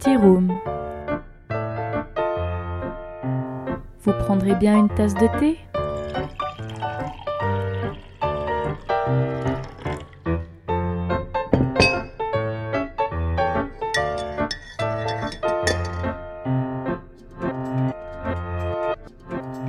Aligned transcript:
Tea 0.00 0.16
Room. 0.16 0.58
Vous 4.02 4.12
prendrez 4.24 4.54
bien 4.54 4.78
une 4.78 4.88
tasse 4.88 5.12
de 5.12 5.26
thé? 5.38 5.58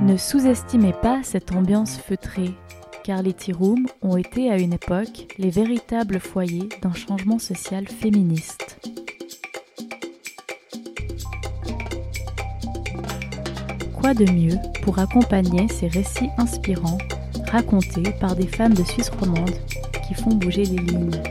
Ne 0.00 0.16
sous-estimez 0.16 0.94
pas 0.94 1.20
cette 1.22 1.52
ambiance 1.52 1.98
feutrée, 1.98 2.54
car 3.04 3.20
les 3.20 3.34
tea 3.34 3.52
rooms 3.52 3.86
ont 4.00 4.16
été 4.16 4.50
à 4.50 4.56
une 4.56 4.72
époque 4.72 5.34
les 5.36 5.50
véritables 5.50 6.20
foyers 6.20 6.70
d'un 6.80 6.94
changement 6.94 7.38
social 7.38 7.86
féministe. 7.86 8.91
Quoi 14.12 14.26
de 14.26 14.32
mieux 14.32 14.58
pour 14.82 14.98
accompagner 14.98 15.68
ces 15.68 15.88
récits 15.88 16.28
inspirants 16.36 16.98
racontés 17.50 18.12
par 18.20 18.36
des 18.36 18.46
femmes 18.46 18.74
de 18.74 18.82
Suisse 18.82 19.08
romande 19.08 19.54
qui 20.06 20.12
font 20.12 20.34
bouger 20.34 20.64
les 20.64 20.76
lignes? 20.76 21.22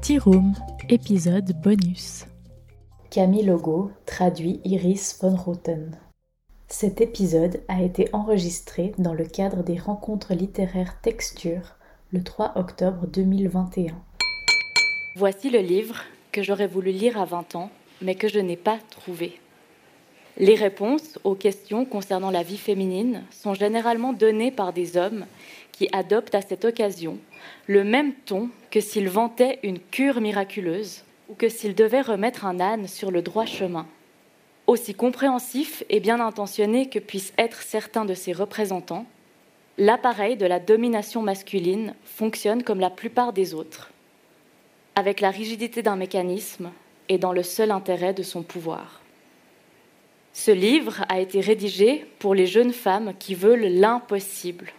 Tea 0.00 0.18
Room, 0.18 0.54
épisode 0.88 1.52
bonus. 1.60 2.24
Camille 3.10 3.44
Logo 3.44 3.90
traduit 4.06 4.60
Iris 4.64 5.18
von 5.20 5.36
Roten. 5.36 5.98
Cet 6.68 7.02
épisode 7.02 7.60
a 7.68 7.82
été 7.82 8.08
enregistré 8.14 8.94
dans 8.96 9.14
le 9.14 9.26
cadre 9.26 9.62
des 9.62 9.78
rencontres 9.78 10.32
littéraires 10.32 11.02
Texture 11.02 11.76
le 12.12 12.22
3 12.22 12.52
octobre 12.56 13.06
2021. 13.08 13.92
Voici 15.16 15.50
le 15.50 15.60
livre 15.60 16.00
que 16.30 16.42
j'aurais 16.42 16.66
voulu 16.66 16.92
lire 16.92 17.20
à 17.20 17.26
20 17.26 17.56
ans, 17.56 17.70
mais 18.00 18.14
que 18.14 18.28
je 18.28 18.38
n'ai 18.38 18.56
pas 18.56 18.78
trouvé. 18.90 19.41
Les 20.38 20.54
réponses 20.54 21.18
aux 21.24 21.34
questions 21.34 21.84
concernant 21.84 22.30
la 22.30 22.42
vie 22.42 22.56
féminine 22.56 23.22
sont 23.30 23.52
généralement 23.52 24.14
données 24.14 24.50
par 24.50 24.72
des 24.72 24.96
hommes 24.96 25.26
qui 25.72 25.88
adoptent 25.92 26.34
à 26.34 26.40
cette 26.40 26.64
occasion 26.64 27.18
le 27.66 27.84
même 27.84 28.14
ton 28.14 28.48
que 28.70 28.80
s'ils 28.80 29.10
vantaient 29.10 29.58
une 29.62 29.78
cure 29.78 30.20
miraculeuse 30.20 31.04
ou 31.28 31.34
que 31.34 31.50
s'ils 31.50 31.74
devaient 31.74 32.00
remettre 32.00 32.46
un 32.46 32.60
âne 32.60 32.88
sur 32.88 33.10
le 33.10 33.20
droit 33.20 33.44
chemin. 33.44 33.86
Aussi 34.66 34.94
compréhensif 34.94 35.84
et 35.90 36.00
bien 36.00 36.18
intentionné 36.18 36.88
que 36.88 36.98
puissent 36.98 37.34
être 37.36 37.60
certains 37.60 38.06
de 38.06 38.14
ses 38.14 38.32
représentants, 38.32 39.06
l'appareil 39.76 40.36
de 40.36 40.46
la 40.46 40.60
domination 40.60 41.20
masculine 41.20 41.94
fonctionne 42.04 42.62
comme 42.62 42.80
la 42.80 42.90
plupart 42.90 43.34
des 43.34 43.52
autres, 43.52 43.90
avec 44.94 45.20
la 45.20 45.30
rigidité 45.30 45.82
d'un 45.82 45.96
mécanisme 45.96 46.70
et 47.08 47.18
dans 47.18 47.32
le 47.32 47.42
seul 47.42 47.70
intérêt 47.70 48.14
de 48.14 48.22
son 48.22 48.42
pouvoir. 48.42 49.01
Ce 50.32 50.50
livre 50.50 51.04
a 51.08 51.20
été 51.20 51.40
rédigé 51.40 52.06
pour 52.18 52.34
les 52.34 52.46
jeunes 52.46 52.72
femmes 52.72 53.12
qui 53.18 53.34
veulent 53.34 53.66
l'impossible 53.66 54.72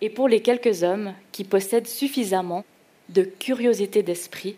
et 0.00 0.08
pour 0.08 0.28
les 0.28 0.40
quelques 0.40 0.82
hommes 0.82 1.14
qui 1.32 1.44
possèdent 1.44 1.88
suffisamment 1.88 2.64
de 3.08 3.22
curiosité 3.22 4.02
d'esprit 4.02 4.56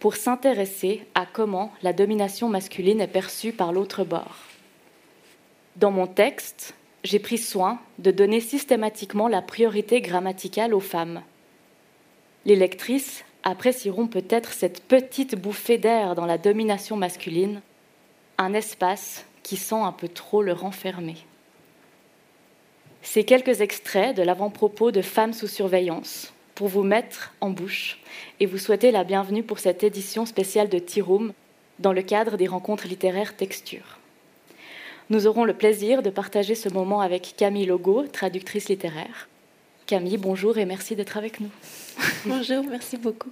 pour 0.00 0.16
s'intéresser 0.16 1.06
à 1.14 1.26
comment 1.26 1.72
la 1.82 1.92
domination 1.92 2.48
masculine 2.48 3.00
est 3.00 3.06
perçue 3.06 3.52
par 3.52 3.72
l'autre 3.72 4.04
bord. 4.04 4.36
Dans 5.76 5.90
mon 5.90 6.06
texte, 6.06 6.74
j'ai 7.04 7.18
pris 7.20 7.38
soin 7.38 7.80
de 7.98 8.10
donner 8.10 8.40
systématiquement 8.40 9.28
la 9.28 9.42
priorité 9.42 10.00
grammaticale 10.00 10.74
aux 10.74 10.80
femmes. 10.80 11.22
Les 12.44 12.56
lectrices 12.56 13.24
apprécieront 13.44 14.08
peut-être 14.08 14.52
cette 14.52 14.82
petite 14.82 15.36
bouffée 15.36 15.78
d'air 15.78 16.14
dans 16.16 16.26
la 16.26 16.38
domination 16.38 16.96
masculine, 16.96 17.60
un 18.38 18.54
espace 18.54 19.24
qui 19.48 19.56
sent 19.56 19.80
un 19.80 19.92
peu 19.92 20.08
trop 20.08 20.42
le 20.42 20.52
renfermer. 20.52 21.16
Ces 23.00 23.24
quelques 23.24 23.62
extraits 23.62 24.14
de 24.14 24.22
l'avant-propos 24.22 24.90
de 24.90 25.00
Femmes 25.00 25.32
sous 25.32 25.46
surveillance 25.46 26.34
pour 26.54 26.68
vous 26.68 26.82
mettre 26.82 27.32
en 27.40 27.48
bouche 27.48 27.98
et 28.40 28.46
vous 28.46 28.58
souhaiter 28.58 28.90
la 28.90 29.04
bienvenue 29.04 29.42
pour 29.42 29.58
cette 29.58 29.82
édition 29.82 30.26
spéciale 30.26 30.68
de 30.68 30.78
Tea 30.78 31.00
Room 31.00 31.32
dans 31.78 31.94
le 31.94 32.02
cadre 32.02 32.36
des 32.36 32.46
rencontres 32.46 32.88
littéraires 32.88 33.38
Texture. 33.38 33.98
Nous 35.08 35.26
aurons 35.26 35.44
le 35.44 35.54
plaisir 35.54 36.02
de 36.02 36.10
partager 36.10 36.54
ce 36.54 36.68
moment 36.68 37.00
avec 37.00 37.32
Camille 37.38 37.64
Logo, 37.64 38.04
traductrice 38.06 38.68
littéraire. 38.68 39.30
Camille, 39.86 40.18
bonjour 40.18 40.58
et 40.58 40.66
merci 40.66 40.94
d'être 40.94 41.16
avec 41.16 41.40
nous. 41.40 41.50
Bonjour, 42.26 42.62
merci 42.68 42.98
beaucoup. 42.98 43.30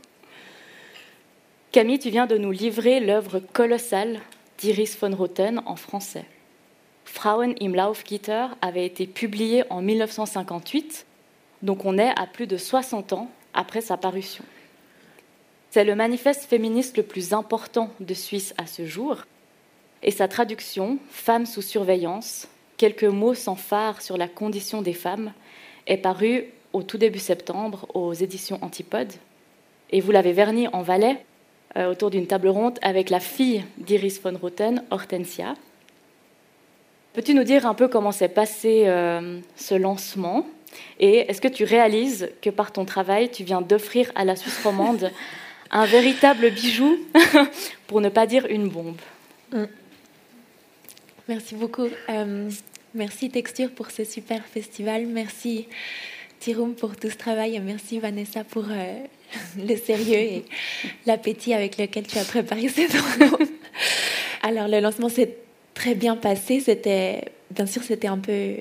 Camille, 1.72 1.98
tu 1.98 2.08
viens 2.08 2.26
de 2.26 2.38
nous 2.38 2.52
livrer 2.52 3.00
l'œuvre 3.00 3.40
colossale 3.52 4.20
d'Iris 4.58 4.96
von 5.00 5.14
Roten 5.14 5.62
en 5.66 5.76
français. 5.76 6.24
Frauen 7.04 7.54
im 7.60 7.74
Laufgitter 7.74 8.46
avait 8.60 8.86
été 8.86 9.06
publié 9.06 9.64
en 9.70 9.80
1958, 9.80 11.06
donc 11.62 11.84
on 11.84 11.98
est 11.98 12.12
à 12.16 12.26
plus 12.26 12.46
de 12.46 12.56
60 12.56 13.12
ans 13.12 13.30
après 13.54 13.80
sa 13.80 13.96
parution. 13.96 14.44
C'est 15.70 15.84
le 15.84 15.94
manifeste 15.94 16.44
féministe 16.44 16.96
le 16.96 17.02
plus 17.02 17.32
important 17.32 17.90
de 18.00 18.14
Suisse 18.14 18.54
à 18.58 18.66
ce 18.66 18.86
jour, 18.86 19.24
et 20.02 20.10
sa 20.10 20.28
traduction, 20.28 20.98
Femmes 21.10 21.46
sous 21.46 21.62
surveillance, 21.62 22.48
quelques 22.76 23.04
mots 23.04 23.34
sans 23.34 23.56
phare 23.56 24.02
sur 24.02 24.16
la 24.16 24.28
condition 24.28 24.82
des 24.82 24.92
femmes, 24.92 25.32
est 25.86 25.96
parue 25.96 26.44
au 26.72 26.82
tout 26.82 26.98
début 26.98 27.18
septembre 27.18 27.86
aux 27.94 28.12
éditions 28.12 28.58
Antipodes. 28.62 29.12
Et 29.90 30.00
vous 30.00 30.12
l'avez 30.12 30.32
verni 30.32 30.68
en 30.68 30.82
Valais 30.82 31.24
euh, 31.76 31.90
autour 31.90 32.08
d'une 32.10 32.26
table 32.26 32.48
ronde 32.48 32.78
avec 32.80 33.10
la 33.10 33.20
fille 33.20 33.62
d'Iris 33.76 34.18
von 34.22 34.36
Roten, 34.38 34.82
Hortensia. 34.90 35.54
Peux-tu 37.12 37.34
nous 37.34 37.44
dire 37.44 37.66
un 37.66 37.74
peu 37.74 37.88
comment 37.88 38.12
s'est 38.12 38.30
passé 38.30 38.84
euh, 38.86 39.40
ce 39.56 39.74
lancement? 39.74 40.46
Et 41.00 41.30
est-ce 41.30 41.42
que 41.42 41.48
tu 41.48 41.64
réalises 41.64 42.30
que 42.40 42.48
par 42.48 42.72
ton 42.72 42.86
travail, 42.86 43.30
tu 43.30 43.44
viens 43.44 43.60
d'offrir 43.60 44.10
à 44.14 44.24
la 44.24 44.36
Suisse 44.36 44.58
romande 44.64 45.10
un 45.70 45.84
véritable 45.84 46.50
bijou, 46.50 46.96
pour 47.86 48.00
ne 48.00 48.08
pas 48.08 48.26
dire 48.26 48.46
une 48.48 48.68
bombe? 48.68 48.96
Mm. 49.52 49.64
Merci 51.28 51.56
beaucoup. 51.56 51.88
Euh, 52.08 52.50
merci 52.94 53.28
Texture 53.28 53.70
pour 53.70 53.90
ce 53.90 54.04
super 54.04 54.42
festival. 54.46 55.06
Merci 55.06 55.68
Tirum 56.40 56.74
pour 56.74 56.96
tout 56.96 57.10
ce 57.10 57.16
travail. 57.16 57.56
Et 57.56 57.60
merci 57.60 57.98
Vanessa 57.98 58.44
pour 58.44 58.64
le 59.58 59.76
sérieux 59.76 60.18
et 60.18 60.44
l'appétit 61.06 61.54
avec 61.54 61.78
lequel 61.78 62.06
tu 62.06 62.18
as 62.18 62.24
préparé 62.24 62.68
cette 62.68 62.92
rencontre. 62.92 63.52
Alors 64.42 64.68
le 64.68 64.80
lancement 64.80 65.08
s'est 65.08 65.36
très 65.74 65.94
bien 65.94 66.16
passé. 66.16 66.60
C'était, 66.60 67.24
bien 67.50 67.66
sûr, 67.66 67.82
c'était 67.82 68.08
un 68.08 68.18
peu 68.18 68.56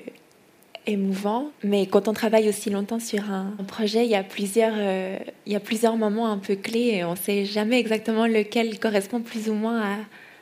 émouvant, 0.86 1.50
mais 1.64 1.86
quand 1.86 2.06
on 2.06 2.12
travaille 2.12 2.48
aussi 2.48 2.70
longtemps 2.70 3.00
sur 3.00 3.30
un, 3.30 3.56
projet, 3.66 4.04
il 4.04 4.10
y 4.10 4.14
a 4.14 4.22
plusieurs, 4.22 4.74
euh, 4.76 5.18
il 5.44 5.52
y 5.52 5.56
a 5.56 5.60
plusieurs 5.60 5.96
moments 5.96 6.28
un 6.30 6.38
peu 6.38 6.54
clés 6.54 6.92
et 6.94 7.04
on 7.04 7.12
ne 7.12 7.16
sait 7.16 7.44
jamais 7.44 7.80
exactement 7.80 8.26
lequel 8.26 8.78
correspond 8.78 9.20
plus 9.20 9.48
ou 9.48 9.54
moins 9.54 9.80
à, 9.80 9.96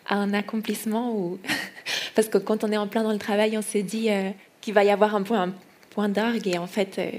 à 0.06 0.16
un 0.16 0.34
accomplissement 0.34 1.14
ou 1.16 1.38
parce 2.14 2.28
que 2.28 2.38
quand 2.38 2.62
on 2.64 2.72
est 2.72 2.76
en 2.76 2.86
plein 2.86 3.02
dans 3.02 3.12
le 3.12 3.18
travail, 3.18 3.56
on 3.56 3.62
se 3.62 3.78
dit 3.78 4.10
euh, 4.10 4.30
qu'il 4.60 4.74
va 4.74 4.84
y 4.84 4.90
avoir 4.90 5.14
un 5.14 5.22
point, 5.22 5.42
un 5.42 5.52
point 5.90 6.08
d'orgue 6.08 6.46
et 6.46 6.58
en 6.58 6.66
fait, 6.66 6.98
euh, 6.98 7.10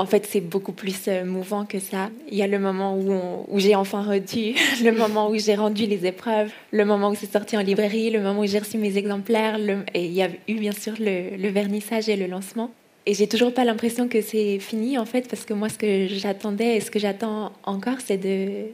en 0.00 0.06
fait, 0.06 0.26
c'est 0.26 0.40
beaucoup 0.40 0.72
plus 0.72 1.08
euh, 1.08 1.24
mouvant 1.24 1.64
que 1.66 1.80
ça. 1.80 2.10
Il 2.30 2.38
y 2.38 2.42
a 2.42 2.46
le 2.46 2.60
moment 2.60 2.96
où, 2.96 3.58
j'ai 3.58 3.74
enfin 3.74 4.02
reçu, 4.02 4.54
le 4.84 4.92
moment 4.92 5.28
où 5.28 5.36
j'ai 5.36 5.56
rendu 5.56 5.86
les 5.86 6.06
épreuves, 6.06 6.52
le 6.70 6.84
moment 6.84 7.10
où 7.10 7.16
c'est 7.16 7.30
sorti 7.30 7.56
en 7.56 7.62
librairie, 7.62 8.10
le 8.10 8.20
moment 8.20 8.40
où 8.40 8.46
j'ai 8.46 8.60
reçu 8.60 8.78
mes 8.78 8.96
exemplaires, 8.96 9.58
et 9.94 10.04
il 10.04 10.12
y 10.12 10.22
a 10.22 10.28
eu 10.46 10.54
bien 10.54 10.72
sûr 10.72 10.94
le, 11.00 11.36
le 11.36 11.48
vernissage 11.48 12.08
et 12.08 12.16
le 12.16 12.26
lancement. 12.26 12.70
Et 13.06 13.14
j'ai 13.14 13.26
toujours 13.26 13.52
pas 13.52 13.64
l'impression 13.64 14.06
que 14.06 14.20
c'est 14.20 14.60
fini 14.60 14.98
en 14.98 15.04
fait, 15.04 15.28
parce 15.28 15.44
que 15.44 15.52
moi, 15.52 15.68
ce 15.68 15.78
que 15.78 16.06
j'attendais 16.06 16.76
et 16.76 16.80
ce 16.80 16.92
que 16.92 17.00
j'attends 17.00 17.52
encore, 17.64 18.00
c'est 18.04 18.18
de, 18.18 18.66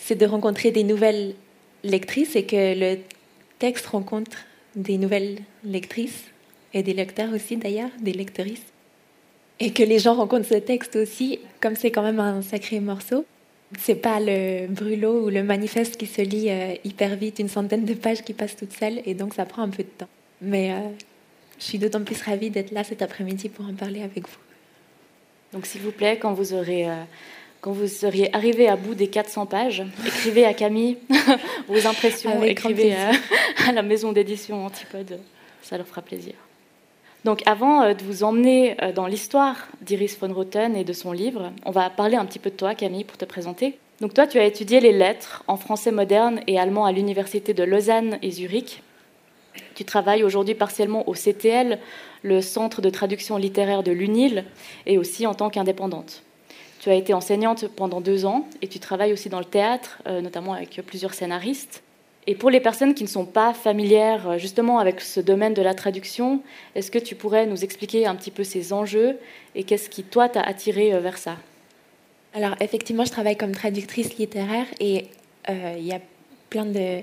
c'est 0.00 0.16
de 0.16 0.26
rencontrer 0.26 0.72
des 0.72 0.82
nouvelles 0.82 1.34
lectrices 1.84 2.34
et 2.34 2.44
que 2.44 2.78
le 2.78 2.98
texte 3.60 3.86
rencontre 3.86 4.38
des 4.74 4.98
nouvelles 4.98 5.38
lectrices 5.64 6.24
et 6.74 6.82
des 6.82 6.92
lecteurs 6.92 7.32
aussi 7.32 7.56
d'ailleurs, 7.56 7.90
des 8.00 8.12
lectrices. 8.12 8.72
Et 9.58 9.72
que 9.72 9.82
les 9.82 9.98
gens 9.98 10.14
rencontrent 10.14 10.46
ce 10.48 10.54
texte 10.54 10.96
aussi, 10.96 11.40
comme 11.60 11.76
c'est 11.76 11.90
quand 11.90 12.02
même 12.02 12.20
un 12.20 12.42
sacré 12.42 12.80
morceau. 12.80 13.24
C'est 13.78 13.96
pas 13.96 14.20
le 14.20 14.66
brûlot 14.68 15.26
ou 15.26 15.30
le 15.30 15.42
manifeste 15.42 15.96
qui 15.96 16.06
se 16.06 16.22
lit 16.22 16.50
euh, 16.50 16.74
hyper 16.84 17.16
vite, 17.16 17.38
une 17.38 17.48
centaine 17.48 17.84
de 17.84 17.94
pages 17.94 18.22
qui 18.22 18.32
passent 18.32 18.56
toutes 18.56 18.72
seules, 18.72 19.00
et 19.06 19.14
donc 19.14 19.34
ça 19.34 19.44
prend 19.44 19.62
un 19.62 19.70
peu 19.70 19.82
de 19.82 19.88
temps. 19.88 20.08
Mais 20.40 20.72
euh, 20.72 20.76
je 21.58 21.64
suis 21.64 21.78
d'autant 21.78 22.02
plus 22.02 22.20
ravie 22.22 22.50
d'être 22.50 22.70
là 22.70 22.84
cet 22.84 23.02
après-midi 23.02 23.48
pour 23.48 23.66
en 23.66 23.74
parler 23.74 24.02
avec 24.02 24.28
vous. 24.28 24.38
Donc 25.52 25.66
s'il 25.66 25.80
vous 25.80 25.90
plaît, 25.90 26.18
quand 26.18 26.32
vous 26.32 26.52
aurez... 26.54 26.88
euh, 26.88 27.02
quand 27.60 27.72
vous 27.72 27.88
seriez 27.88 28.32
arrivé 28.36 28.68
à 28.68 28.76
bout 28.76 28.94
des 28.94 29.08
400 29.08 29.46
pages, 29.46 29.82
écrivez 30.06 30.44
à 30.44 30.54
Camille 30.54 30.98
vos 31.68 31.84
impressions, 31.84 32.30
Avec 32.30 32.52
écrivez 32.52 32.94
à, 32.94 33.10
à 33.68 33.72
la 33.72 33.82
maison 33.82 34.12
d'édition 34.12 34.64
Antipode, 34.64 35.18
ça 35.62 35.76
leur 35.76 35.86
fera 35.88 36.02
plaisir. 36.02 36.34
Donc 37.26 37.42
avant 37.44 37.82
euh, 37.82 37.92
de 37.92 38.04
vous 38.04 38.22
emmener 38.22 38.80
euh, 38.80 38.92
dans 38.92 39.08
l'histoire 39.08 39.66
d'Iris 39.82 40.16
von 40.20 40.32
Roten 40.32 40.76
et 40.76 40.84
de 40.84 40.92
son 40.92 41.10
livre, 41.10 41.50
on 41.64 41.72
va 41.72 41.90
parler 41.90 42.14
un 42.14 42.24
petit 42.24 42.38
peu 42.38 42.50
de 42.50 42.54
toi 42.54 42.76
Camille 42.76 43.02
pour 43.02 43.18
te 43.18 43.24
présenter. 43.24 43.80
Donc 44.00 44.14
toi, 44.14 44.28
tu 44.28 44.38
as 44.38 44.44
étudié 44.44 44.78
les 44.78 44.92
lettres 44.92 45.42
en 45.48 45.56
français 45.56 45.90
moderne 45.90 46.38
et 46.46 46.56
allemand 46.56 46.84
à 46.84 46.92
l'université 46.92 47.52
de 47.52 47.64
Lausanne 47.64 48.20
et 48.22 48.30
Zurich. 48.30 48.80
Tu 49.74 49.84
travailles 49.84 50.22
aujourd'hui 50.22 50.54
partiellement 50.54 51.08
au 51.08 51.14
CTL, 51.14 51.80
le 52.22 52.40
Centre 52.40 52.80
de 52.80 52.90
traduction 52.90 53.38
littéraire 53.38 53.82
de 53.82 53.90
l'UNIL, 53.90 54.44
et 54.86 54.96
aussi 54.96 55.26
en 55.26 55.34
tant 55.34 55.50
qu'indépendante. 55.50 56.22
Tu 56.78 56.90
as 56.90 56.94
été 56.94 57.12
enseignante 57.12 57.66
pendant 57.66 58.00
deux 58.00 58.24
ans 58.24 58.46
et 58.62 58.68
tu 58.68 58.78
travailles 58.78 59.12
aussi 59.12 59.30
dans 59.30 59.40
le 59.40 59.44
théâtre, 59.44 59.98
euh, 60.06 60.20
notamment 60.20 60.52
avec 60.52 60.80
plusieurs 60.86 61.14
scénaristes. 61.14 61.82
Et 62.26 62.34
pour 62.34 62.50
les 62.50 62.60
personnes 62.60 62.94
qui 62.94 63.04
ne 63.04 63.08
sont 63.08 63.24
pas 63.24 63.54
familières 63.54 64.30
euh, 64.30 64.38
justement 64.38 64.78
avec 64.78 65.00
ce 65.00 65.20
domaine 65.20 65.54
de 65.54 65.62
la 65.62 65.74
traduction, 65.74 66.42
est-ce 66.74 66.90
que 66.90 66.98
tu 66.98 67.14
pourrais 67.14 67.46
nous 67.46 67.62
expliquer 67.62 68.06
un 68.06 68.16
petit 68.16 68.32
peu 68.32 68.42
ces 68.42 68.72
enjeux 68.72 69.16
et 69.54 69.62
qu'est-ce 69.62 69.88
qui, 69.88 70.02
toi, 70.02 70.28
t'a 70.28 70.40
attiré 70.40 70.92
euh, 70.92 71.00
vers 71.00 71.18
ça? 71.18 71.36
Alors, 72.34 72.56
effectivement, 72.60 73.04
je 73.04 73.12
travaille 73.12 73.36
comme 73.36 73.52
traductrice 73.52 74.18
littéraire 74.18 74.66
et 74.80 75.06
il 75.48 75.86
y 75.86 75.92
a 75.92 76.00
plein 76.50 76.66
de 76.66 76.98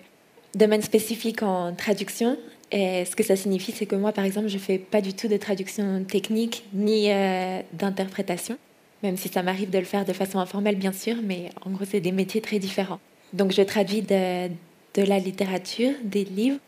domaines 0.54 0.82
spécifiques 0.82 1.42
en 1.42 1.74
traduction. 1.74 2.38
Et 2.72 3.06
ce 3.06 3.16
que 3.16 3.24
ça 3.24 3.38
signifie, 3.38 3.72
c'est 3.72 3.86
que 3.86 3.96
moi, 3.96 4.12
par 4.12 4.26
exemple, 4.26 4.50
je 4.50 4.56
ne 4.56 4.60
fais 4.60 4.78
pas 4.78 5.00
du 5.00 5.14
tout 5.14 5.30
de 5.30 5.38
traduction 5.38 6.04
technique 6.04 6.66
ni 6.74 7.08
d'interprétation 7.72 8.58
même 9.04 9.18
si 9.18 9.28
ça 9.28 9.44
m'arrive 9.44 9.70
de 9.70 9.78
le 9.78 9.84
faire 9.84 10.06
de 10.06 10.14
façon 10.14 10.40
informelle, 10.40 10.78
bien 10.78 10.94
sûr, 10.94 11.16
mais 11.22 11.50
en 11.66 11.72
gros, 11.72 11.84
c'est 11.86 12.00
des 12.00 12.14
métiers 12.14 12.42
très 12.42 12.58
différents. 12.58 13.00
Donc, 13.34 13.52
je 13.52 13.62
traduis 13.62 14.02
de, 14.02 14.48
de 14.94 15.02
la 15.04 15.20
littérature, 15.20 15.92
des 16.04 16.24
livres. 16.24 16.60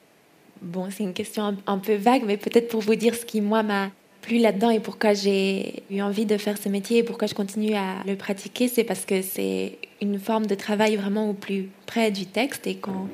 Bon, 0.62 0.88
c'est 0.90 1.04
une 1.04 1.14
question 1.14 1.56
un, 1.68 1.78
peu 1.78 1.96
vague, 1.96 2.24
mais 2.26 2.38
peut-être 2.38 2.70
pour 2.70 2.82
vous 2.82 2.96
dire 2.96 3.14
ce 3.16 3.26
qui, 3.26 3.42
moi, 3.42 3.62
m'a 3.62 3.92
plu 4.22 4.40
là-dedans 4.40 4.72
et 4.72 4.80
pourquoi 4.80 5.14
j'ai 5.14 5.84
eu 5.92 6.02
envie 6.02 6.26
de 6.26 6.38
faire 6.38 6.58
ce 6.58 6.68
métier 6.70 7.00
et 7.00 7.04
pourquoi 7.04 7.28
je 7.28 7.36
continue 7.36 7.76
à 7.76 8.04
le 8.08 8.16
pratiquer, 8.16 8.68
c'est 8.68 8.84
parce 8.84 9.06
que 9.06 9.22
c'est 9.22 9.78
une 10.02 10.18
forme 10.18 10.48
de 10.48 10.56
travail 10.56 10.96
vraiment 10.96 11.30
au 11.30 11.34
plus 11.34 11.70
près 11.86 12.10
du 12.10 12.26
texte 12.26 12.66
et 12.66 12.76
quand 12.76 13.08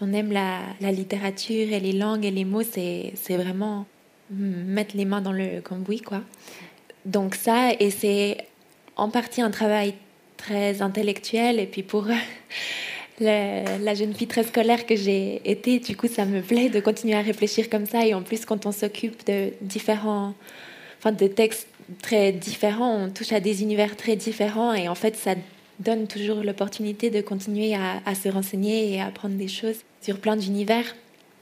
on 0.00 0.12
aime 0.12 0.30
la, 0.30 0.60
littérature 0.92 1.72
et 1.72 1.80
les 1.80 1.92
langues 1.92 2.24
et 2.24 2.30
les 2.30 2.44
mots, 2.44 2.62
c'est 2.62 3.12
vraiment 3.30 3.86
mettre 4.30 4.96
les 4.96 5.04
mains 5.04 5.20
dans 5.20 5.32
le 5.32 5.60
cambouis, 5.60 6.02
quoi. 6.02 6.20
Donc 7.04 7.34
ça, 7.34 7.72
et 7.80 7.90
c'est 7.90 8.36
en 8.96 9.08
partie 9.08 9.40
un 9.40 9.50
travail 9.50 9.94
très 10.36 10.82
intellectuel, 10.82 11.58
et 11.58 11.66
puis 11.66 11.82
pour 11.82 12.06
la, 13.20 13.94
jeune 13.94 14.14
fille 14.14 14.26
très 14.26 14.44
scolaire 14.44 14.86
que 14.86 14.96
j'ai 14.96 15.40
été, 15.44 15.78
du 15.78 15.96
coup, 15.96 16.08
ça 16.08 16.24
me 16.24 16.40
plaît 16.40 16.68
de 16.68 16.80
continuer 16.80 17.14
à 17.14 17.22
réfléchir 17.22 17.68
comme 17.70 17.86
ça, 17.86 18.06
et 18.06 18.14
en 18.14 18.22
plus, 18.22 18.44
quand 18.44 18.66
on 18.66 18.72
s'occupe 18.72 19.26
de 19.26 19.52
différents, 19.60 20.34
enfin, 20.98 21.12
de 21.12 21.26
textes 21.26 21.68
très 22.02 22.32
différents, 22.32 23.04
on 23.04 23.10
touche 23.10 23.32
à 23.32 23.40
des 23.40 23.62
univers 23.62 23.96
très 23.96 24.16
différents, 24.16 24.74
et 24.74 24.88
en 24.88 24.94
fait, 24.94 25.16
ça 25.16 25.34
donne 25.78 26.06
toujours 26.06 26.42
l'opportunité 26.42 27.10
de 27.10 27.20
continuer 27.20 27.74
à, 27.74 28.14
se 28.14 28.28
renseigner 28.28 28.92
et 28.92 29.00
à 29.00 29.06
apprendre 29.06 29.36
des 29.36 29.48
choses 29.48 29.78
sur 30.02 30.18
plein 30.18 30.36
d'univers. 30.36 30.96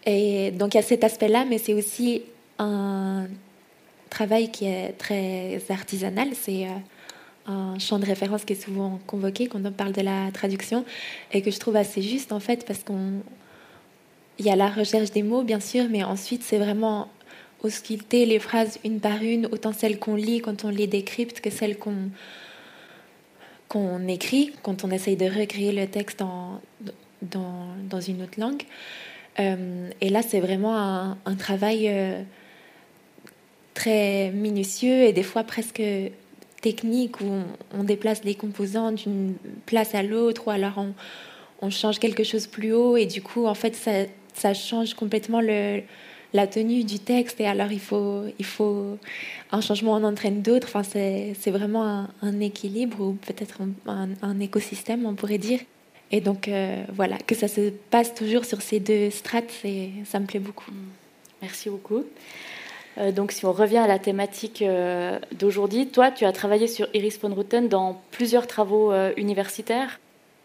Et 0.05 0.50
donc 0.52 0.75
il 0.75 0.76
y 0.76 0.81
a 0.81 0.82
cet 0.82 1.05
aspect-là, 1.05 1.44
mais 1.49 1.58
c'est 1.58 1.75
aussi 1.75 2.23
un 2.58 3.26
travail 4.11 4.50
qui 4.50 4.67
est 4.67 4.93
très 4.99 5.61
artisanal. 5.70 6.28
C'est 6.34 6.64
euh, 6.64 6.70
un 7.46 7.78
champ 7.78 7.98
de 7.98 8.06
référence 8.06 8.44
qui 8.44 8.54
est 8.54 8.62
souvent 8.62 8.98
convoqué 9.06 9.46
quand 9.46 9.64
on 9.64 9.72
parle 9.72 9.93
de 9.93 10.02
la 10.02 10.31
traduction 10.32 10.84
et 11.32 11.43
que 11.43 11.50
je 11.50 11.58
trouve 11.58 11.76
assez 11.76 12.02
juste 12.02 12.32
en 12.32 12.40
fait 12.40 12.66
parce 12.66 12.82
qu'on 12.82 13.22
il 14.38 14.44
y 14.44 14.50
a 14.50 14.56
la 14.56 14.69
recherche 14.69 15.10
des 15.12 15.22
mots 15.22 15.43
bien 15.43 15.60
sûr, 15.60 15.87
mais 15.90 16.04
ensuite 16.04 16.43
c'est 16.43 16.58
vraiment 16.58 17.08
ausculter 17.62 18.26
les 18.26 18.38
phrases 18.38 18.78
une 18.84 19.00
par 19.00 19.22
une, 19.22 19.46
autant 19.46 19.72
celles 19.72 19.98
qu'on 19.98 20.14
lit 20.14 20.40
quand 20.40 20.64
on 20.64 20.69
les 20.69 20.87
décrypte 20.87 21.40
que 21.40 21.50
celles 21.50 21.78
qu'on 21.78 22.10
qu'on 23.69 24.06
écrit 24.06 24.52
quand 24.62 24.84
on 24.84 24.90
essaye 24.90 25.16
de 25.16 25.26
recréer 25.26 25.72
le 25.72 25.87
texte 25.87 26.20
dans, 26.20 26.60
dans, 27.22 27.66
dans 27.90 28.00
une 28.00 28.22
autre 28.22 28.38
langue. 28.38 28.62
Euh, 29.40 29.90
et 30.00 30.08
là, 30.08 30.22
c'est 30.22 30.40
vraiment 30.40 30.76
un, 30.76 31.19
un 31.25 31.34
travail 31.34 31.88
euh, 31.88 32.22
très 33.75 34.31
minutieux 34.31 35.02
et 35.02 35.12
des 35.12 35.25
fois 35.25 35.42
presque 35.42 35.82
technique 36.61 37.20
où 37.20 37.31
on, 37.76 37.85
déplace 37.85 38.25
les 38.25 38.35
composants 38.35 38.93
d'une 38.93 39.35
place 39.67 39.94
à 39.94 40.03
l'autre 40.03 40.49
ou 40.49 40.50
alors 40.50 40.85
on, 41.61 41.70
change 41.70 41.99
quelque 41.99 42.25
chose 42.25 42.47
plus 42.47 42.73
haut 42.73 42.97
et 42.97 43.06
du 43.06 43.23
coup 43.23 43.47
en 43.47 43.55
fait 43.55 43.75
ça, 44.35 44.55
change 44.55 44.94
complètement 44.94 45.41
la 45.41 46.47
tenue 46.47 46.85
du 46.85 46.99
texte 46.99 47.41
et 47.41 47.47
alors 47.47 47.73
il 47.73 47.81
faut, 47.81 48.23
il 48.38 48.44
faut 48.44 48.99
un 49.50 49.61
changement 49.61 49.93
en 49.93 50.05
entraîne 50.05 50.43
d'autres. 50.43 50.69
Enfin, 50.69 50.82
c'est 50.85 51.50
vraiment 51.50 52.06
un, 52.23 52.41
équilibre 52.41 53.00
ou 53.00 53.12
peut-être 53.12 53.59
un, 53.87 54.41
écosystème 54.41 55.06
on 55.06 55.14
pourrait 55.14 55.38
dire. 55.38 55.61
Et 56.12 56.20
donc 56.20 56.47
euh, 56.47 56.85
voilà, 56.94 57.19
que 57.19 57.35
ça 57.35 57.49
se 57.49 57.70
passe 57.91 58.14
toujours 58.14 58.44
sur 58.44 58.62
ces 58.62 58.79
deux 58.79 59.11
strates, 59.11 59.50
ça 60.05 60.20
me 60.20 60.26
plaît 60.26 60.38
beaucoup. 60.38 60.70
Merci 61.43 61.69
beaucoup. 61.69 62.05
Euh, 62.98 63.12
donc, 63.12 63.32
si 63.32 63.44
on 63.44 63.52
revient 63.52 63.78
à 63.78 63.87
la 63.87 63.98
thématique 63.98 64.62
euh, 64.62 65.19
d'aujourd'hui, 65.32 65.87
toi, 65.88 66.10
tu 66.10 66.25
as 66.25 66.32
travaillé 66.32 66.66
sur 66.66 66.88
Iris 66.94 67.19
von 67.20 67.34
Ruten 67.34 67.69
dans 67.69 68.00
plusieurs 68.10 68.46
travaux 68.46 68.93
euh, 68.93 69.12
universitaires. 69.16 70.00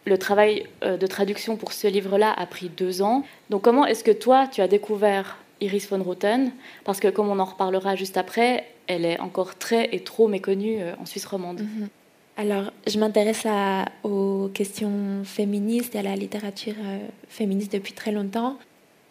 Le 0.05 0.17
travail 0.17 0.65
de 0.81 1.05
traduction 1.05 1.57
pour 1.57 1.73
ce 1.73 1.85
livre-là 1.85 2.33
a 2.35 2.47
pris 2.47 2.69
deux 2.69 3.03
ans. 3.03 3.23
Donc, 3.51 3.61
comment 3.61 3.85
est-ce 3.85 4.03
que 4.03 4.09
toi, 4.09 4.47
tu 4.51 4.61
as 4.61 4.67
découvert 4.67 5.37
Iris 5.61 5.87
von 5.87 6.01
Ruten 6.01 6.51
Parce 6.85 6.99
que, 6.99 7.07
comme 7.07 7.29
on 7.29 7.37
en 7.37 7.45
reparlera 7.45 7.95
juste 7.95 8.17
après, 8.17 8.65
elle 8.87 9.05
est 9.05 9.19
encore 9.19 9.59
très 9.59 9.89
et 9.91 9.99
trop 9.99 10.27
méconnue 10.27 10.79
en 10.99 11.05
Suisse 11.05 11.27
romande. 11.27 11.61
Mhm. 11.61 11.89
Alors, 12.35 12.71
je 12.87 12.97
m'intéresse 12.97 13.45
aux 14.01 14.49
questions 14.51 15.21
féministes 15.23 15.93
et 15.93 15.99
à 15.99 16.01
la 16.01 16.15
littérature 16.15 16.73
féministe 17.29 17.71
depuis 17.71 17.93
très 17.93 18.11
longtemps. 18.11 18.57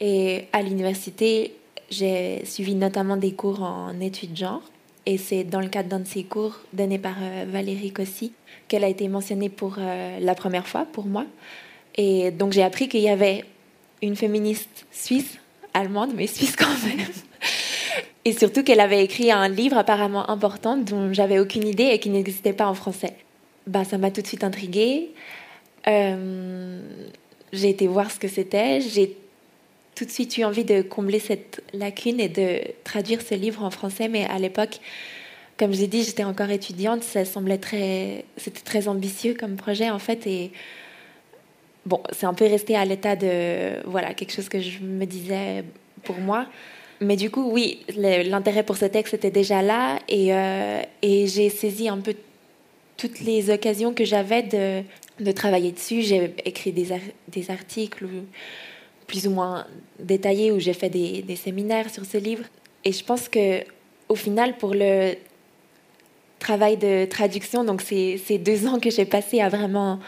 Et 0.01 0.47
à 0.53 0.61
l'université, 0.61 1.55
j'ai 1.91 2.45
suivi 2.45 2.75
notamment 2.75 3.17
des 3.17 3.33
cours 3.33 3.63
en 3.63 3.99
études 4.01 4.37
genre. 4.37 4.63
Et 5.07 5.19
c'est 5.19 5.45
dans 5.45 5.61
le 5.61 5.69
cadre 5.69 5.89
d'un 5.89 6.01
de 6.01 6.07
ces 6.07 6.25
cours 6.25 6.61
donné 6.73 6.99
par 6.99 7.17
euh, 7.21 7.45
Valérie 7.49 7.91
Cossy 7.91 8.33
qu'elle 8.69 8.85
a 8.85 8.89
été 8.89 9.09
mentionnée 9.09 9.49
pour 9.49 9.77
euh, 9.79 10.19
la 10.21 10.35
première 10.35 10.69
fois 10.69 10.87
pour 10.91 11.07
moi. 11.07 11.25
Et 11.97 12.31
donc 12.31 12.53
j'ai 12.53 12.63
appris 12.63 12.89
qu'il 12.89 13.01
y 13.01 13.09
avait 13.09 13.45
une 14.03 14.15
féministe 14.15 14.87
suisse, 14.93 15.39
allemande, 15.75 16.11
mais 16.15 16.27
suisse 16.27 16.55
quand 16.55 16.67
même. 16.87 17.07
et 18.25 18.33
surtout 18.33 18.63
qu'elle 18.63 18.81
avait 18.81 19.03
écrit 19.03 19.33
un 19.33 19.49
livre 19.49 19.79
apparemment 19.79 20.29
important 20.31 20.77
dont 20.77 21.13
j'avais 21.13 21.39
aucune 21.39 21.67
idée 21.67 21.91
et 21.93 21.99
qui 21.99 22.11
n'existait 22.11 22.53
pas 22.53 22.67
en 22.67 22.75
français. 22.75 23.15
Bah, 23.67 23.85
ça 23.85 23.99
m'a 23.99 24.11
tout 24.11 24.23
de 24.23 24.27
suite 24.27 24.45
intriguée. 24.45 25.11
Euh, 25.87 26.81
j'ai 27.53 27.71
été 27.71 27.87
voir 27.87 28.11
ce 28.11 28.19
que 28.19 28.29
c'était. 28.29 28.81
Tout 30.01 30.07
de 30.07 30.11
suite 30.11 30.39
eu 30.39 30.45
envie 30.45 30.65
de 30.65 30.81
combler 30.81 31.19
cette 31.19 31.63
lacune 31.75 32.21
et 32.21 32.31
de 32.31 32.63
traduire 32.85 33.21
ce 33.21 33.35
livre 33.35 33.63
en 33.63 33.71
français, 33.71 34.09
mais 34.09 34.25
à 34.25 34.39
l'époque, 34.39 34.81
comme 35.59 35.75
j'ai 35.75 35.89
dit, 35.89 36.05
j'étais 36.05 36.25
encore 36.25 36.49
étudiante, 36.49 37.03
ça 37.03 37.27
semblait 37.27 37.59
très, 37.59 38.25
c'était 38.39 38.63
très 38.63 38.89
ambitieux 38.89 39.35
comme 39.39 39.57
projet 39.57 39.91
en 39.91 39.99
fait, 39.99 40.27
et 40.27 40.53
bon, 41.85 42.01
c'est 42.13 42.25
un 42.25 42.33
peu 42.33 42.47
resté 42.47 42.77
à 42.77 42.87
l'état 42.87 43.15
de, 43.15 43.87
voilà, 43.87 44.15
quelque 44.15 44.33
chose 44.33 44.49
que 44.49 44.59
je 44.59 44.79
me 44.79 45.05
disais 45.05 45.65
pour 46.03 46.17
moi. 46.17 46.47
Mais 47.03 47.17
du 47.17 47.31
coup, 47.31 47.51
oui, 47.51 47.85
l'intérêt 47.95 48.63
pour 48.63 48.79
ce 48.79 48.87
texte 48.87 49.13
était 49.13 49.31
déjà 49.31 49.61
là, 49.61 49.99
et, 50.09 50.35
euh, 50.35 50.81
et 51.03 51.27
j'ai 51.27 51.51
saisi 51.51 51.91
un 51.91 51.99
peu 51.99 52.15
toutes 52.97 53.21
les 53.21 53.51
occasions 53.51 53.93
que 53.93 54.07
j'avais 54.07 54.45
de, 54.45 55.33
travailler 55.33 55.73
dessus. 55.73 56.01
J'ai 56.01 56.35
écrit 56.47 56.73
des, 56.73 56.89
des 57.29 57.51
articles 57.51 58.07
plus 59.11 59.27
ou 59.27 59.33
moins 59.33 59.67
détaillé 59.99 60.53
où 60.53 60.61
j'ai 60.61 60.73
fait 60.73 60.89
des, 60.89 61.37
séminaires 61.37 61.91
sur 61.91 62.05
ce 62.05 62.17
livre. 62.17 62.45
Et 62.85 62.93
je 62.93 63.03
pense 63.03 63.29
que 63.29 63.65
au 64.09 64.15
final, 64.15 64.57
pour 64.57 64.73
le 64.73 65.15
travail 66.39 66.77
de 66.77 67.07
traduction, 67.07 67.65
donc 67.65 67.83
ces, 67.83 68.39
deux 68.39 68.69
ans 68.69 68.79
que 68.79 68.89
j'ai 68.89 69.05
passé 69.05 69.41
à 69.41 69.49
vraiment 69.49 69.99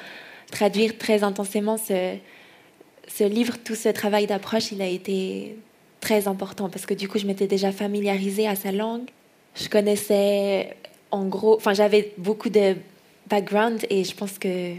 traduire 0.53 0.97
très 0.99 1.25
intensément 1.25 1.77
ce 1.79 3.25
livre, 3.25 3.57
tout 3.65 3.75
ce 3.75 3.89
travail 3.89 4.29
d'approche, 4.29 4.71
il 4.71 4.81
a 4.81 4.87
été 4.87 5.57
très 6.01 6.29
important 6.29 6.69
parce 6.69 6.87
que 6.87 6.95
du 6.95 7.09
coup, 7.09 7.19
je 7.19 7.27
m'étais 7.27 7.49
déjà 7.49 7.73
familiarisée 7.73 8.47
à 8.47 8.55
sa 8.55 8.71
langue. 8.71 9.09
Je 9.57 9.69
connaissais 9.69 10.77
en 11.11 11.25
gros, 11.27 11.57
enfin, 11.57 11.75
j'avais 11.75 12.13
beaucoup 12.19 12.51
de 12.51 12.77
background 13.29 13.85
et 13.91 14.05
je 14.05 14.15
pense 14.15 14.39
que 14.39 14.75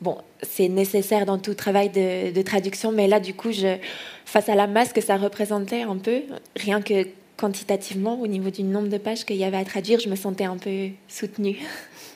bon, 0.00 0.18
c'est 0.42 0.68
nécessaire 0.68 1.26
dans 1.26 1.38
tout 1.38 1.54
travail 1.54 1.90
de, 1.90 2.42
traduction, 2.42 2.92
mais 2.92 3.08
là, 3.08 3.20
du 3.20 3.34
coup, 3.34 3.52
je, 3.52 3.76
face 4.24 4.48
à 4.48 4.54
la 4.54 4.66
masse 4.66 4.92
que 4.92 5.00
ça 5.00 5.16
représentait 5.16 5.82
un 5.82 5.96
peu, 5.96 6.22
rien 6.56 6.80
que 6.80 7.06
quantitativement, 7.36 8.20
au 8.20 8.26
niveau 8.26 8.50
du 8.50 8.62
nombre 8.62 8.88
de 8.88 8.98
pages 8.98 9.24
qu'il 9.24 9.36
y 9.36 9.44
avait 9.44 9.56
à 9.56 9.64
traduire, 9.64 10.00
je 10.00 10.08
me 10.08 10.16
sentais 10.16 10.44
un 10.44 10.58
peu 10.58 10.88
soutenue. 11.08 11.58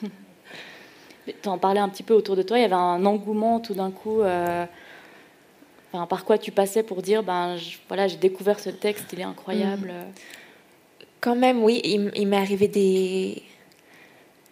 tu 1.41 1.49
en 1.49 1.57
parlais 1.57 1.79
un 1.79 1.89
petit 1.89 2.03
peu 2.03 2.13
autour 2.13 2.35
de 2.35 2.43
toi, 2.43 2.57
il 2.57 2.61
y 2.61 2.65
avait 2.65 2.73
un 2.73 3.05
engouement 3.05 3.59
tout 3.59 3.73
d'un 3.73 3.91
coup. 3.91 4.21
Euh, 4.21 4.65
par 6.09 6.25
quoi 6.25 6.37
tu 6.37 6.51
passais 6.51 6.83
pour 6.83 7.01
dire, 7.01 7.23
ben 7.23 7.57
voilà, 7.87 8.07
j'ai 8.07 8.17
découvert 8.17 8.59
ce 8.59 8.69
texte, 8.69 9.05
il 9.13 9.21
est 9.21 9.23
incroyable. 9.23 9.93
Quand 11.21 11.35
même, 11.35 11.63
oui, 11.63 11.81
il 11.83 12.27
m'est 12.27 12.37
arrivé 12.37 12.67
des, 12.67 13.41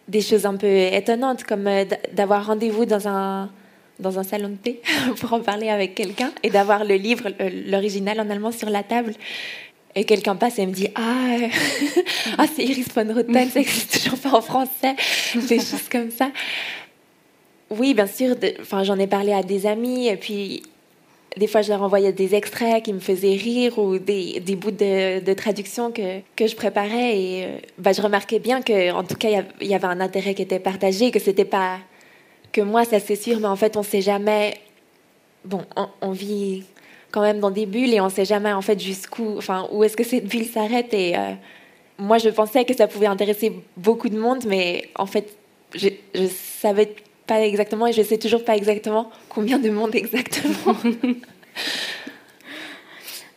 des 0.08 0.20
choses 0.20 0.46
un 0.46 0.56
peu 0.56 0.66
étonnantes, 0.66 1.44
comme 1.44 1.66
euh, 1.66 1.84
d'avoir 2.12 2.46
rendez-vous 2.46 2.84
dans 2.84 3.08
un, 3.08 3.50
dans 3.98 4.18
un 4.18 4.22
salon 4.22 4.50
de 4.50 4.56
thé 4.56 4.82
pour 5.20 5.32
en 5.32 5.40
parler 5.40 5.68
avec 5.68 5.94
quelqu'un 5.94 6.32
et 6.42 6.50
d'avoir 6.50 6.84
le 6.84 6.94
livre, 6.96 7.30
l'original 7.66 8.20
en 8.20 8.28
allemand 8.30 8.52
sur 8.52 8.70
la 8.70 8.82
table. 8.82 9.14
Et 9.96 10.04
quelqu'un 10.04 10.34
passe 10.34 10.58
et 10.58 10.66
me 10.66 10.72
dit 10.72 10.88
Ah, 10.96 11.36
ah 12.38 12.46
c'est 12.52 12.64
Iris 12.64 12.88
von 12.94 13.14
Rotten, 13.14 13.48
ça 13.48 13.58
n'existe 13.60 14.02
toujours 14.02 14.18
pas 14.18 14.36
en 14.36 14.42
français, 14.42 14.96
des 15.48 15.58
choses 15.60 15.88
comme 15.90 16.10
ça. 16.10 16.30
Oui, 17.70 17.94
bien 17.94 18.06
sûr, 18.06 18.36
j'en 18.82 18.98
ai 18.98 19.06
parlé 19.06 19.32
à 19.32 19.42
des 19.42 19.66
amis 19.66 20.08
et 20.08 20.16
puis 20.16 20.62
des 21.36 21.46
fois, 21.46 21.62
je 21.62 21.70
leur 21.70 21.82
envoyais 21.82 22.12
des 22.12 22.34
extraits 22.34 22.84
qui 22.84 22.92
me 22.92 23.00
faisaient 23.00 23.34
rire 23.34 23.78
ou 23.78 23.98
des, 23.98 24.40
bouts 24.56 24.70
de, 24.70 25.32
traduction 25.34 25.90
que, 25.90 26.20
que 26.36 26.46
je 26.46 26.54
préparais. 26.54 27.18
Et 27.18 27.44
euh, 27.44 27.58
bah, 27.78 27.92
je 27.92 28.00
remarquais 28.00 28.38
bien 28.38 28.62
qu'en 28.62 29.02
tout 29.02 29.16
cas, 29.16 29.42
il 29.60 29.66
y 29.66 29.74
avait 29.74 29.86
un 29.86 30.00
intérêt 30.00 30.34
qui 30.34 30.42
était 30.42 30.60
partagé, 30.60 31.10
que 31.10 31.18
c'était 31.18 31.44
pas 31.44 31.78
que 32.52 32.60
moi, 32.60 32.84
ça 32.84 33.00
c'est 33.00 33.16
sûr, 33.16 33.40
mais 33.40 33.48
en 33.48 33.56
fait, 33.56 33.76
on 33.76 33.82
sait 33.82 34.00
jamais. 34.00 34.54
Bon, 35.44 35.62
on, 36.00 36.12
vit 36.12 36.62
quand 37.10 37.20
même 37.20 37.40
dans 37.40 37.50
des 37.50 37.66
bulles 37.66 37.92
et 37.92 38.00
on 38.00 38.08
sait 38.08 38.24
jamais 38.24 38.52
en 38.52 38.62
fait 38.62 38.80
jusqu'où, 38.80 39.36
enfin, 39.36 39.68
où 39.72 39.84
est-ce 39.84 39.96
que 39.96 40.04
cette 40.04 40.26
bulle 40.26 40.46
s'arrête. 40.46 40.94
Et 40.94 41.18
euh, 41.18 41.32
moi, 41.98 42.18
je 42.18 42.30
pensais 42.30 42.64
que 42.64 42.74
ça 42.74 42.86
pouvait 42.86 43.08
intéresser 43.08 43.52
beaucoup 43.76 44.08
de 44.08 44.18
monde, 44.18 44.44
mais 44.46 44.88
en 44.94 45.06
fait, 45.06 45.36
je 45.74 45.88
savais 46.28 46.94
pas 47.26 47.40
exactement 47.42 47.86
et 47.86 47.92
je 47.92 48.02
sais 48.02 48.18
toujours 48.18 48.44
pas 48.44 48.56
exactement 48.56 49.10
combien 49.28 49.58
de 49.58 49.70
monde 49.70 49.94
exactement. 49.94 50.76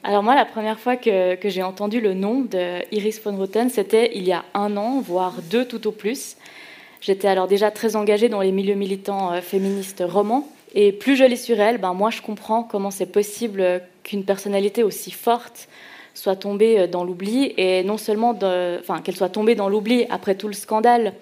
Alors 0.03 0.23
moi, 0.23 0.35
la 0.35 0.45
première 0.45 0.79
fois 0.79 0.95
que, 0.95 1.35
que 1.35 1.49
j'ai 1.49 1.63
entendu 1.63 1.99
le 1.99 2.13
nom 2.13 2.39
de 2.41 2.81
Iris 2.95 3.21
von 3.21 3.35
Roten, 3.35 3.69
c'était 3.69 4.11
il 4.15 4.25
y 4.25 4.31
a 4.31 4.45
un 4.53 4.77
an, 4.77 5.01
voire 5.01 5.41
deux 5.49 5.65
tout 5.65 5.85
au 5.85 5.91
plus. 5.91 6.37
J'étais 7.01 7.27
alors 7.27 7.47
déjà 7.47 7.71
très 7.71 7.95
engagée 7.95 8.29
dans 8.29 8.41
les 8.41 8.51
milieux 8.51 8.75
militants 8.75 9.33
euh, 9.33 9.41
féministes 9.41 10.03
romans. 10.07 10.47
Et 10.75 10.91
plus 10.91 11.15
je 11.15 11.23
lis 11.23 11.37
sur 11.37 11.59
elle, 11.59 11.77
ben 11.77 11.93
moi 11.93 12.09
je 12.09 12.21
comprends 12.21 12.63
comment 12.63 12.91
c'est 12.91 13.11
possible 13.11 13.81
qu'une 14.03 14.23
personnalité 14.23 14.83
aussi 14.83 15.11
forte 15.11 15.67
soit 16.13 16.35
tombée 16.35 16.79
euh, 16.79 16.87
dans 16.87 17.03
l'oubli, 17.03 17.53
et 17.57 17.83
non 17.83 17.97
seulement 17.97 18.31
enfin, 18.31 19.01
qu'elle 19.01 19.15
soit 19.15 19.29
tombée 19.29 19.55
dans 19.55 19.69
l'oubli 19.69 20.05
après 20.09 20.35
tout 20.35 20.47
le 20.47 20.53
scandale 20.53 21.13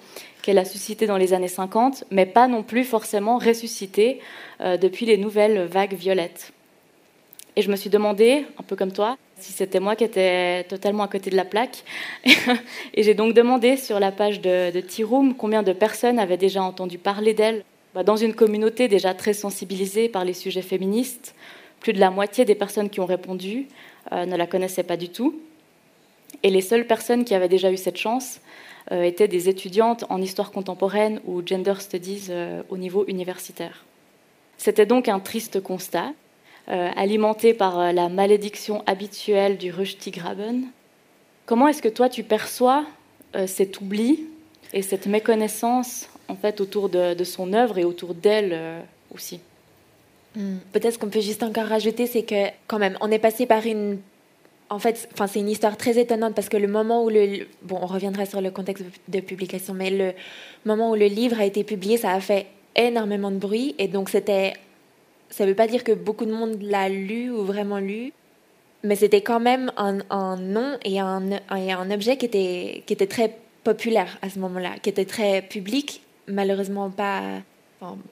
qu'elle 0.45 0.59
a 0.59 0.65
suscité 0.65 1.07
dans 1.07 1.17
les 1.17 1.33
années 1.33 1.47
50, 1.47 2.03
mais 2.11 2.27
pas 2.27 2.47
non 2.47 2.61
plus 2.61 2.83
forcément 2.83 3.39
ressuscité 3.39 4.19
euh, 4.61 4.77
depuis 4.77 5.07
les 5.07 5.17
nouvelles 5.17 5.65
vagues 5.65 5.95
violettes. 5.95 6.53
Et 7.55 7.63
je 7.63 7.71
me 7.71 7.75
suis 7.75 7.89
demandé, 7.89 8.45
un 8.59 8.61
peu 8.61 8.75
comme 8.75 8.91
toi, 8.91 9.17
si 9.39 9.53
c'était 9.53 9.79
moi 9.79 9.95
qui 9.95 10.03
étais 10.03 10.63
totalement 10.65 11.01
à 11.01 11.07
côté 11.07 11.31
de 11.31 11.35
la 11.35 11.45
plaque. 11.45 11.83
et 12.93 13.01
j'ai 13.01 13.15
donc 13.15 13.33
demandé 13.33 13.75
sur 13.75 13.99
la 13.99 14.11
page 14.11 14.39
de, 14.39 14.69
de 14.69 15.33
combien 15.33 15.63
de 15.63 15.73
personnes 15.73 16.19
avaient 16.19 16.37
déjà 16.37 16.61
entendu 16.61 16.99
parler 16.99 17.33
d'elle. 17.33 17.63
Bah, 17.95 18.03
dans 18.03 18.17
une 18.17 18.35
communauté 18.35 18.87
déjà 18.87 19.15
très 19.15 19.33
sensibilisée 19.33 20.09
par 20.09 20.25
les 20.25 20.33
sujets 20.33 20.61
féministes, 20.61 21.33
plus 21.79 21.93
de 21.93 21.99
la 21.99 22.11
moitié 22.11 22.45
des 22.45 22.53
personnes 22.53 22.91
qui 22.91 22.99
ont 22.99 23.07
répondu 23.07 23.67
euh, 24.11 24.27
ne 24.27 24.35
la 24.35 24.45
connaissaient 24.45 24.83
pas 24.83 24.97
du 24.97 25.09
tout. 25.09 25.39
Et 26.43 26.51
les 26.51 26.61
seules 26.61 26.85
personnes 26.85 27.25
qui 27.25 27.33
avaient 27.33 27.49
déjà 27.49 27.71
eu 27.71 27.77
cette 27.77 27.97
chance, 27.97 28.41
étaient 28.91 29.27
des 29.27 29.49
étudiantes 29.49 30.05
en 30.09 30.21
histoire 30.21 30.51
contemporaine 30.51 31.19
ou 31.25 31.41
gender 31.45 31.75
studies 31.79 32.27
euh, 32.29 32.61
au 32.69 32.77
niveau 32.77 33.05
universitaire. 33.07 33.83
C'était 34.57 34.85
donc 34.85 35.07
un 35.07 35.19
triste 35.19 35.61
constat, 35.61 36.13
euh, 36.69 36.89
alimenté 36.95 37.53
par 37.53 37.93
la 37.93 38.09
malédiction 38.09 38.83
habituelle 38.85 39.57
du 39.57 39.71
Röstigraben. 39.71 40.65
Comment 41.45 41.67
est-ce 41.67 41.81
que 41.81 41.89
toi 41.89 42.09
tu 42.09 42.23
perçois 42.23 42.85
cet 43.47 43.81
oubli 43.81 44.25
et 44.71 44.81
cette 44.81 45.07
méconnaissance 45.07 46.09
en 46.29 46.35
fait 46.35 46.61
autour 46.61 46.87
de, 46.87 47.23
son 47.25 47.51
œuvre 47.51 47.77
et 47.77 47.83
autour 47.83 48.15
d'elle 48.15 48.81
aussi? 49.13 49.41
Hmm. 50.35 50.55
Peut-être 50.71 50.97
qu'on 50.97 51.09
peut 51.09 51.19
juste 51.19 51.43
encore 51.43 51.65
rajouter, 51.65 52.07
c'est 52.07 52.23
que 52.23 52.47
quand 52.67 52.79
même, 52.79 52.97
on 53.01 53.11
est 53.11 53.19
passé 53.19 53.45
par 53.45 53.65
une 53.65 53.99
en 54.75 54.79
fait, 54.79 55.07
c'est 55.27 55.39
une 55.39 55.49
histoire 55.49 55.77
très 55.77 55.97
étonnante 55.97 56.35
parce 56.35 56.49
que 56.49 56.57
le 56.57 56.67
moment 56.67 57.05
où 57.05 57.09
le. 57.09 57.47
Bon, 57.61 57.79
on 57.81 57.85
reviendra 57.85 58.25
sur 58.25 58.41
le 58.41 58.51
contexte 58.51 58.83
de 59.07 59.19
publication, 59.21 59.73
mais 59.73 59.89
le 59.89 60.13
moment 60.65 60.91
où 60.91 60.95
le 60.95 61.05
livre 61.05 61.39
a 61.39 61.45
été 61.45 61.63
publié, 61.63 61.95
ça 61.95 62.11
a 62.11 62.19
fait 62.19 62.47
énormément 62.75 63.31
de 63.31 63.37
bruit. 63.37 63.73
Et 63.79 63.87
donc, 63.87 64.09
c'était. 64.09 64.53
Ça 65.29 65.45
veut 65.45 65.55
pas 65.55 65.67
dire 65.67 65.85
que 65.85 65.93
beaucoup 65.93 66.25
de 66.25 66.33
monde 66.33 66.61
l'a 66.61 66.89
lu 66.89 67.31
ou 67.31 67.43
vraiment 67.43 67.79
lu, 67.79 68.11
mais 68.83 68.97
c'était 68.97 69.21
quand 69.21 69.39
même 69.39 69.71
un, 69.77 69.93
nom 70.37 70.77
et 70.83 70.99
un, 70.99 71.21
un, 71.49 71.91
objet 71.91 72.17
qui 72.17 72.25
était, 72.25 72.83
qui 72.85 72.93
était 72.93 73.07
très 73.07 73.37
populaire 73.63 74.17
à 74.21 74.29
ce 74.29 74.39
moment-là, 74.39 74.73
qui 74.81 74.89
était 74.89 75.05
très 75.05 75.41
public, 75.41 76.01
malheureusement 76.27 76.89
pas. 76.89 77.21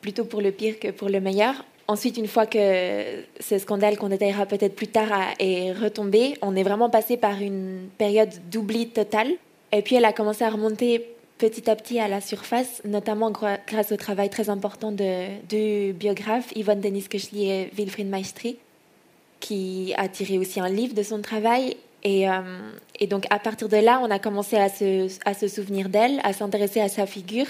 plutôt 0.01 0.23
pour 0.23 0.41
le 0.41 0.51
pire 0.51 0.79
que 0.79 0.91
pour 0.91 1.09
le 1.09 1.19
meilleur. 1.19 1.65
Ensuite, 1.87 2.17
une 2.17 2.27
fois 2.27 2.45
que 2.45 3.23
ce 3.39 3.57
scandale 3.57 3.97
qu'on 3.97 4.07
détaillera 4.07 4.45
peut-être 4.45 4.75
plus 4.75 4.87
tard 4.87 5.09
est 5.39 5.73
retombé, 5.73 6.35
on 6.41 6.55
est 6.55 6.63
vraiment 6.63 6.89
passé 6.89 7.17
par 7.17 7.41
une 7.41 7.89
période 7.97 8.29
d'oubli 8.49 8.87
total. 8.87 9.27
Et 9.73 9.81
puis 9.81 9.95
elle 9.95 10.05
a 10.05 10.13
commencé 10.13 10.45
à 10.45 10.49
remonter 10.49 11.05
petit 11.39 11.69
à 11.69 11.75
petit 11.75 11.99
à 11.99 12.07
la 12.07 12.21
surface, 12.21 12.81
notamment 12.85 13.31
grâce 13.31 13.91
au 13.91 13.97
travail 13.97 14.29
très 14.29 14.49
important 14.49 14.93
de 14.93 15.25
deux 15.49 15.91
biographes, 15.91 16.55
Yvonne 16.55 16.79
Denis 16.79 17.03
Köchli 17.09 17.49
et 17.49 17.69
Wilfried 17.75 18.07
Maestri, 18.07 18.57
qui 19.41 19.93
a 19.97 20.07
tiré 20.07 20.37
aussi 20.37 20.61
un 20.61 20.69
livre 20.69 20.93
de 20.93 21.03
son 21.03 21.21
travail. 21.21 21.75
Et, 22.03 22.29
euh, 22.29 22.41
et, 22.99 23.07
donc 23.07 23.25
à 23.29 23.39
partir 23.39 23.67
de 23.67 23.77
là, 23.77 23.99
on 24.01 24.11
a 24.11 24.19
commencé 24.19 24.55
à 24.55 24.69
se, 24.69 25.09
à 25.25 25.33
se 25.33 25.49
souvenir 25.49 25.89
d'elle, 25.89 26.21
à 26.23 26.31
s'intéresser 26.31 26.79
à 26.79 26.87
sa 26.87 27.05
figure. 27.05 27.47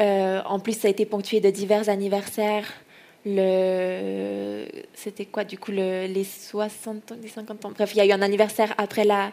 Euh, 0.00 0.42
en 0.44 0.58
plus, 0.58 0.78
ça 0.78 0.88
a 0.88 0.90
été 0.90 1.06
ponctué 1.06 1.40
de 1.40 1.50
divers 1.50 1.88
anniversaires 1.88 2.66
c'était 4.94 5.26
quoi 5.26 5.44
du 5.44 5.58
coup 5.58 5.72
le, 5.72 6.06
les 6.06 6.24
60 6.24 7.12
ans, 7.12 7.16
les 7.20 7.28
50 7.28 7.64
ans? 7.64 7.70
Bref 7.70 7.92
il 7.94 7.98
y 7.98 8.00
a 8.00 8.06
eu 8.06 8.12
un 8.12 8.22
anniversaire 8.22 8.74
après 8.78 9.04
la 9.04 9.32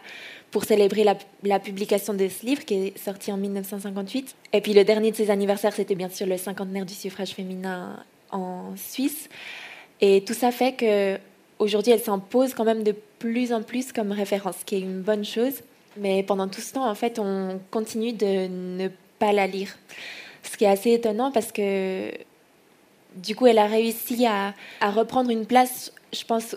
pour 0.51 0.63
célébrer 0.63 1.03
la, 1.03 1.17
la, 1.43 1.59
publication 1.59 2.13
de 2.13 2.27
ce 2.27 2.45
livre 2.45 2.63
qui 2.65 2.75
est 2.75 2.97
sorti 2.97 3.31
en 3.31 3.37
1958 3.37 4.35
et 4.53 4.61
puis 4.61 4.73
le 4.73 4.83
dernier 4.83 5.11
de 5.11 5.15
ces 5.15 5.29
anniversaires 5.29 5.73
c'était 5.73 5.95
bien 5.95 6.09
sûr 6.09 6.27
le 6.27 6.37
cinquantenaire 6.37 6.85
du 6.85 6.93
suffrage 6.93 7.31
féminin 7.31 8.03
en 8.31 8.75
Suisse. 8.75 9.29
Et 10.01 10.23
tout 10.25 10.33
ça 10.33 10.51
fait 10.51 10.73
que 10.73 11.17
aujourd'hui 11.59 11.91
elle 11.91 12.01
s'impose 12.01 12.53
quand 12.53 12.65
même 12.65 12.83
de 12.83 12.95
plus 13.19 13.53
en 13.53 13.63
plus 13.63 13.91
comme 13.91 14.11
référence 14.11 14.57
ce 14.59 14.65
qui 14.65 14.75
est 14.75 14.81
une 14.81 15.01
bonne 15.01 15.25
chose. 15.25 15.61
Mais 15.97 16.23
pendant 16.23 16.47
tout 16.47 16.61
ce 16.61 16.73
temps 16.73 16.89
en 16.89 16.95
fait 16.95 17.19
on 17.19 17.59
continue 17.71 18.13
de 18.13 18.47
ne 18.47 18.89
pas 19.19 19.31
la 19.31 19.47
lire. 19.47 19.77
Ce 20.43 20.57
qui 20.57 20.65
est 20.65 20.69
assez 20.69 20.91
étonnant 20.91 21.31
parce 21.31 21.51
que 21.51 22.11
du 23.15 23.35
coup, 23.35 23.47
elle 23.47 23.57
a 23.57 23.65
réussi 23.65 24.25
à, 24.25 24.53
reprendre 24.81 25.29
une 25.29 25.45
place, 25.45 25.93
je 26.13 26.23
pense, 26.23 26.55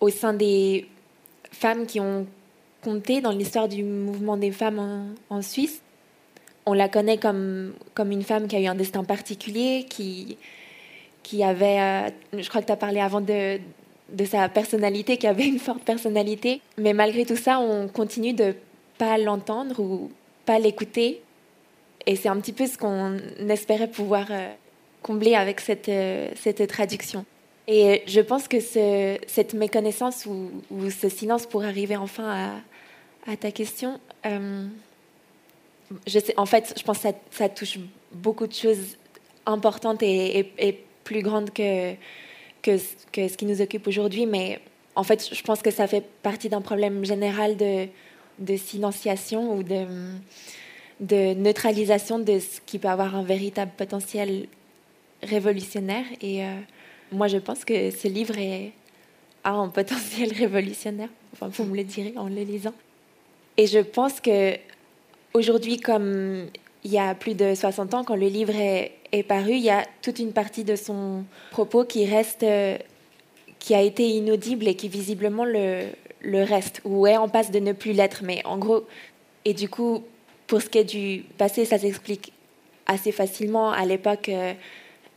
au 0.00 0.10
sein 0.10 0.32
des 0.32 0.88
femmes 1.52 1.86
qui 1.86 2.00
ont 2.00 2.26
compté 2.82 3.20
dans 3.20 3.30
l'histoire 3.30 3.68
du 3.68 3.82
mouvement 3.82 4.36
des 4.36 4.50
femmes 4.50 5.14
en, 5.30 5.42
Suisse. 5.42 5.82
On 6.66 6.72
la 6.72 6.88
connaît 6.88 7.18
comme, 7.18 7.74
une 7.98 8.22
femme 8.22 8.48
qui 8.48 8.56
a 8.56 8.60
eu 8.60 8.66
un 8.66 8.74
destin 8.74 9.04
particulier, 9.04 9.86
qui, 9.88 10.36
avait, 11.42 11.80
euh, 11.80 12.10
je 12.38 12.48
crois 12.48 12.60
que 12.60 12.66
tu 12.66 12.72
as 12.72 12.76
parlé 12.76 13.00
avant 13.00 13.20
de, 13.20 13.58
de 14.10 14.24
sa 14.24 14.48
personnalité, 14.48 15.16
qui 15.16 15.26
avait 15.26 15.46
une 15.46 15.58
forte 15.58 15.82
personnalité. 15.82 16.60
Mais 16.78 16.94
malgré 16.94 17.24
tout 17.24 17.36
ça, 17.36 17.58
on 17.58 17.88
continue 17.88 18.32
de 18.32 18.54
pas 18.98 19.18
l'entendre 19.18 19.80
ou 19.80 20.10
pas 20.46 20.58
l'écouter. 20.58 21.22
Et 22.06 22.16
c'est 22.16 22.28
un 22.28 22.38
petit 22.38 22.52
peu 22.52 22.66
ce 22.66 22.76
qu'on 22.76 23.16
espérait 23.48 23.88
pouvoir 23.88 24.26
euh, 24.30 24.48
combler 25.04 25.34
avec 25.34 25.60
cette, 25.60 25.90
euh, 25.90 26.30
cette 26.34 26.66
traduction. 26.66 27.26
Et 27.68 28.02
je 28.06 28.20
pense 28.20 28.48
que 28.48 28.58
ce, 28.58 29.18
cette 29.26 29.52
méconnaissance 29.52 30.26
ou, 30.26 30.50
ce 30.90 31.08
silence 31.08 31.46
pour 31.46 31.62
arriver 31.62 31.96
enfin 31.96 32.62
à, 33.26 33.36
ta 33.36 33.50
question, 33.50 34.00
euh, 34.26 34.66
je 36.06 36.18
sais, 36.18 36.34
en 36.38 36.46
fait, 36.46 36.74
je 36.76 36.82
pense 36.82 36.98
que 36.98 37.02
ça, 37.04 37.12
ça 37.30 37.48
touche 37.48 37.78
beaucoup 38.12 38.46
de 38.46 38.52
choses 38.52 38.96
importantes 39.46 40.02
et, 40.02 40.80
plus 41.04 41.22
grandes 41.22 41.50
que, 41.50 41.92
que, 42.62 42.78
que, 43.12 43.28
ce 43.28 43.36
qui 43.36 43.44
nous 43.44 43.60
occupe 43.60 43.86
aujourd'hui. 43.86 44.24
Mais 44.24 44.58
en 44.94 45.04
fait, 45.04 45.34
je 45.34 45.42
pense 45.42 45.60
que 45.60 45.70
ça 45.70 45.86
fait 45.86 46.04
partie 46.22 46.48
d'un 46.48 46.62
problème 46.62 47.04
général 47.04 47.58
de, 47.58 47.88
de 48.38 48.56
silenciation 48.56 49.54
ou 49.54 49.62
de, 49.62 49.84
de 51.00 51.34
neutralisation 51.34 52.18
de 52.18 52.38
ce 52.38 52.60
qui 52.64 52.78
peut 52.78 52.88
avoir 52.88 53.14
un 53.14 53.22
véritable 53.22 53.72
potentiel 53.76 54.46
révolutionnaire. 55.24 56.04
Et 56.20 56.44
euh, 56.44 56.54
moi, 57.12 57.28
je 57.28 57.38
pense 57.38 57.64
que 57.64 57.90
ce 57.90 58.08
livre 58.08 58.34
a 59.44 59.50
un 59.50 59.68
potentiel 59.68 60.32
révolutionnaire. 60.38 61.08
Enfin, 61.32 61.48
vous 61.48 61.64
me 61.64 61.76
le 61.76 61.84
direz 61.84 62.14
en 62.16 62.28
le 62.28 62.42
lisant. 62.42 62.74
Et 63.56 63.66
je 63.66 63.78
pense 63.78 64.20
que 64.20 64.54
aujourd'hui, 65.32 65.78
comme 65.78 66.46
il 66.82 66.90
y 66.90 66.98
a 66.98 67.14
plus 67.14 67.34
de 67.34 67.54
60 67.54 67.94
ans, 67.94 68.04
quand 68.04 68.16
le 68.16 68.26
livre 68.26 68.54
est, 68.54 69.22
paru, 69.28 69.52
il 69.52 69.62
y 69.62 69.70
a 69.70 69.84
toute 70.02 70.18
une 70.18 70.32
partie 70.32 70.64
de 70.64 70.74
son 70.74 71.24
propos 71.52 71.84
qui 71.84 72.04
reste, 72.04 72.42
euh, 72.42 72.76
qui 73.60 73.74
a 73.74 73.80
été 73.80 74.08
inaudible 74.08 74.66
et 74.66 74.74
qui 74.74 74.88
visiblement 74.88 75.44
le, 75.44 75.84
le 76.20 76.42
reste, 76.42 76.80
ou 76.84 77.06
est 77.06 77.16
en 77.16 77.28
passe 77.28 77.52
de 77.52 77.60
ne 77.60 77.72
plus 77.72 77.92
l'être. 77.92 78.22
Mais 78.24 78.42
en 78.44 78.58
gros, 78.58 78.84
et 79.44 79.54
du 79.54 79.68
coup, 79.68 80.02
Pour 80.46 80.60
ce 80.60 80.68
qui 80.68 80.78
est 80.78 80.84
du 80.84 81.24
passé, 81.38 81.64
ça 81.64 81.78
s'explique 81.78 82.32
assez 82.86 83.12
facilement. 83.12 83.70
À 83.72 83.86
l'époque, 83.86 84.28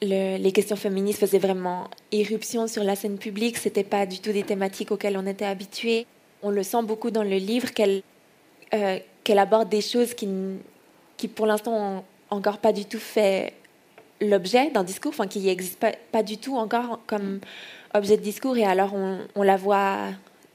les 0.02 0.52
questions 0.52 0.76
féministes 0.76 1.20
faisaient 1.20 1.40
vraiment 1.40 1.90
irruption 2.12 2.68
sur 2.68 2.84
la 2.84 2.96
scène 2.96 3.18
publique. 3.18 3.58
C'était 3.58 3.84
pas 3.84 4.06
du 4.06 4.20
tout 4.20 4.32
des 4.32 4.44
thématiques 4.44 4.92
auxquelles 4.92 5.18
on 5.18 5.26
était 5.26 5.46
habitué. 5.46 6.06
On 6.44 6.50
le 6.52 6.64
sent 6.64 6.84
beaucoup 6.84 7.12
dans 7.12 7.24
le 7.24 7.38
livre 7.38 7.74
qu'elle 7.74 8.04
euh, 8.74 9.00
aborde 9.30 9.70
des 9.70 9.82
choses 9.82 10.14
qui, 10.14 11.28
pour 11.28 11.46
l'instant, 11.48 11.98
ont 11.98 12.04
encore 12.30 12.60
pas 12.60 12.74
du 12.74 12.86
tout 12.86 13.00
fait 13.00 13.54
l'objet 14.22 14.70
d'un 14.72 14.84
discours, 14.84 15.10
enfin 15.10 15.28
qui 15.28 15.40
n'existe 15.40 15.80
pas, 15.80 15.92
pas, 16.12 16.24
du 16.24 16.38
tout 16.38 16.58
encore 16.58 17.00
comme 17.08 17.40
objet 17.94 18.18
de 18.18 18.22
discours. 18.22 18.58
Et 18.58 18.66
alors 18.66 18.94
on, 18.94 19.44
la 19.44 19.58
voit 19.58 19.98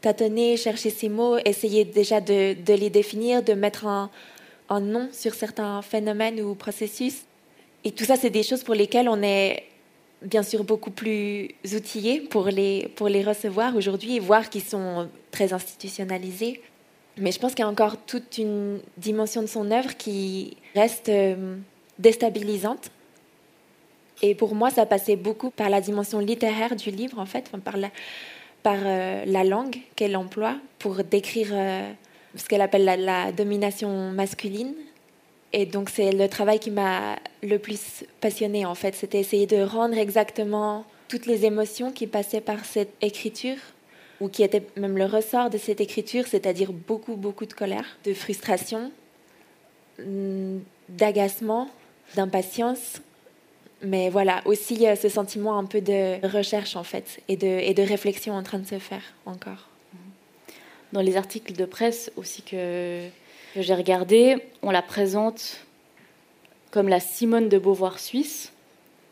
tâtonner, 0.01 0.57
chercher 0.57 0.91
ses 0.91 1.09
mots, 1.09 1.39
essayer 1.45 1.85
déjà 1.85 2.21
de, 2.21 2.55
les 2.75 2.91
définir, 2.91 3.43
de 3.43 3.55
mettre 3.55 3.87
un 3.87 4.11
nom 4.81 5.09
sur 5.13 5.35
certains 5.35 5.83
phénomènes 5.83 6.41
ou 6.41 6.55
processus. 6.55 7.25
Et 7.85 7.91
tout 7.91 8.05
ça, 8.05 8.17
c'est 8.17 8.31
des 8.31 8.43
choses 8.43 8.63
pour 8.63 8.75
lesquelles 8.75 9.09
on 9.09 9.23
est 9.23 9.65
bien 10.23 10.43
sûr 10.43 10.65
beaucoup 10.65 10.91
plus 10.91 11.49
outillés 11.75 12.21
pour 12.21 12.47
les, 12.47 12.89
pour 12.97 13.09
les 13.09 13.23
recevoir 13.23 13.75
aujourd'hui 13.77 14.17
et 14.17 14.21
voir 14.21 14.49
qu'ils 14.49 14.63
sont 14.63 15.09
très 15.31 15.53
institutionnalisés. 15.53 16.61
Mais 17.19 17.33
je 17.33 17.39
pense 17.39 17.55
qu'il 17.55 17.65
y 17.65 17.67
a 17.67 17.71
encore 17.71 17.97
toute 18.07 18.39
une 18.39 18.81
dimension 18.97 19.43
de 19.43 19.47
son 19.47 19.71
œuvre 19.71 19.97
qui 19.97 20.57
reste 20.75 21.09
euh, 21.09 21.57
déstabilisante. 21.99 22.91
Et 24.23 24.35
pour 24.35 24.55
moi, 24.55 24.71
ça 24.71 24.87
passait 24.87 25.17
beaucoup 25.17 25.51
par 25.51 25.69
la 25.69 25.81
dimension 25.81 26.21
littéraire 26.21 26.77
du 26.77 26.91
livre, 26.91 27.19
en 27.19 27.27
fait, 27.27 27.51
par 27.65 27.77
la, 27.77 27.91
par, 28.63 28.79
euh, 28.79 29.25
la 29.27 29.45
langue 29.45 29.77
qu'elle 29.97 30.17
emploie 30.17 30.57
pour 30.79 31.03
décrire 31.03 31.49
euh, 31.51 31.91
ce 32.37 32.45
qu'elle 32.45 32.61
appelle 32.61 32.85
la, 32.85 32.97
la, 32.97 33.33
domination 33.33 34.13
masculine 34.13 34.75
et 35.53 35.67
donc 35.67 35.91
c'est 35.91 36.13
le 36.13 36.29
travail 36.29 36.59
qui 36.59 36.71
m'a 36.71 37.17
le 37.43 37.59
plus 37.59 38.05
passionné 38.21 38.65
en 38.65 38.75
fait, 38.75 38.95
c'était 38.95 39.21
essayer 39.21 39.47
de 39.47 39.63
rendre 39.63 39.97
exactement 39.99 40.85
toutes 41.09 41.27
les 41.27 41.45
émotions 41.45 41.93
qui 41.93 42.07
passaient 42.07 42.41
par 42.41 42.65
cette 42.65 42.93
écriture 43.03 43.59
ou 44.21 44.29
qui 44.29 44.43
étaient 44.43 44.67
même 44.77 44.97
le 44.97 45.05
ressort 45.05 45.51
de 45.51 45.59
cette 45.59 45.81
écriture, 45.81 46.27
c'est-à-dire 46.27 46.73
beaucoup 46.73 47.17
beaucoup 47.17 47.47
de 47.47 47.53
colère, 47.53 47.97
de 48.05 48.15
frustration, 48.15 48.91
mm, 49.99 50.59
d'agacement, 50.89 51.69
d'impatience, 52.15 53.01
mais 53.83 54.11
voilà 54.11 54.43
aussi 54.45 54.87
euh, 54.87 54.97
ce 54.97 55.09
sentiment 55.09 55.59
un 55.59 55.65
peu 55.65 55.81
de 55.81 56.25
recherche 56.27 56.77
en 56.77 56.85
fait 56.85 57.21
et 57.29 57.37
de, 57.37 57.47
et 57.47 57.75
de 57.75 57.83
réflexion 57.83 58.35
en 58.35 58.43
train 58.43 58.59
de 58.59 58.67
se 58.67 58.79
faire 58.79 59.03
encore. 59.27 59.69
Dans 60.93 61.01
les 61.01 61.17
articles 61.17 61.55
de 61.55 61.65
presse 61.65 62.13
aussi 62.17 62.43
que 62.43 63.09
que 63.55 63.63
j'ai 63.63 63.75
regardé, 63.75 64.37
on 64.63 64.71
la 64.71 64.83
présente 64.83 65.59
comme 66.71 66.89
la 66.89 67.01
Simone 67.01 67.49
de 67.49 67.59
Beauvoir 67.59 67.99
suisse. 67.99 68.53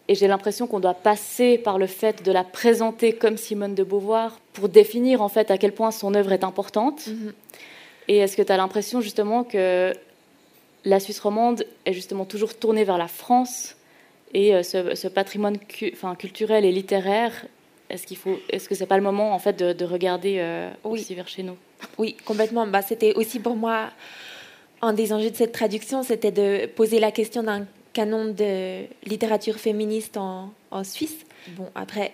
Et 0.09 0.14
j'ai 0.14 0.26
l'impression 0.26 0.66
qu'on 0.66 0.80
doit 0.80 0.94
passer 0.94 1.59
par 1.59 1.78
le 1.78 1.87
fait 1.87 2.25
de 2.25 2.32
la 2.32 2.42
présenter 2.42 3.12
comme 3.12 3.37
Simone 3.37 3.75
de 3.75 3.85
Beauvoir 3.85 4.40
pour 4.54 4.68
définir 4.68 5.23
en 5.23 5.28
fait 5.28 5.50
à 5.50 5.59
quel 5.59 5.73
point 5.73 5.90
son 5.92 6.14
œuvre 6.14 6.32
est 6.32 6.42
importante. 6.42 7.06
Mm-hmm. 7.06 7.32
Et 8.09 8.16
est-ce 8.16 8.37
que 8.37 8.42
tu 8.42 8.50
as 8.50 8.56
l'impression 8.56 9.00
justement 9.00 9.44
que 9.44 9.92
la 10.85 10.99
Suisse 10.99 11.20
romande 11.20 11.64
est 11.85 11.92
justement 11.92 12.25
toujours 12.25 12.59
tournée 12.59 12.82
vers 12.82 12.99
la 12.99 13.09
France 13.09 13.76
et 14.32 14.54
euh, 14.54 14.62
ce, 14.62 15.09
patrimoine 15.09 15.59
enfin, 15.92 16.14
culturel 16.14 16.64
et 16.64 16.73
littéraire 16.73 17.44
est-ce 17.90 18.06
qu'il 18.06 18.16
faut, 18.16 18.38
est-ce 18.49 18.68
que 18.68 18.76
c'est 18.76 18.87
pas 18.87 18.97
le 18.97 19.02
moment 19.02 19.35
en 19.35 19.40
fait 19.40 19.59
de, 19.59 19.85
regarder 19.85 20.37
euh, 20.38 20.70
aussi 20.85 21.14
vers 21.14 21.26
chez 21.26 21.42
nous? 21.42 21.56
Oui, 21.99 22.16
complètement. 22.25 22.66
Bah, 22.66 22.82
c'était 22.82 23.14
aussi 23.14 23.40
pour 23.40 23.56
moi 23.56 23.90
un 24.82 24.92
des 24.92 25.12
enjeux 25.12 25.30
de 25.30 25.37
cette 25.37 25.52
traduction, 25.52 26.02
c'était 26.02 26.32
de 26.32 26.66
poser 26.66 27.00
la 27.00 27.10
question 27.10 27.42
d'un 27.42 27.66
canon 27.92 28.26
de 28.26 28.84
littérature 29.04 29.56
féministe 29.56 30.16
en, 30.16 30.50
Suisse. 30.84 31.26
Bon, 31.56 31.68
après, 31.75 32.12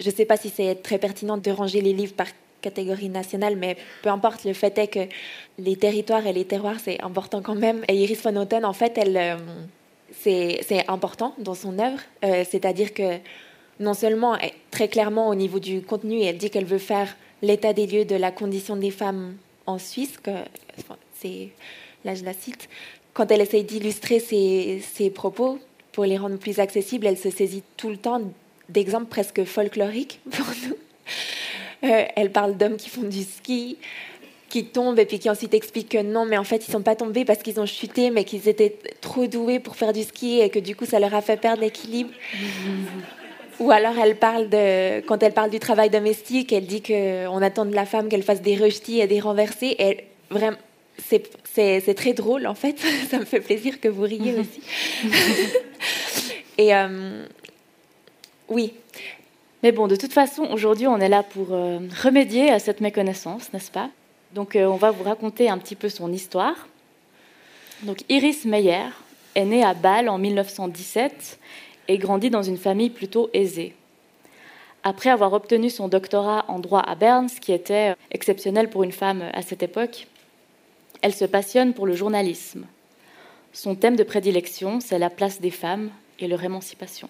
je 0.00 0.08
ne 0.08 0.14
sais 0.14 0.24
pas 0.24 0.36
si 0.36 0.48
c'est 0.48 0.76
très 0.76 0.98
pertinent 0.98 1.36
de 1.36 1.50
ranger 1.50 1.80
les 1.80 1.92
livres 1.92 2.14
par 2.14 2.28
catégorie 2.62 3.08
nationale, 3.08 3.56
mais 3.56 3.76
peu 4.02 4.08
importe, 4.08 4.44
le 4.44 4.52
fait 4.52 4.76
est 4.78 4.88
que 4.88 5.06
les 5.58 5.76
territoires 5.76 6.26
et 6.26 6.32
les 6.32 6.44
terroirs, 6.44 6.76
c'est 6.82 7.00
important 7.02 7.42
quand 7.42 7.54
même. 7.54 7.84
Et 7.88 7.96
Iris 7.96 8.22
von 8.22 8.36
Houten, 8.36 8.64
en 8.64 8.72
fait, 8.72 8.96
elle, 8.96 9.16
euh, 9.16 9.36
c'est 10.12 10.88
important 10.88 11.34
dans 11.38 11.54
son 11.54 11.78
œuvre, 11.78 12.00
euh, 12.24 12.44
c'est-à-dire 12.48 12.94
que 12.94 13.18
non 13.78 13.94
seulement, 13.94 14.38
très 14.70 14.88
clairement 14.88 15.28
au 15.28 15.34
niveau 15.34 15.58
du 15.58 15.82
contenu, 15.82 16.22
elle 16.22 16.38
dit 16.38 16.50
qu'elle 16.50 16.64
veut 16.64 16.78
faire 16.78 17.14
l'état 17.42 17.72
des 17.72 17.86
lieux 17.86 18.04
de 18.04 18.16
la 18.16 18.30
condition 18.30 18.76
des 18.76 18.90
femmes 18.90 19.36
en 19.66 19.78
Suisse, 19.78 20.16
que 20.18 20.30
c'est 21.14 21.50
là 22.06 22.14
je 22.14 22.24
la 22.24 22.32
cite, 22.32 22.68
quand 23.12 23.30
elle 23.30 23.42
essaye 23.42 23.64
d'illustrer 23.64 24.20
ses, 24.20 24.82
ses, 24.94 25.10
propos 25.10 25.58
pour 25.92 26.04
les 26.04 26.16
rendre 26.16 26.36
plus 26.38 26.60
accessibles, 26.60 27.06
elle 27.06 27.18
se 27.18 27.30
saisit 27.30 27.62
tout 27.76 27.90
le 27.90 27.96
temps 27.96 28.22
d'exemples 28.68 29.06
presque 29.06 29.44
folkloriques 29.44 30.20
pour 30.30 30.46
nous. 30.66 30.76
Euh, 31.84 32.04
elle 32.16 32.30
parle 32.32 32.56
d'hommes 32.56 32.76
qui 32.76 32.88
font 32.88 33.02
du 33.02 33.22
ski, 33.22 33.76
qui 34.48 34.66
tombent 34.66 34.98
et 34.98 35.04
puis 35.04 35.18
qui 35.18 35.28
ensuite 35.28 35.54
expliquent 35.54 35.90
que 35.90 36.02
non, 36.02 36.24
mais 36.24 36.38
en 36.38 36.44
fait 36.44 36.66
ils 36.66 36.70
sont 36.70 36.82
pas 36.82 36.96
tombés 36.96 37.24
parce 37.24 37.42
qu'ils 37.42 37.60
ont 37.60 37.66
chuté, 37.66 38.10
mais 38.10 38.24
qu'ils 38.24 38.48
étaient 38.48 38.78
trop 39.00 39.26
doués 39.26 39.60
pour 39.60 39.76
faire 39.76 39.92
du 39.92 40.02
ski 40.02 40.40
et 40.40 40.48
que 40.48 40.58
du 40.58 40.74
coup 40.74 40.86
ça 40.86 40.98
leur 40.98 41.14
a 41.14 41.20
fait 41.20 41.36
perdre 41.36 41.62
l'équilibre. 41.62 42.10
Ou 43.60 43.70
alors 43.70 43.94
elle 43.98 44.16
parle 44.16 44.50
de, 44.50 45.00
quand 45.00 45.22
elle 45.22 45.32
parle 45.32 45.50
du 45.50 45.58
travail 45.58 45.88
domestique, 45.88 46.52
elle 46.52 46.66
dit 46.66 46.82
qu'on 46.82 47.40
attend 47.40 47.64
de 47.64 47.74
la 47.74 47.86
femme 47.86 48.08
qu'elle 48.10 48.22
fasse 48.22 48.42
des 48.42 48.56
rejetis 48.56 49.00
et 49.00 49.06
des 49.06 49.20
renversés. 49.20 49.74
Et 49.78 50.04
vraiment, 50.28 50.58
c'est 50.98 51.94
très 51.94 52.12
drôle 52.12 52.46
en 52.46 52.54
fait. 52.54 52.78
Ça 53.10 53.18
me 53.18 53.24
fait 53.24 53.40
plaisir 53.40 53.80
que 53.80 53.88
vous 53.88 54.02
riez 54.02 54.32
mhm. 54.32 54.40
aussi. 54.40 54.60
Et 56.58 56.74
euh, 56.74 57.26
oui. 58.48 58.72
Mais 59.62 59.72
bon, 59.72 59.86
de 59.88 59.96
toute 59.96 60.12
façon, 60.12 60.44
aujourd'hui, 60.44 60.86
on 60.86 60.98
est 60.98 61.08
là 61.08 61.22
pour 61.22 61.48
euh, 61.50 61.80
remédier 62.02 62.50
à 62.50 62.58
cette 62.58 62.80
méconnaissance, 62.80 63.52
n'est-ce 63.52 63.70
pas? 63.70 63.90
Donc, 64.32 64.54
euh, 64.54 64.66
on 64.66 64.76
va 64.76 64.90
vous 64.90 65.02
raconter 65.02 65.48
un 65.48 65.58
petit 65.58 65.74
peu 65.74 65.88
son 65.88 66.12
histoire. 66.12 66.68
Donc, 67.82 68.04
Iris 68.08 68.44
Meyer 68.44 68.86
est 69.34 69.44
née 69.44 69.64
à 69.64 69.74
Bâle 69.74 70.08
en 70.08 70.18
1917 70.18 71.38
et 71.88 71.98
grandit 71.98 72.30
dans 72.30 72.42
une 72.42 72.58
famille 72.58 72.90
plutôt 72.90 73.30
aisée. 73.32 73.74
Après 74.82 75.10
avoir 75.10 75.32
obtenu 75.32 75.68
son 75.68 75.88
doctorat 75.88 76.44
en 76.48 76.58
droit 76.58 76.80
à 76.80 76.94
Berne, 76.94 77.28
ce 77.28 77.40
qui 77.40 77.52
était 77.52 77.94
exceptionnel 78.12 78.70
pour 78.70 78.84
une 78.84 78.92
femme 78.92 79.24
à 79.32 79.42
cette 79.42 79.62
époque, 79.62 80.06
elle 81.02 81.14
se 81.14 81.24
passionne 81.24 81.74
pour 81.74 81.86
le 81.86 81.94
journalisme. 81.94 82.66
Son 83.52 83.74
thème 83.74 83.96
de 83.96 84.02
prédilection, 84.02 84.80
c'est 84.80 84.98
la 84.98 85.10
place 85.10 85.40
des 85.40 85.50
femmes 85.50 85.90
et 86.18 86.28
leur 86.28 86.44
émancipation. 86.44 87.08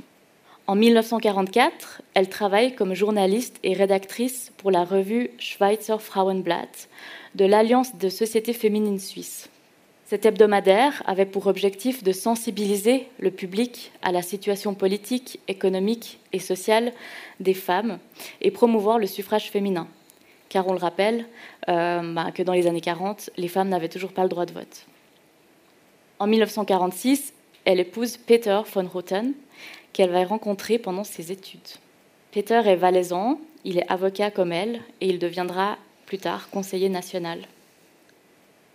En 0.69 0.75
1944, 0.75 2.03
elle 2.15 2.29
travaille 2.29 2.75
comme 2.75 2.95
journaliste 2.95 3.59
et 3.63 3.73
rédactrice 3.73 4.53
pour 4.57 4.71
la 4.71 4.85
revue 4.85 5.31
Schweizer 5.39 6.03
Frauenblatt 6.03 6.89
de 7.37 7.45
l'Alliance 7.45 7.97
de 7.97 8.09
sociétés 8.09 8.53
féminines 8.53 8.99
suisses. 8.99 9.49
Cet 10.07 10.25
hebdomadaire 10.25 11.03
avait 11.07 11.27
pour 11.27 11.47
objectif 11.47 12.03
de 12.03 12.13
sensibiliser 12.13 13.09
le 13.19 13.31
public 13.31 13.93
à 14.03 14.13
la 14.13 14.23
situation 14.23 14.75
politique, 14.75 15.41
économique 15.49 16.19
et 16.33 16.39
sociale 16.39 16.93
des 17.41 17.55
femmes 17.55 17.99
et 18.41 18.51
promouvoir 18.51 18.99
le 18.99 19.07
suffrage 19.07 19.51
féminin 19.51 19.89
car 20.49 20.67
on 20.69 20.73
le 20.73 20.79
rappelle 20.79 21.27
euh, 21.69 22.15
bah, 22.15 22.31
que 22.33 22.43
dans 22.43 22.53
les 22.53 22.67
années 22.67 22.81
40, 22.81 23.31
les 23.37 23.49
femmes 23.49 23.69
n'avaient 23.69 23.89
toujours 23.89 24.13
pas 24.13 24.23
le 24.23 24.29
droit 24.29 24.47
de 24.47 24.53
vote. 24.53 24.87
En 26.19 26.27
1946, 26.27 27.33
elle 27.65 27.81
épouse 27.81 28.17
Peter 28.17 28.61
von 28.73 28.87
Roten, 28.87 29.33
qu'elle 29.93 30.11
va 30.11 30.25
rencontrer 30.25 30.79
pendant 30.79 31.05
ses 31.05 31.33
études. 31.33 31.61
Peter 32.31 32.61
est 32.67 32.77
valaisan, 32.77 33.41
il 33.65 33.79
est 33.79 33.91
avocat 33.91 34.31
comme 34.31 34.53
elle, 34.53 34.81
et 35.01 35.09
il 35.09 35.19
deviendra 35.19 35.79
plus 36.05 36.19
tard 36.19 36.51
conseiller 36.51 36.89
national. 36.89 37.41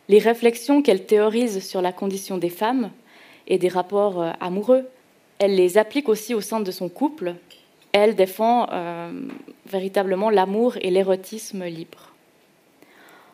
Les 0.10 0.20
réflexions 0.20 0.82
qu'elle 0.82 1.06
théorise 1.06 1.66
sur 1.66 1.82
la 1.82 1.94
condition 1.94 2.38
des 2.38 2.50
femmes 2.50 2.92
et 3.48 3.58
des 3.58 3.70
rapports 3.70 4.22
euh, 4.22 4.32
amoureux, 4.40 4.88
elle 5.40 5.56
les 5.56 5.78
applique 5.78 6.10
aussi 6.10 6.34
au 6.34 6.42
sein 6.42 6.60
de 6.60 6.72
son 6.72 6.90
couple, 6.90 7.36
elle 7.93 8.15
défend 8.15 8.67
euh, 8.71 9.12
véritablement 9.65 10.30
l'amour 10.30 10.77
et 10.82 10.91
l'érotisme 10.91 11.65
libre. 11.65 12.12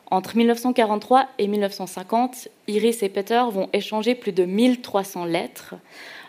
Entre 0.09 0.37
1943 0.37 1.27
et 1.37 1.47
1950, 1.47 2.47
Iris 2.67 3.03
et 3.03 3.09
Peter 3.09 3.43
vont 3.51 3.69
échanger 3.73 4.15
plus 4.15 4.31
de 4.31 4.45
1300 4.45 5.25
lettres 5.25 5.75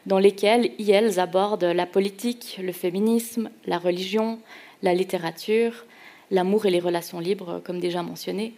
dans 0.06 0.18
lesquelles 0.18 0.72
ils 0.78 1.20
abordent 1.20 1.64
la 1.64 1.86
politique, 1.86 2.58
le 2.62 2.72
féminisme, 2.72 3.50
la 3.66 3.78
religion, 3.78 4.40
la 4.82 4.94
littérature, 4.94 5.84
l'amour 6.30 6.66
et 6.66 6.70
les 6.70 6.80
relations 6.80 7.20
libres, 7.20 7.60
comme 7.64 7.78
déjà 7.78 8.02
mentionné, 8.02 8.54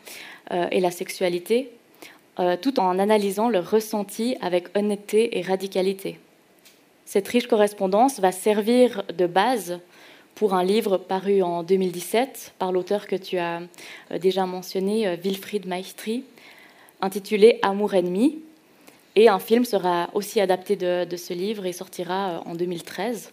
euh, 0.53 0.67
et 0.71 0.81
la 0.81 0.91
sexualité, 0.91 1.71
euh, 2.39 2.57
tout 2.57 2.81
en 2.81 2.99
analysant 2.99 3.49
leurs 3.51 3.71
ressentis 3.71 4.37
avec 4.41 4.77
honnêteté 4.77 5.39
et 5.39 5.43
radicalité. 5.43 6.19
Cette 7.11 7.27
riche 7.27 7.49
correspondance 7.49 8.21
va 8.21 8.31
servir 8.31 9.03
de 9.19 9.27
base 9.27 9.81
pour 10.37 10.55
un 10.55 10.63
livre 10.63 10.97
paru 10.97 11.43
en 11.43 11.65
2017 11.65 12.55
par 12.57 12.71
l'auteur 12.71 13.09
que 13.09 13.17
tu 13.17 13.37
as 13.37 13.63
euh, 14.13 14.19
déjà 14.21 14.47
mentionné, 14.47 15.09
euh, 15.09 15.17
Wilfried 15.17 15.67
Maestri, 15.67 16.23
intitulé 17.01 17.59
Amour 17.63 17.95
ennemi, 17.95 18.39
Et 19.17 19.29
un 19.29 19.41
film 19.41 19.65
sera 19.65 20.09
aussi 20.15 20.41
adapté 20.41 20.77
de, 20.77 21.17
ce 21.17 21.35
livre 21.35 21.67
et 21.67 21.73
sortira 21.73 22.45
en 22.47 22.55
2013. 22.55 23.33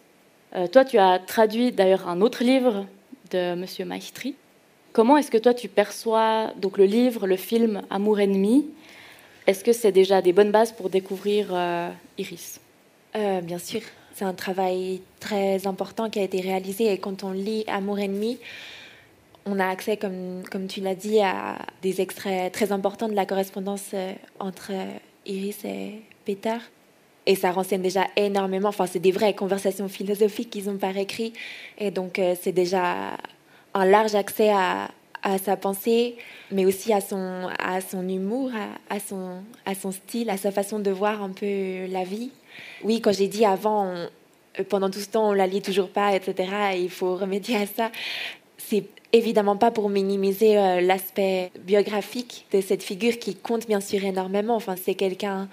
toi, 0.72 0.84
tu 0.84 0.98
as 0.98 1.20
traduit 1.20 1.72
d'ailleurs 1.72 2.08
un 2.08 2.22
autre 2.22 2.44
livre 2.44 2.88
de 3.30 3.54
Monsieur 3.54 3.86
Maestri. 3.86 4.34
Comment 4.92 5.18
est-ce 5.18 5.30
que 5.30 5.38
toi 5.38 5.54
tu 5.54 5.68
perçois 5.68 6.52
donc 6.56 6.80
le 6.80 6.86
livre, 6.86 7.28
le 7.28 7.38
film 7.38 7.84
Amour 7.92 8.22
ennemi? 8.22 8.66
Est-ce 9.46 9.64
que 9.64 9.72
c'est 9.72 9.92
déjà 9.92 10.24
des 10.24 10.34
bonnes 10.34 10.52
bases 10.52 10.72
pour 10.72 10.90
découvrir 10.90 11.56
Iris? 12.18 12.60
Bien 13.14 13.58
sûr, 13.58 13.82
c'est 14.14 14.26
un 14.26 14.34
travail 14.34 15.02
très 15.20 15.66
important 15.66 16.10
qui 16.10 16.20
a 16.20 16.24
été 16.24 16.40
réalisé 16.40 16.92
et 16.92 16.98
quand 16.98 17.24
on 17.24 17.32
lit 17.32 17.64
Amour 17.68 18.00
ennemi, 18.00 18.40
on 19.48 19.60
a 19.60 19.68
accès, 19.68 19.98
comme, 19.98 20.44
comme 20.52 20.68
tu 20.68 20.82
l'as 20.82 20.96
dit, 20.96 21.20
à 21.22 21.58
des 21.82 22.02
extraits 22.02 22.52
très 22.52 22.72
importants 22.72 23.08
de 23.08 23.14
la 23.14 23.26
correspondance 23.26 23.92
euh, 23.94 24.14
entre 24.40 24.72
euh, 24.72 24.86
Iris 25.26 25.64
et 25.64 26.02
Peter. 26.26 26.58
Et 27.26 27.36
ça 27.36 27.52
renseigne 27.52 27.82
déjà 27.82 28.08
énormément. 28.16 28.70
Enfin, 28.70 28.88
c'est 28.88 29.00
des 29.00 29.12
vraies 29.12 29.34
conversations 29.34 29.88
philosophiques 29.88 30.50
qu'ils 30.50 30.70
ont 30.70 30.78
par 30.78 30.98
écrit. 30.98 31.34
Et 31.78 31.92
donc, 31.92 32.20
euh, 32.20 32.36
c'est 32.42 32.52
déjà 32.52 33.18
un 33.74 33.86
large 33.86 34.16
accès 34.16 34.50
à, 34.50 34.90
à, 35.24 35.38
sa 35.38 35.56
pensée, 35.58 36.16
mais 36.52 36.66
aussi 36.66 36.92
à 36.92 37.02
son, 37.02 37.50
à 37.60 37.82
son 37.82 38.08
humour, 38.08 38.52
à, 38.90 39.00
son, 39.00 39.44
à 39.66 39.76
son 39.76 39.92
style, 39.92 40.30
à 40.30 40.38
sa 40.38 40.52
façon 40.52 40.80
de 40.80 40.92
voir 40.92 41.22
un 41.22 41.30
peu 41.30 41.86
la 41.88 42.04
vie. 42.04 42.32
Oui, 42.84 43.02
quand 43.02 43.12
j'ai 43.12 43.28
dit 43.28 43.46
avant, 43.46 44.08
pendant 44.70 44.90
tout 44.90 45.00
ce 45.00 45.10
temps, 45.10 45.30
on 45.30 45.34
la 45.34 45.48
lit 45.48 45.62
toujours 45.62 45.90
pas, 45.90 46.16
etc. 46.16 46.50
il 46.76 46.90
faut 46.90 47.16
remédier 47.16 47.58
à 47.58 47.66
ça. 47.66 47.92
C'est 48.58 48.86
évidemment 49.14 49.56
pas 49.56 49.72
pour 49.72 49.90
minimiser 49.90 50.58
euh, 50.58 50.82
l'aspect 50.82 51.52
biographique 51.60 52.46
de 52.52 52.62
cette 52.62 52.84
figure 52.84 53.18
qui 53.20 53.36
compte 53.36 53.68
bien 53.68 53.80
sûr 53.80 54.04
énormément. 54.04 54.56
Enfin, 54.56 54.76
c'est 54.82 54.96
quelqu'un 54.96 55.48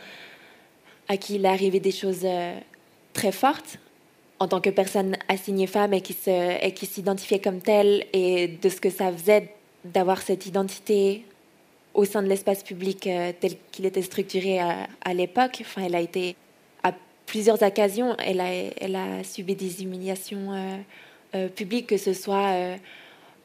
à 1.09 1.17
qui 1.17 1.37
il 1.37 1.45
est 1.45 1.49
arrivé 1.49 1.81
des 1.81 1.93
choses 1.93 2.25
euh, 2.25 2.59
très 3.13 3.33
fortes 3.33 3.79
en 4.41 4.49
tant 4.49 4.61
que 4.61 4.71
personne 4.71 5.17
assignée 5.29 5.67
femme 5.67 5.95
et 5.95 6.01
qui 6.01 6.13
se, 6.13 6.65
et 6.65 6.73
qui 6.73 6.87
s'identifiait 6.87 7.39
comme 7.39 7.61
telle 7.61 8.05
et 8.13 8.49
de 8.49 8.69
ce 8.69 8.81
que 8.81 8.91
ça 8.91 9.13
faisait 9.13 9.55
d'avoir 9.85 10.23
cette 10.23 10.47
identité 10.47 11.25
au 11.93 12.05
sein 12.05 12.23
de 12.23 12.29
l'espace 12.29 12.65
public 12.65 13.07
euh, 13.07 13.33
tel 13.39 13.53
qu'il 13.71 13.87
était 13.87 14.03
structuré 14.03 14.59
à, 14.59 14.89
à 15.05 15.15
l'époque. 15.15 15.59
Enfin, 15.61 15.83
elle 15.85 15.95
a 15.95 16.01
été 16.01 16.35
plusieurs 17.27 17.63
occasions, 17.63 18.17
elle 18.19 18.41
a, 18.41 18.53
elle 18.53 19.25
subi 19.25 19.55
des 19.55 19.83
humiliations 19.83 20.53
publiques, 21.55 21.89
que 21.89 21.97
ce 21.97 22.13
soit 22.13 22.77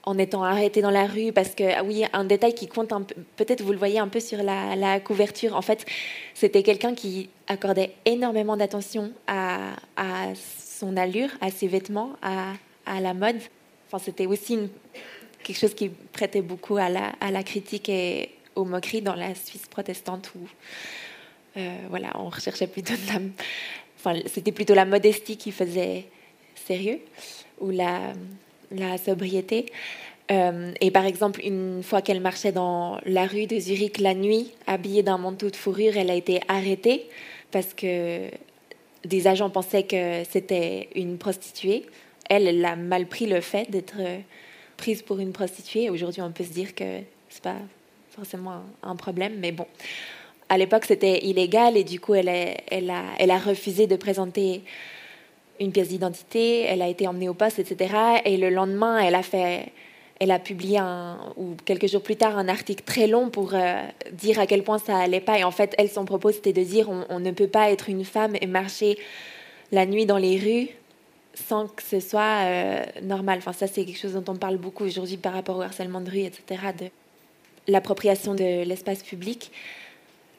en 0.04 0.18
étant 0.18 0.44
arrêté 0.44 0.82
dans 0.82 0.92
la 0.92 1.06
rue 1.06 1.32
parce 1.32 1.56
que 1.56 1.64
ah 1.76 1.84
oui 1.84 2.04
un 2.14 2.24
détail 2.24 2.54
qui 2.54 2.68
compte 2.68 2.92
peut-être 3.36 3.62
vous 3.62 3.72
le 3.72 3.78
voyez 3.78 4.00
un 4.00 4.08
peu 4.08 4.20
sur 4.20 4.42
la, 4.42 5.00
couverture 5.00 5.56
en 5.56 5.62
fait 5.62 5.86
c'était 6.34 6.64
quelqu'un 6.64 6.96
qui 6.96 7.30
accordait 7.48 7.94
énormément 8.06 8.58
d'attention 8.58 9.12
à, 9.28 9.74
son 10.36 10.96
allure 10.98 11.30
à 11.42 11.52
ses 11.52 11.68
vêtements 11.68 12.14
à, 12.22 12.54
la 13.02 13.14
mode. 13.14 13.38
Enfin 13.88 14.04
c'était 14.04 14.26
aussi 14.26 14.58
quelque 15.44 15.60
chose 15.60 15.76
qui 15.76 15.90
prêtait 15.90 16.42
beaucoup 16.42 16.78
à 16.78 16.90
la, 16.90 17.44
critique 17.44 17.90
et 17.90 18.32
aux 18.56 18.66
moqueries 18.66 19.02
dans 19.02 19.16
la 19.16 19.36
Suisse 19.36 19.68
protestante 19.70 20.32
où 20.36 20.40
euh, 20.40 21.09
voilà 21.90 22.12
on 22.16 22.30
recherchait 22.30 22.68
plutôt 22.68 22.94
de 22.94 23.14
la 23.14 23.20
enfin 23.98 24.20
c'était 24.28 24.52
plutôt 24.52 24.74
la 24.74 24.86
modestie 24.86 25.38
qui 25.38 25.52
faisait 25.52 26.06
sérieux 26.56 27.00
ou 27.60 27.70
la 27.70 28.14
la 28.72 28.98
sobriété. 28.98 29.66
Euh, 30.32 30.72
et 30.80 30.92
par 30.92 31.06
exemple, 31.06 31.42
une 31.44 31.82
fois 31.82 32.02
qu'elle 32.02 32.22
marchait 32.22 32.52
dans 32.52 33.00
la 33.06 33.26
rue 33.26 33.48
de 33.48 33.58
Zurich 33.58 34.00
la 34.00 34.14
nuit, 34.14 34.52
habillée 34.68 35.02
d'un 35.02 35.18
manteau 35.18 35.50
de 35.50 35.56
fourrure, 35.56 35.98
elle 35.98 36.12
a 36.12 36.16
été 36.16 36.40
arrêtée 36.48 37.10
parce 37.52 37.74
que 37.74 38.30
des 39.06 39.28
agents 39.28 39.50
pensaient 39.50 39.84
que 39.84 40.24
c'était 40.30 40.90
une 40.94 41.18
prostituée. 41.18 41.86
Elle, 42.30 42.48
elle 42.48 42.64
a 42.64 42.76
mal 42.76 43.08
pris 43.08 43.26
le 43.26 43.42
fait 43.42 43.70
d'être 43.72 43.98
prise 44.78 45.02
pour 45.02 45.20
une 45.20 45.32
prostituée. 45.32 45.90
Aujourd'hui, 45.90 46.22
on 46.22 46.32
peut 46.32 46.44
se 46.44 46.52
dire 46.52 46.76
que 46.76 47.00
c'est 47.30 47.42
pas 47.42 47.58
forcément 48.12 48.62
un, 48.84 48.96
problème, 48.96 49.34
mais 49.40 49.52
bon. 49.52 49.66
À 50.50 50.58
l'époque, 50.58 50.86
c'était 50.86 51.24
illégal 51.26 51.78
et 51.78 51.84
du 51.84 52.00
coup, 52.00 52.16
elle, 52.16 52.28
a, 52.30 53.38
refusé 53.38 53.86
de 53.86 53.96
présenter 53.96 54.64
une 55.60 55.72
pièce 55.72 55.90
d'identité, 55.90 56.64
elle 56.64 56.82
a 56.82 56.88
été 56.88 57.08
emmenée 57.08 57.30
au 57.30 57.36
poste, 57.36 57.60
etc. 57.60 57.94
Et 58.26 58.38
le 58.38 58.50
lendemain, 58.50 58.98
elle 58.98 60.32
a 60.32 60.40
publié 60.40 60.80
ou 61.38 61.56
quelques 61.66 61.88
jours 61.88 62.02
plus 62.02 62.16
tard 62.16 62.36
un 62.36 62.48
article 62.48 62.84
très 62.84 63.06
long 63.06 63.30
pour 63.30 63.54
euh, 63.54 63.76
dire 64.12 64.40
à 64.40 64.48
quel 64.48 64.64
point 64.64 64.80
ça 64.80 64.98
allait 64.98 65.22
pas. 65.22 65.38
Et 65.38 65.44
en 65.44 65.52
fait, 65.52 65.76
elle, 65.78 65.90
son 65.90 66.06
propos, 66.06 66.32
c'était 66.32 66.54
de 66.54 66.64
dire 66.64 66.90
on, 66.90 67.20
ne 67.20 67.32
peut 67.32 67.48
pas 67.48 67.70
être 67.70 67.88
une 67.88 68.04
femme 68.04 68.36
et 68.42 68.48
marcher 68.48 68.98
la 69.72 69.86
nuit 69.86 70.08
dans 70.08 70.18
les 70.18 70.40
rues 70.40 70.70
sans 71.36 71.68
que 71.68 71.84
ce 71.84 72.00
soit 72.00 72.42
euh, 72.42 72.84
normal. 73.04 73.38
Enfin, 73.38 73.54
ça, 73.54 73.68
c'est 73.68 73.86
quelque 73.86 74.00
chose 74.00 74.14
dont 74.14 74.34
on 74.34 74.36
parle 74.36 74.58
beaucoup 74.58 74.84
aujourd'hui 74.84 75.18
par 75.18 75.34
rapport 75.34 75.58
au 75.58 75.62
harcèlement 75.62 76.02
de 76.02 76.10
rue, 76.10 76.22
etc., 76.22 76.62
de 76.78 76.86
l'appropriation 77.68 78.34
de 78.34 78.64
l'espace 78.64 79.04
public 79.04 79.52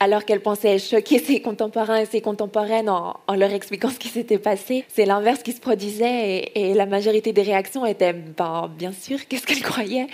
alors 0.00 0.24
qu'elle 0.24 0.40
pensait 0.40 0.78
choquer 0.78 1.18
ses 1.18 1.42
contemporains 1.42 1.98
et 1.98 2.06
ses 2.06 2.22
contemporaines 2.22 2.88
en, 2.88 3.14
leur 3.36 3.52
expliquant 3.52 3.90
ce 3.94 3.98
qui 3.98 4.08
s'était 4.08 4.38
passé. 4.38 4.84
C'est 4.88 5.04
l'inverse 5.04 5.42
qui 5.42 5.52
se 5.52 5.60
produisait 5.60 6.50
et, 6.54 6.74
la 6.74 6.86
majorité 6.86 7.32
des 7.32 7.42
réactions 7.42 7.84
étaient 7.84 8.14
ben, 8.14 8.70
bien 8.76 8.92
sûr, 8.92 9.18
qu'est-ce 9.28 9.46
qu'elle 9.46 9.62
croyait? 9.62 10.06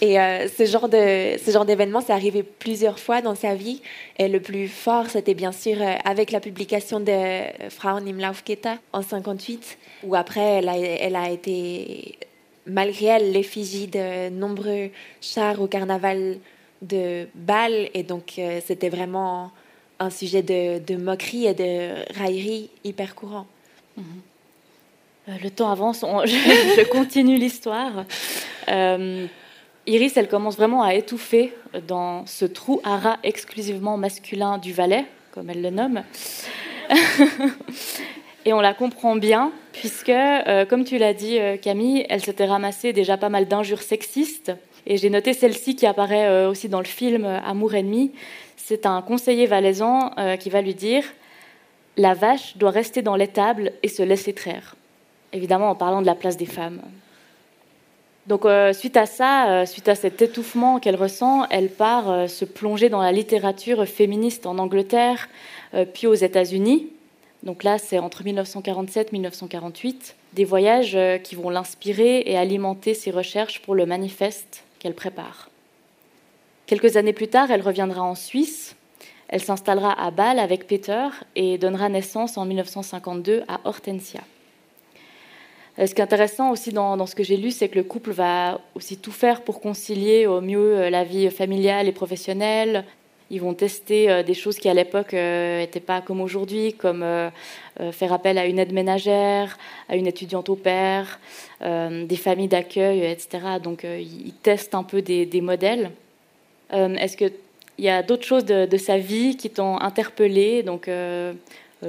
Et 0.00 0.18
euh, 0.18 0.48
ce 0.48 0.64
genre 0.64 0.88
d'événement, 0.88 2.00
c'est 2.00 2.12
arrivé 2.12 2.42
plusieurs 2.42 2.98
fois 2.98 3.20
dans 3.20 3.34
sa 3.34 3.54
vie. 3.54 3.82
Et 4.18 4.28
le 4.28 4.40
plus 4.40 4.68
fort, 4.68 5.06
c'était 5.08 5.34
bien 5.34 5.52
sûr 5.52 5.76
euh, 5.80 5.94
avec 6.04 6.30
la 6.30 6.40
publication 6.40 7.00
de 7.00 7.68
Frauen 7.68 8.06
im 8.06 8.18
Laufketa 8.18 8.78
en 8.92 9.02
58, 9.02 9.78
où 10.04 10.14
après 10.14 10.62
elle 10.62 11.16
a 11.16 11.30
été 11.30 12.18
malgré 12.66 13.06
elle 13.06 13.32
l'effigie 13.32 13.86
de 13.88 14.28
nombreux 14.30 14.90
chars 15.20 15.60
au 15.60 15.66
carnaval 15.66 16.36
de 16.82 17.28
balles 17.34 17.88
et 17.94 18.02
donc 18.02 18.34
euh, 18.38 18.60
c'était 18.64 18.88
vraiment 18.88 19.50
un 19.98 20.10
sujet 20.10 20.42
de, 20.42 20.96
moquerie 20.96 21.46
et 21.46 21.54
de 21.54 21.90
raillerie 22.16 22.70
hyper 22.84 23.14
courant. 23.14 23.46
Mhm. 23.96 24.04
Euh, 25.28 25.32
le 25.42 25.50
temps 25.50 25.70
avance, 25.70 26.00
je, 26.24 26.84
continue 26.88 27.36
l'histoire. 27.36 28.04
Euh, 28.68 29.26
Iris, 29.86 30.16
elle 30.16 30.28
commence 30.28 30.56
vraiment 30.56 30.82
à 30.82 30.94
étouffer 30.94 31.52
dans 31.86 32.26
ce 32.26 32.44
trou 32.44 32.80
à 32.84 32.98
rats 32.98 33.18
exclusivement 33.22 33.96
masculin 33.96 34.58
du 34.58 34.72
Valais, 34.72 35.06
comme 35.32 35.50
elle 35.50 35.62
le 35.62 35.70
nomme. 35.70 36.02
Et 38.44 38.52
on 38.52 38.60
la 38.60 38.74
comprend 38.74 39.16
bien, 39.16 39.50
puisque, 39.72 40.12
comme 40.70 40.84
tu 40.84 40.96
l'as 40.98 41.12
dit, 41.12 41.38
Camille, 41.60 42.06
elle 42.08 42.22
s'était 42.22 42.46
ramassée 42.46 42.92
déjà 42.92 43.16
pas 43.16 43.28
mal 43.28 43.46
d'injures 43.46 43.82
sexistes 43.82 44.52
et 44.86 44.96
j'ai 44.96 45.10
noté 45.10 45.32
celle-ci 45.32 45.76
qui 45.76 45.86
apparaît 45.86 46.26
euh, 46.26 46.50
aussi 46.50 46.68
dans 46.68 46.80
le 46.80 46.86
film 46.86 47.24
euh, 47.24 47.40
Amour 47.40 47.74
ennemi. 47.74 48.12
C'est 48.56 48.86
un 48.86 49.02
conseiller 49.02 49.46
valaisan 49.46 50.12
euh, 50.18 50.36
qui 50.36 50.50
va 50.50 50.60
lui 50.62 50.74
dire 50.74 51.04
La 51.96 52.14
vache 52.14 52.56
doit 52.56 52.70
rester 52.70 53.02
dans 53.02 53.16
l'étable 53.16 53.72
et 53.82 53.88
se 53.88 54.02
laisser 54.02 54.32
traire. 54.32 54.76
Évidemment 55.32 55.70
en 55.70 55.74
parlant 55.74 56.00
de 56.00 56.06
la 56.06 56.14
place 56.14 56.36
des 56.36 56.46
femmes. 56.46 56.80
Donc 58.26 58.46
suite 58.74 58.98
à 58.98 59.06
ça, 59.06 59.64
suite 59.64 59.88
à 59.88 59.94
cet 59.94 60.20
étouffement 60.20 60.80
qu'elle 60.80 60.96
ressent, 60.96 61.46
elle 61.48 61.70
part 61.70 62.28
se 62.28 62.44
plonger 62.44 62.90
dans 62.90 63.00
la 63.00 63.10
littérature 63.10 63.86
féministe 63.86 64.44
en 64.44 64.58
Angleterre, 64.58 65.30
puis 65.94 66.06
aux 66.06 66.14
États-Unis. 66.14 66.88
Donc 67.42 67.64
là, 67.64 67.78
c'est 67.78 67.98
entre 67.98 68.24
1947 68.24 69.08
et 69.08 69.12
1948, 69.12 70.14
des 70.34 70.44
voyages 70.44 70.98
qui 71.24 71.36
vont 71.36 71.48
l'inspirer 71.48 72.22
et 72.26 72.36
alimenter 72.36 72.92
ses 72.92 73.10
recherches 73.10 73.62
pour 73.62 73.74
le 73.74 73.86
manifeste 73.86 74.62
qu'elle 74.78 74.94
prépare. 74.94 75.50
Quelques 76.66 76.96
années 76.96 77.12
plus 77.12 77.28
tard, 77.28 77.50
elle 77.50 77.62
reviendra 77.62 78.02
en 78.02 78.14
Suisse. 78.14 78.76
Elle 79.28 79.42
s'installera 79.42 79.92
à 79.92 80.10
Bâle 80.10 80.38
avec 80.38 80.66
Peter 80.66 81.08
et 81.36 81.58
donnera 81.58 81.88
naissance 81.88 82.38
en 82.38 82.44
1952 82.44 83.42
à 83.48 83.60
Hortensia. 83.64 84.20
Euh, 85.78 85.86
ce 85.86 85.94
qui 85.94 86.00
est 86.00 86.04
intéressant 86.04 86.50
aussi 86.50 86.72
dans, 86.72 87.06
ce 87.06 87.14
que 87.14 87.22
j'ai 87.22 87.36
lu, 87.36 87.50
c'est 87.50 87.68
que 87.68 87.76
le 87.76 87.84
couple 87.84 88.10
va 88.10 88.60
aussi 88.74 88.96
tout 88.96 89.12
faire 89.12 89.42
pour 89.42 89.60
concilier 89.60 90.26
au 90.26 90.40
mieux 90.40 90.76
euh, 90.76 90.90
la 90.90 91.04
vie 91.04 91.30
familiale 91.30 91.88
et 91.88 91.92
professionnelle. 91.92 92.84
Ils 93.30 93.40
vont 93.40 93.54
tester 93.54 94.10
euh, 94.10 94.22
des 94.22 94.34
choses 94.34 94.58
qui 94.58 94.68
à 94.68 94.74
l'époque 94.74 95.12
n'étaient 95.12 95.80
pas 95.80 96.00
comme 96.00 96.20
aujourd'hui, 96.20 96.72
comme 96.74 97.04
faire 97.92 98.12
appel 98.12 98.38
à 98.38 98.46
une 98.46 98.58
aide 98.58 98.72
ménagère, 98.72 99.56
à 99.88 99.96
une 99.96 100.06
étudiante 100.06 100.48
au 100.48 100.56
euh, 101.60 102.06
des 102.06 102.16
familles 102.16 102.46
d'accueil, 102.46 103.04
etc. 103.04 103.58
Donc 103.60 103.84
euh, 103.84 104.00
ils 104.00 104.32
testent 104.32 104.76
un 104.76 104.84
peu 104.84 105.02
des, 105.02 105.40
modèles. 105.40 105.90
Euh, 106.72 106.94
est-ce 106.94 107.16
qu'il 107.16 107.32
y 107.78 107.88
a 107.88 108.04
d'autres 108.04 108.24
choses 108.24 108.44
de, 108.44 108.76
sa 108.76 108.98
vie 108.98 109.36
qui 109.36 109.50
t'ont 109.50 109.76
interpellé, 109.80 110.62
donc 110.62 110.88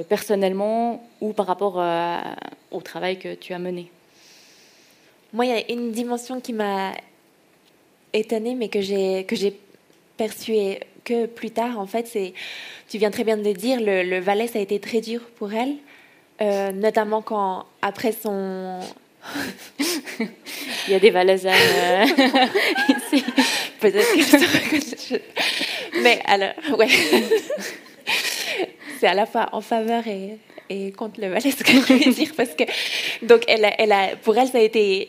personnellement 0.08 1.08
ou 1.20 1.32
par 1.32 1.46
rapport 1.46 1.76
au 2.72 2.80
travail 2.80 3.18
que 3.20 3.34
tu 3.34 3.52
as 3.52 3.60
mené? 3.60 3.90
Moi, 5.32 5.46
il 5.46 5.50
y 5.50 5.54
a 5.54 5.72
une 5.72 5.92
dimension 5.92 6.40
qui 6.40 6.52
m'a 6.52 6.92
étonnée, 8.12 8.56
mais 8.56 8.68
que 8.68 8.80
j'ai 8.80 9.22
que 9.24 9.36
j'ai 9.36 9.56
perçu 10.20 10.52
que 11.02 11.24
plus 11.24 11.50
tard. 11.50 11.78
En 11.78 11.86
fait, 11.86 12.06
c'est, 12.06 12.34
tu 12.90 12.98
viens 12.98 13.10
très 13.10 13.24
bien 13.24 13.38
de 13.38 13.42
le 13.42 13.54
dire, 13.54 13.80
le, 13.80 14.02
le 14.02 14.20
valet, 14.20 14.46
ça 14.46 14.58
a 14.58 14.62
été 14.62 14.78
très 14.78 15.00
dur 15.00 15.22
pour 15.36 15.54
elle, 15.54 15.76
euh, 16.42 16.72
notamment 16.72 17.22
quand, 17.22 17.64
après 17.80 18.12
son... 18.12 18.80
Il 20.88 20.92
y 20.92 20.94
a 20.94 20.98
des 20.98 21.10
valaisannes 21.10 21.54
euh. 21.54 22.04
Peut-être 23.80 24.12
que 24.70 24.76
je... 24.76 25.16
Mais 26.02 26.20
alors, 26.26 26.52
ouais. 26.78 26.88
c'est 28.98 29.06
à 29.06 29.14
la 29.14 29.24
fois 29.24 29.48
en 29.52 29.62
faveur 29.62 30.06
et, 30.06 30.38
et 30.68 30.92
contre 30.92 31.20
le 31.20 31.28
valet, 31.28 31.50
ce 31.50 31.64
que 31.64 31.72
je 31.72 32.04
veux 32.04 32.12
dire, 32.12 32.32
parce 32.36 32.50
que 32.50 32.64
donc 33.22 33.42
elle, 33.48 33.66
elle 33.78 33.92
a, 33.92 34.16
pour 34.16 34.36
elle, 34.36 34.48
ça 34.48 34.58
a 34.58 34.62
été 34.62 35.08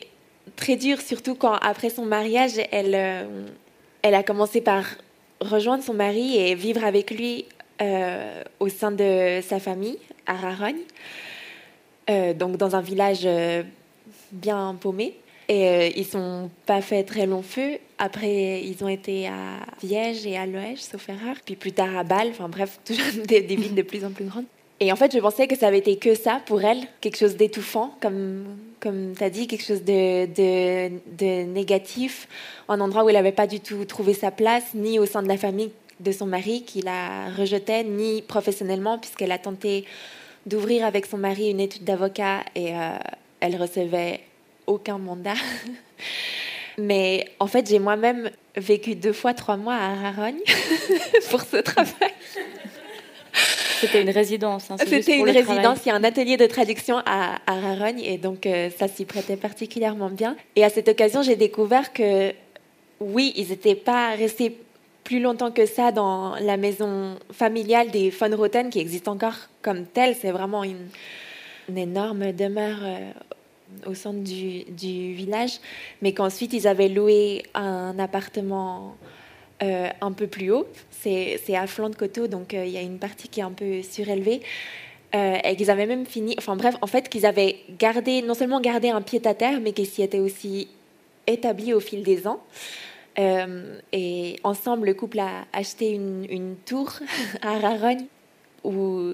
très 0.56 0.76
dur, 0.76 1.00
surtout 1.00 1.34
quand 1.34 1.54
après 1.54 1.90
son 1.90 2.04
mariage, 2.04 2.52
elle, 2.70 2.94
euh, 2.94 3.46
elle 4.02 4.14
a 4.14 4.22
commencé 4.22 4.60
par 4.60 4.84
rejoindre 5.40 5.82
son 5.82 5.94
mari 5.94 6.36
et 6.36 6.54
vivre 6.54 6.84
avec 6.84 7.10
lui 7.10 7.46
euh, 7.80 8.42
au 8.60 8.68
sein 8.68 8.92
de 8.92 9.40
sa 9.42 9.58
famille 9.58 9.98
à 10.26 10.34
Rarogne, 10.34 10.82
euh, 12.10 12.32
donc 12.32 12.56
dans 12.56 12.76
un 12.76 12.80
village 12.80 13.26
bien 14.30 14.76
paumé. 14.80 15.14
Et 15.48 15.98
ils 15.98 16.06
sont 16.06 16.50
pas 16.66 16.80
fait 16.80 17.02
très 17.02 17.26
long 17.26 17.42
feu. 17.42 17.78
Après, 17.98 18.62
ils 18.62 18.82
ont 18.84 18.88
été 18.88 19.26
à 19.26 19.58
Viège 19.82 20.24
et 20.24 20.38
à 20.38 20.46
Loège, 20.46 20.78
sauf 20.78 21.08
erreur. 21.08 21.36
Puis 21.44 21.56
plus 21.56 21.72
tard 21.72 21.94
à 21.96 22.04
Bâle. 22.04 22.28
Enfin 22.30 22.48
bref, 22.48 22.78
toujours 22.84 23.24
des, 23.26 23.42
des 23.42 23.56
villes 23.56 23.74
de 23.74 23.82
plus 23.82 24.04
en 24.04 24.12
plus 24.12 24.24
grandes. 24.24 24.46
Et 24.82 24.90
en 24.90 24.96
fait, 24.96 25.12
je 25.12 25.18
pensais 25.20 25.46
que 25.46 25.56
ça 25.56 25.68
avait 25.68 25.78
été 25.78 25.96
que 25.96 26.16
ça 26.16 26.40
pour 26.44 26.60
elle, 26.64 26.80
quelque 27.00 27.16
chose 27.16 27.36
d'étouffant, 27.36 27.94
comme, 28.00 28.44
comme 28.82 29.14
tu 29.16 29.22
as 29.22 29.30
dit, 29.30 29.46
quelque 29.46 29.64
chose 29.64 29.84
de, 29.84 30.26
de, 30.26 30.90
de, 31.16 31.44
négatif, 31.44 32.26
un 32.68 32.80
endroit 32.80 33.04
où 33.04 33.08
elle 33.08 33.14
n'avait 33.14 33.30
pas 33.30 33.46
du 33.46 33.60
tout 33.60 33.84
trouvé 33.84 34.12
sa 34.12 34.32
place, 34.32 34.74
ni 34.74 34.98
au 34.98 35.06
sein 35.06 35.22
de 35.22 35.28
la 35.28 35.36
famille 35.36 35.70
de 36.00 36.10
son 36.10 36.26
mari 36.26 36.64
qui 36.64 36.82
la 36.82 37.30
rejetait, 37.38 37.84
ni 37.84 38.22
professionnellement, 38.22 38.98
puisqu'elle 38.98 39.30
a 39.30 39.38
tenté 39.38 39.84
d'ouvrir 40.46 40.84
avec 40.84 41.06
son 41.06 41.16
mari 41.16 41.48
une 41.48 41.60
étude 41.60 41.84
d'avocat 41.84 42.40
et 42.56 42.74
euh, 42.74 42.90
elle 43.38 43.54
recevait 43.54 44.20
aucun 44.66 44.98
mandat. 44.98 45.34
Mais 46.78 47.28
en 47.38 47.46
fait, 47.46 47.68
j'ai 47.68 47.78
moi-même 47.78 48.30
vécu 48.56 48.96
deux 48.96 49.12
fois 49.12 49.32
trois 49.32 49.56
mois 49.56 49.76
à 49.76 49.94
Rarogne 49.94 50.40
pour 51.30 51.42
ce 51.42 51.58
travail. 51.58 51.94
C'était 53.82 54.02
une 54.02 54.10
résidence. 54.10 54.70
Hein, 54.70 54.76
C'était 54.78 55.18
une 55.18 55.28
résidence. 55.28 55.80
Il 55.84 55.88
y 55.88 55.92
a 55.92 55.96
un 55.96 56.04
atelier 56.04 56.36
de 56.36 56.46
traduction 56.46 56.98
à, 57.04 57.40
à 57.46 57.60
Rarogne 57.60 58.00
et 58.00 58.16
donc 58.16 58.46
euh, 58.46 58.70
ça 58.78 58.86
s'y 58.86 59.04
prêtait 59.04 59.36
particulièrement 59.36 60.08
bien. 60.08 60.36
Et 60.54 60.64
à 60.64 60.70
cette 60.70 60.88
occasion, 60.88 61.22
j'ai 61.22 61.34
découvert 61.34 61.92
que 61.92 62.32
oui, 63.00 63.32
ils 63.36 63.48
n'étaient 63.48 63.74
pas 63.74 64.10
restés 64.14 64.56
plus 65.02 65.18
longtemps 65.18 65.50
que 65.50 65.66
ça 65.66 65.90
dans 65.90 66.36
la 66.36 66.56
maison 66.56 67.16
familiale 67.32 67.90
des 67.90 68.10
von 68.10 68.36
Roten 68.36 68.70
qui 68.70 68.78
existe 68.78 69.08
encore 69.08 69.34
comme 69.62 69.84
telle. 69.84 70.14
C'est 70.14 70.30
vraiment 70.30 70.62
une, 70.62 70.86
une, 71.68 71.78
énorme 71.78 72.30
demeure 72.30 72.78
euh, 72.82 73.10
au 73.86 73.94
centre 73.94 74.20
du, 74.20 74.62
du 74.64 75.12
village, 75.14 75.58
mais 76.02 76.12
qu'ensuite 76.12 76.52
ils 76.52 76.68
avaient 76.68 76.88
loué 76.88 77.42
un 77.54 77.98
appartement 77.98 78.96
euh, 79.62 79.88
un 80.00 80.12
peu 80.12 80.26
plus 80.26 80.50
haut. 80.50 80.66
C'est 80.90 81.38
à 81.54 81.66
flanc 81.66 81.90
de 81.90 81.96
coteau, 81.96 82.26
donc 82.26 82.54
euh, 82.54 82.64
il 82.64 82.72
y 82.72 82.76
a 82.76 82.80
une 82.80 82.98
partie 82.98 83.28
qui 83.28 83.40
est 83.40 83.44
un 83.44 83.52
peu 83.52 83.82
surélevée. 83.82 84.40
Euh, 85.14 85.36
et 85.44 85.56
qu'ils 85.56 85.70
avaient 85.70 85.86
même 85.86 86.06
fini, 86.06 86.34
enfin 86.38 86.56
bref, 86.56 86.74
en 86.80 86.86
fait, 86.86 87.10
qu'ils 87.10 87.26
avaient 87.26 87.56
gardé, 87.78 88.22
non 88.22 88.32
seulement 88.32 88.60
gardé 88.60 88.88
un 88.88 89.02
pied 89.02 89.20
à 89.26 89.34
terre, 89.34 89.60
mais 89.60 89.72
qu'ils 89.72 89.86
s'y 89.86 90.02
étaient 90.02 90.20
aussi 90.20 90.68
établis 91.26 91.74
au 91.74 91.80
fil 91.80 92.02
des 92.02 92.26
ans. 92.26 92.40
et 93.18 94.36
ensemble, 94.42 94.86
le 94.86 94.94
couple 94.94 95.20
a 95.20 95.44
acheté 95.52 95.90
une, 95.90 96.26
une 96.30 96.56
tour 96.64 96.94
à 97.42 97.58
Rarogne 97.58 98.06
où 98.64 99.12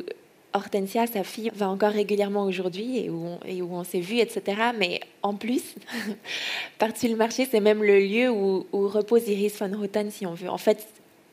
Hortensia, 0.54 1.06
sa 1.06 1.24
fille, 1.24 1.50
va 1.54 1.68
encore 1.68 1.92
régulièrement 1.92 2.44
aujourd'hui 2.44 2.98
et 2.98 3.10
où 3.10 3.38
on, 3.44 3.82
et 3.82 3.84
s'est 3.84 4.00
vu, 4.00 4.18
etc. 4.18 4.60
Mais 4.78 5.00
en 5.22 5.34
plus, 5.34 5.74
par-dessus 6.78 7.08
le 7.08 7.16
marché, 7.16 7.46
c'est 7.50 7.60
même 7.60 7.82
le 7.82 7.98
lieu 7.98 8.30
où, 8.30 8.66
repose 8.72 9.28
Iris 9.28 9.58
von 9.58 9.72
Houten, 9.72 10.10
si 10.10 10.26
on 10.26 10.34
veut. 10.34 10.48
En 10.48 10.58
fait, 10.58 10.86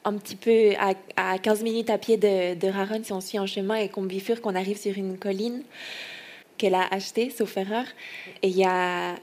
un 0.04 0.14
petit 0.14 0.36
peu 0.36 0.74
à, 0.78 0.94
à 1.16 1.38
15 1.40 1.64
minutes 1.64 1.90
à 1.90 1.98
pied 1.98 2.18
de, 2.18 2.56
de 2.56 2.68
Raron, 2.68 3.02
si 3.04 3.14
on 3.14 3.22
suit 3.22 3.38
un 3.38 3.46
chemin 3.46 3.76
et 3.76 3.90
qu'on 3.90 4.04
bifurque, 4.04 4.42
qu'on 4.42 4.56
arrive 4.56 4.78
sur 4.78 4.98
une 4.98 5.18
colline 5.18 5.64
qu'elle 6.58 6.76
a 6.76 6.88
achetée, 6.92 7.30
sauf 7.30 7.58
erreur. 7.58 7.86
Et 8.42 8.50
il 8.50 8.58
y 8.58 8.66
a 8.66 9.16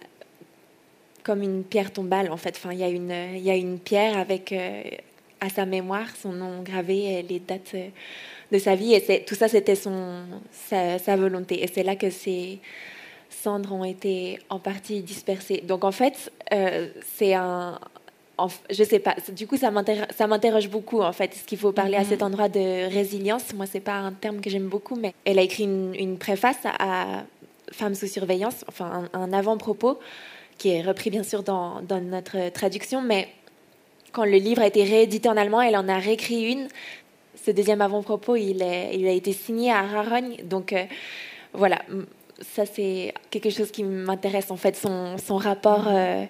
comme 1.22 1.42
une 1.42 1.64
pierre 1.64 1.92
tombale, 1.92 2.30
en 2.30 2.36
fait. 2.36 2.54
Enfin, 2.56 2.72
il 2.72 2.78
y 2.78 3.50
a 3.50 3.56
une, 3.56 3.78
pierre 3.78 4.18
avec 4.18 4.52
euh, 4.52 4.82
à 5.40 5.48
sa 5.48 5.66
mémoire 5.66 6.08
son 6.16 6.32
nom 6.32 6.62
gravé, 6.62 7.22
les 7.28 7.38
dates. 7.38 7.74
Euh, 7.74 7.88
de 8.52 8.58
sa 8.58 8.74
vie. 8.74 8.94
Et 8.94 9.24
tout 9.24 9.34
ça, 9.34 9.48
c'était 9.48 9.74
son, 9.74 10.22
sa, 10.52 10.98
sa, 10.98 11.16
volonté. 11.16 11.62
Et 11.64 11.66
c'est 11.66 11.82
là 11.82 11.96
que 11.96 12.10
ses 12.10 12.60
cendres 13.30 13.72
ont 13.72 13.84
été 13.84 14.38
en 14.50 14.58
partie 14.58 15.00
dispersées. 15.00 15.62
Donc 15.66 15.84
en 15.84 15.92
fait, 15.92 16.30
euh, 16.52 16.88
c'est 17.16 17.34
un... 17.34 17.78
En, 18.38 18.48
je 18.70 18.82
sais 18.82 18.98
pas. 18.98 19.14
Du 19.30 19.46
coup, 19.46 19.56
ça 19.56 19.70
m'interroge 19.70 20.68
beaucoup, 20.68 21.02
en 21.02 21.12
fait. 21.12 21.34
Est-ce 21.34 21.44
qu'il 21.44 21.58
faut 21.58 21.72
parler 21.72 21.96
à 21.96 22.04
cet 22.04 22.20
mm-hmm. 22.20 22.24
endroit 22.24 22.48
de 22.48 22.90
résilience 22.92 23.52
Moi, 23.54 23.66
c'est 23.66 23.80
pas 23.80 23.96
un 23.96 24.12
terme 24.12 24.40
que 24.40 24.48
j'aime 24.48 24.68
beaucoup, 24.68 24.96
mais 24.96 25.12
elle 25.24 25.38
a 25.38 25.42
écrit 25.42 25.64
une, 25.64 25.94
une 25.94 26.18
préface 26.18 26.58
à, 26.64 27.24
Femmes 27.70 27.94
sous 27.94 28.06
surveillance, 28.06 28.66
enfin 28.68 29.08
un, 29.14 29.18
un 29.18 29.32
avant-propos 29.32 29.98
qui 30.58 30.68
est 30.68 30.82
repris 30.82 31.08
bien 31.10 31.22
sûr 31.22 31.42
dans, 31.42 31.80
dans, 31.80 32.00
notre 32.00 32.50
traduction, 32.50 33.00
mais 33.00 33.28
quand 34.12 34.24
le 34.24 34.36
livre 34.36 34.62
a 34.62 34.66
été 34.66 34.84
réédité 34.84 35.28
en 35.28 35.36
allemand, 35.36 35.60
elle 35.60 35.76
en 35.76 35.88
a 35.88 35.98
réécrit 35.98 36.52
une 36.52 36.68
ce 37.44 37.50
deuxième 37.50 37.80
avant-propos, 37.80 38.36
il, 38.36 38.62
il, 38.92 39.06
a 39.06 39.12
été 39.12 39.32
signé 39.32 39.72
à 39.72 39.82
Rarogne. 39.82 40.36
Donc 40.44 40.72
euh, 40.72 40.84
voilà, 41.52 41.82
ça 42.40 42.66
c'est 42.66 43.14
quelque 43.30 43.50
chose 43.50 43.70
qui 43.70 43.84
m'intéresse 43.84 44.50
en 44.50 44.56
fait, 44.56 44.76
son, 44.76 45.18
son 45.18 45.36
rapport 45.36 45.88
euh, 45.88 46.24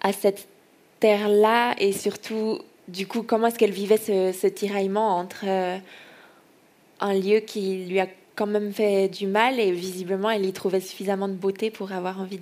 à 0.00 0.12
cette 0.12 0.46
terre-là 1.00 1.74
et 1.78 1.92
surtout, 1.92 2.60
du 2.88 3.06
coup, 3.06 3.22
comment 3.22 3.48
est-ce 3.48 3.58
qu'elle 3.58 3.72
vivait 3.72 3.96
ce, 3.96 4.32
ce, 4.32 4.46
tiraillement 4.46 5.16
entre 5.16 5.44
euh, 5.46 5.78
un 7.00 7.14
lieu 7.14 7.40
qui 7.40 7.84
lui 7.86 8.00
a 8.00 8.06
quand 8.36 8.46
même 8.46 8.72
fait 8.72 9.08
du 9.08 9.26
mal 9.26 9.58
et 9.58 9.72
visiblement 9.72 10.30
elle 10.30 10.44
y 10.44 10.52
trouvait 10.52 10.80
suffisamment 10.80 11.26
de 11.26 11.34
beauté 11.34 11.70
pour 11.70 11.92
avoir 11.92 12.20
envie 12.20 12.38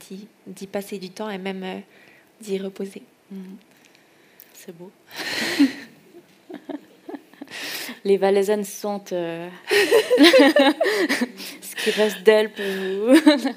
d'y 0.47 0.67
passer 0.67 0.99
du 0.99 1.11
temps 1.11 1.31
et 1.31 1.39
même 1.39 1.83
d'y 2.41 2.59
reposer. 2.59 3.03
Mmh. 3.31 3.37
C'est 4.53 4.77
beau. 4.77 4.91
les 8.05 8.17
Valaisannes 8.17 8.65
sentent 8.65 9.13
euh, 9.13 9.49
ce 10.19 11.77
qui 11.77 11.91
reste 11.91 12.23
d'elles 12.23 12.51
pour 12.51 12.65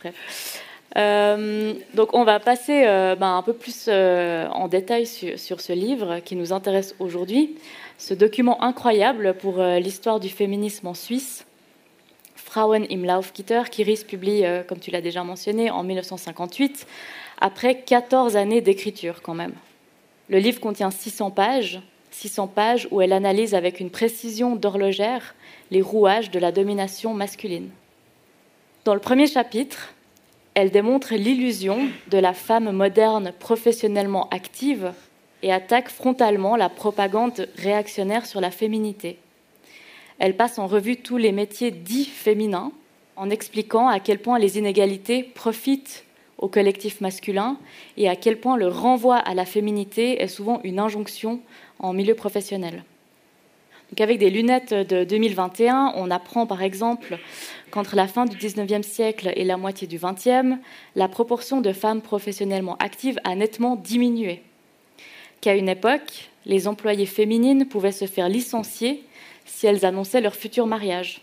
Bref. 0.00 0.62
Euh, 0.96 1.74
donc 1.94 2.14
on 2.14 2.24
va 2.24 2.40
passer 2.40 2.84
euh, 2.86 3.14
ben, 3.14 3.36
un 3.36 3.42
peu 3.42 3.52
plus 3.52 3.86
euh, 3.88 4.48
en 4.48 4.68
détail 4.68 5.06
sur, 5.06 5.60
ce 5.60 5.72
livre 5.72 6.20
qui 6.20 6.34
nous 6.34 6.52
intéresse 6.52 6.94
aujourd'hui, 6.98 7.56
ce 7.98 8.14
document 8.14 8.62
incroyable 8.62 9.34
pour 9.34 9.62
l'histoire 9.62 10.20
du 10.20 10.28
féminisme 10.28 10.86
en 10.86 10.94
Suisse, 10.94 11.44
Frauen 12.36 12.84
im 12.90 13.04
Laufgitter, 13.04 13.62
qu'Iris 13.70 14.04
publie, 14.04 14.44
comme 14.68 14.78
tu 14.78 14.90
l'as 14.90 15.00
déjà 15.00 15.24
mentionné, 15.24 15.70
en 15.70 15.82
1958, 15.82 16.86
après 17.40 17.80
14 17.82 18.36
années 18.36 18.60
d'écriture 18.60 19.20
quand 19.20 19.34
même. 19.34 19.52
Le 20.28 20.38
livre 20.38 20.60
contient 20.60 20.90
600 20.90 21.32
pages, 21.32 21.80
600 22.18 22.48
pages 22.48 22.88
où 22.90 23.00
elle 23.00 23.12
analyse 23.12 23.54
avec 23.54 23.78
une 23.78 23.90
précision 23.90 24.56
d'horlogère 24.56 25.36
les 25.70 25.80
rouages 25.80 26.32
de 26.32 26.40
la 26.40 26.50
domination 26.50 27.14
masculine. 27.14 27.70
Dans 28.84 28.94
le 28.94 29.00
premier 29.00 29.28
chapitre, 29.28 29.94
elle 30.54 30.72
démontre 30.72 31.14
l'illusion 31.14 31.88
de 32.10 32.18
la 32.18 32.32
femme 32.34 32.72
moderne 32.72 33.32
professionnellement 33.38 34.28
active 34.30 34.92
et 35.44 35.52
attaque 35.52 35.90
frontalement 35.90 36.56
la 36.56 36.68
propagande 36.68 37.48
réactionnaire 37.56 38.26
sur 38.26 38.40
la 38.40 38.50
féminité. 38.50 39.18
Elle 40.18 40.36
passe 40.36 40.58
en 40.58 40.66
revue 40.66 40.96
tous 40.96 41.18
les 41.18 41.30
métiers 41.30 41.70
dits 41.70 42.04
féminins 42.04 42.72
en 43.14 43.30
expliquant 43.30 43.86
à 43.86 44.00
quel 44.00 44.18
point 44.18 44.40
les 44.40 44.58
inégalités 44.58 45.22
profitent 45.22 46.04
au 46.38 46.48
collectif 46.48 47.00
masculin 47.00 47.58
et 47.96 48.08
à 48.08 48.16
quel 48.16 48.38
point 48.38 48.56
le 48.56 48.68
renvoi 48.68 49.16
à 49.16 49.34
la 49.34 49.44
féminité 49.44 50.22
est 50.22 50.28
souvent 50.28 50.60
une 50.64 50.78
injonction 50.78 51.40
en 51.78 51.92
milieu 51.92 52.14
professionnel. 52.14 52.84
Donc 53.90 54.00
avec 54.00 54.18
des 54.18 54.30
lunettes 54.30 54.74
de 54.74 55.04
2021, 55.04 55.94
on 55.96 56.10
apprend 56.10 56.46
par 56.46 56.62
exemple 56.62 57.18
qu'entre 57.70 57.96
la 57.96 58.06
fin 58.06 58.26
du 58.26 58.36
19e 58.36 58.82
siècle 58.82 59.32
et 59.34 59.44
la 59.44 59.56
moitié 59.56 59.86
du 59.86 59.98
20e, 59.98 60.58
la 60.94 61.08
proportion 61.08 61.60
de 61.60 61.72
femmes 61.72 62.02
professionnellement 62.02 62.76
actives 62.80 63.18
a 63.24 63.34
nettement 63.34 63.76
diminué. 63.76 64.42
Qu'à 65.40 65.54
une 65.54 65.68
époque, 65.68 66.30
les 66.44 66.68
employées 66.68 67.06
féminines 67.06 67.66
pouvaient 67.66 67.92
se 67.92 68.06
faire 68.06 68.28
licencier 68.28 69.04
si 69.46 69.66
elles 69.66 69.86
annonçaient 69.86 70.20
leur 70.20 70.34
futur 70.34 70.66
mariage. 70.66 71.22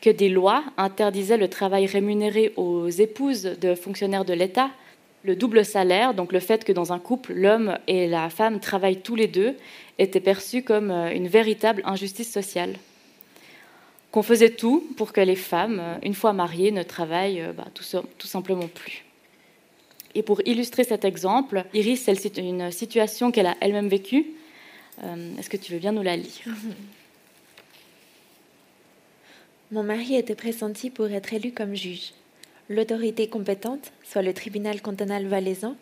Que 0.00 0.10
des 0.10 0.28
lois 0.28 0.62
interdisaient 0.76 1.36
le 1.36 1.48
travail 1.48 1.86
rémunéré 1.86 2.52
aux 2.56 2.88
épouses 2.88 3.42
de 3.60 3.74
fonctionnaires 3.74 4.24
de 4.24 4.32
l'État 4.32 4.70
Le 5.24 5.34
double 5.34 5.64
salaire, 5.64 6.14
donc 6.14 6.32
le 6.32 6.38
fait 6.38 6.64
que 6.64 6.70
dans 6.70 6.92
un 6.92 7.00
couple, 7.00 7.32
l'homme 7.32 7.78
et 7.88 8.06
la 8.06 8.30
femme 8.30 8.60
travaillent 8.60 9.00
tous 9.00 9.16
les 9.16 9.26
deux, 9.26 9.56
était 9.98 10.20
perçu 10.20 10.62
comme 10.62 10.92
euh, 10.92 11.12
une 11.12 11.26
véritable 11.26 11.82
injustice 11.84 12.32
sociale. 12.32 12.76
Qu'on 14.12 14.22
faisait 14.22 14.50
tout 14.50 14.86
pour 14.96 15.12
que 15.12 15.20
les 15.20 15.34
femmes, 15.34 15.80
euh, 15.80 15.96
une 16.04 16.14
fois 16.14 16.32
mariées, 16.32 16.70
ne 16.70 16.84
travaillent 16.84 17.44
bah, 17.56 17.66
tout, 17.74 18.26
simplement 18.26 18.68
plus. 18.68 19.04
Et 20.14 20.22
pour 20.22 20.40
illustrer 20.46 20.84
cet 20.84 21.04
exemple, 21.04 21.64
Iris, 21.74 22.08
cite 22.14 22.38
une 22.38 22.70
situation 22.70 23.32
qu'elle 23.32 23.46
a 23.46 23.56
elle-même 23.60 23.88
vécue. 23.88 24.26
Est-ce 25.38 25.48
que 25.48 25.56
tu 25.56 25.72
veux 25.72 25.78
bien 25.78 25.92
nous 25.92 26.02
la 26.02 26.16
lire? 26.16 26.44
Mon 29.70 29.82
mari 29.82 30.14
était 30.14 30.34
pressenti 30.34 30.88
pour 30.88 31.10
être 31.10 31.34
élu 31.34 31.52
comme 31.52 31.74
juge. 31.74 32.14
L'autorité 32.70 33.28
compétente, 33.28 33.92
soit 34.02 34.22
le 34.22 34.32
tribunal 34.32 34.80
cantonal 34.80 35.26
valaisan, 35.26 35.76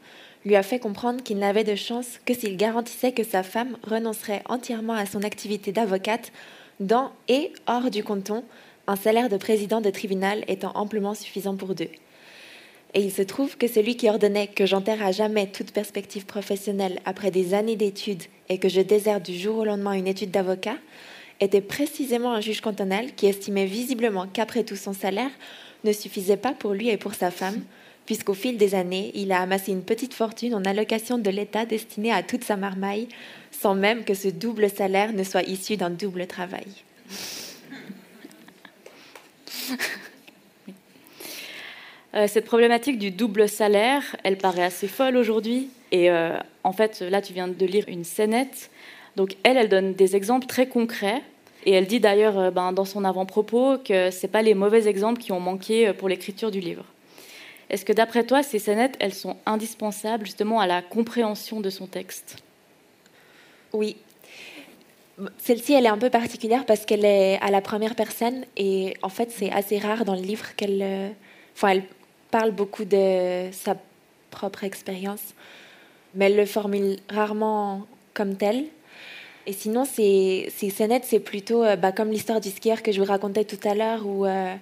lui 0.44 0.57
a 0.57 0.64
fait 0.64 0.81
comprendre 0.81 1.22
qu'il 1.22 1.38
n'avait 1.38 1.62
de 1.62 1.77
chance 1.77 2.18
que 2.25 2.35
s'il 2.35 2.57
garantissait 2.57 3.12
que 3.12 3.22
sa 3.22 3.44
femme 3.44 3.77
renoncerait 3.85 4.42
entièrement 4.49 4.94
à 4.94 5.07
son 5.07 5.22
activité 5.22 5.70
d'avocate 5.70 6.33
dans 6.81 7.12
et 7.29 7.53
hors 7.68 7.88
du 7.92 8.03
canton, 8.03 8.42
un 8.88 8.96
salaire 8.96 9.29
de 9.29 9.37
président 9.37 9.81
de 9.81 9.90
tribunal 9.90 10.44
étant 10.49 10.72
amplement 10.75 11.14
suffisant 11.14 11.55
pour 11.55 11.77
deux. 11.77 11.90
Et 12.94 13.03
il 13.03 13.12
se 13.12 13.22
trouve 13.22 13.57
que 13.57 13.68
celui 13.68 13.96
qui 13.96 14.09
ordonnait 14.09 14.49
que 14.49 14.66
j'enterre 14.66 15.05
à 15.05 15.12
jamais 15.12 15.46
toute 15.46 15.70
perspective 15.70 16.27
professionnelle 16.27 16.99
après 17.05 17.31
des 17.31 17.55
années 17.55 17.77
d'études 17.77 18.25
et 18.49 18.59
que 18.59 18.68
je 18.68 18.81
déserte 18.81 19.25
du 19.25 19.38
jour 19.38 19.59
au 19.59 19.64
lendemain 19.64 19.92
une 19.92 20.09
étude 20.09 20.33
d'avocat 20.33 20.77
était 21.40 21.61
précisément 21.61 22.33
un 22.33 22.40
juge 22.40 22.61
cantonal 22.61 23.14
qui 23.14 23.27
estimait 23.27 23.66
visiblement 23.66 24.27
qu'après 24.27 24.64
tout 24.64 24.77
son 24.77 24.92
salaire 24.92 25.31
ne 25.85 25.92
suffisait 25.92 26.37
pas 26.37 26.53
pour 26.53 26.72
lui 26.72 26.88
et 26.88 26.96
pour 26.96 27.14
sa 27.14 27.31
femme, 27.31 27.62
puisqu'au 28.07 28.35
fil 28.35 28.57
des 28.57 28.75
années, 28.75 29.11
il 29.14 29.33
a 29.33 29.40
amassé 29.40 29.72
une 29.72 29.83
petite 29.83 30.14
fortune 30.14 30.55
en 30.55 30.64
allocation 30.64 31.18
de 31.18 31.31
l'État 31.31 31.66
destinée 31.66 32.12
à 32.12 32.22
toute 32.22 32.44
sa 32.44 32.57
marmaille, 32.57 33.09
sans 33.51 33.75
même 33.75 34.05
que 34.05 34.14
ce 34.14 34.29
double 34.29 34.70
salaire 34.70 35.12
ne 35.12 35.25
soit 35.25 35.42
issu 35.42 35.77
d'un 35.77 35.90
double 35.90 36.27
travail. 36.27 36.66
Euh, 42.14 42.27
cette 42.29 42.46
problématique 42.46 42.99
du 42.99 43.11
double 43.11 43.46
salaire, 43.46 44.16
elle 44.25 44.38
paraît 44.38 44.62
assez 44.62 44.88
folle 44.88 45.18
aujourd'hui. 45.18 45.68
Et 45.92 46.11
euh, 46.11 46.38
en 46.64 46.72
fait, 46.72 47.01
là, 47.03 47.20
tu 47.20 47.35
viens 47.35 47.46
de 47.46 47.66
lire 47.66 47.85
une 47.88 48.05
scénette 48.05 48.70
donc 49.17 49.37
elle, 49.43 49.57
elle 49.57 49.69
donne 49.69 49.95
des 49.95 50.15
exemples 50.15 50.47
très 50.47 50.69
concrets. 50.69 51.23
Et 51.65 51.73
elle 51.73 51.87
dit 51.87 51.99
d'ailleurs 51.99 52.39
euh, 52.39 52.51
ben, 52.51 52.73
dans 52.73 52.85
son 52.85 53.05
avant-propos 53.05 53.79
que 53.79 54.11
ce 54.13 54.27
pas 54.29 54.43
les 54.43 54.55
mauvais 54.55 54.87
exemples 54.87 55.21
qui 55.21 55.33
ont 55.33 55.41
manqué 55.41 55.89
euh, 55.89 55.93
pour 55.93 56.09
l'écriture 56.09 56.53
du 56.53 56.61
livre. 56.61 56.85
Est-ce 57.69 57.85
que 57.85 57.93
d'après 57.93 58.25
toi, 58.25 58.45
ces 58.45 58.61
scénettes, 58.61 58.95
elles 59.01 59.15
sont 59.15 59.37
indispensables 59.47 60.25
justement 60.25 60.61
à 60.61 60.69
la 60.69 60.83
compréhension 60.83 61.61
de 61.61 61.69
son 61.71 61.89
texte? 61.89 62.37
Oui. 63.73 63.97
Celle-ci, 65.39 65.73
elle 65.73 65.87
est 65.87 65.91
un 65.91 65.99
peu 65.99 66.11
particulière 66.11 66.65
parce 66.67 66.85
qu'elle 66.85 67.05
est 67.05 67.41
à 67.41 67.51
la 67.51 67.61
première 67.61 67.97
personne 67.97 68.45
et 68.57 68.95
en 69.03 69.09
fait, 69.09 69.33
c'est 69.33 69.51
assez 69.51 69.79
rare 69.79 70.05
dans 70.05 70.15
le 70.15 70.21
livre 70.21 70.55
qu'elle... 70.57 70.81
Euh, 70.83 71.09
enfin, 71.57 71.69
elle 71.69 71.85
parle 72.31 72.53
beaucoup 72.53 72.85
de 72.85 73.49
sa 73.51 73.77
propre 74.31 74.63
expérience, 74.63 75.35
mais 76.15 76.27
elle 76.27 76.37
le 76.37 76.47
formule 76.47 76.99
rarement 77.09 77.87
comme 78.15 78.37
telle. 78.37 78.67
Et 79.47 79.53
sinon, 79.53 79.85
ces, 79.85 80.49
ces 80.55 80.71
scénettes, 80.71 81.05
c'est 81.05 81.21
plutôt 81.21 81.63
euh, 81.63 81.77
bah, 81.77 81.93
comme 81.93 82.11
l'histoire 82.11 82.41
du 82.41 82.51
skieur 82.51 82.83
que 82.83 82.91
je 82.91 83.01
vous 83.01 83.07
racontais 83.07 83.45
tout 83.45 83.69
à 83.69 83.75
l'heure, 83.75 84.05
où 84.05 84.27
euh, 84.27 84.55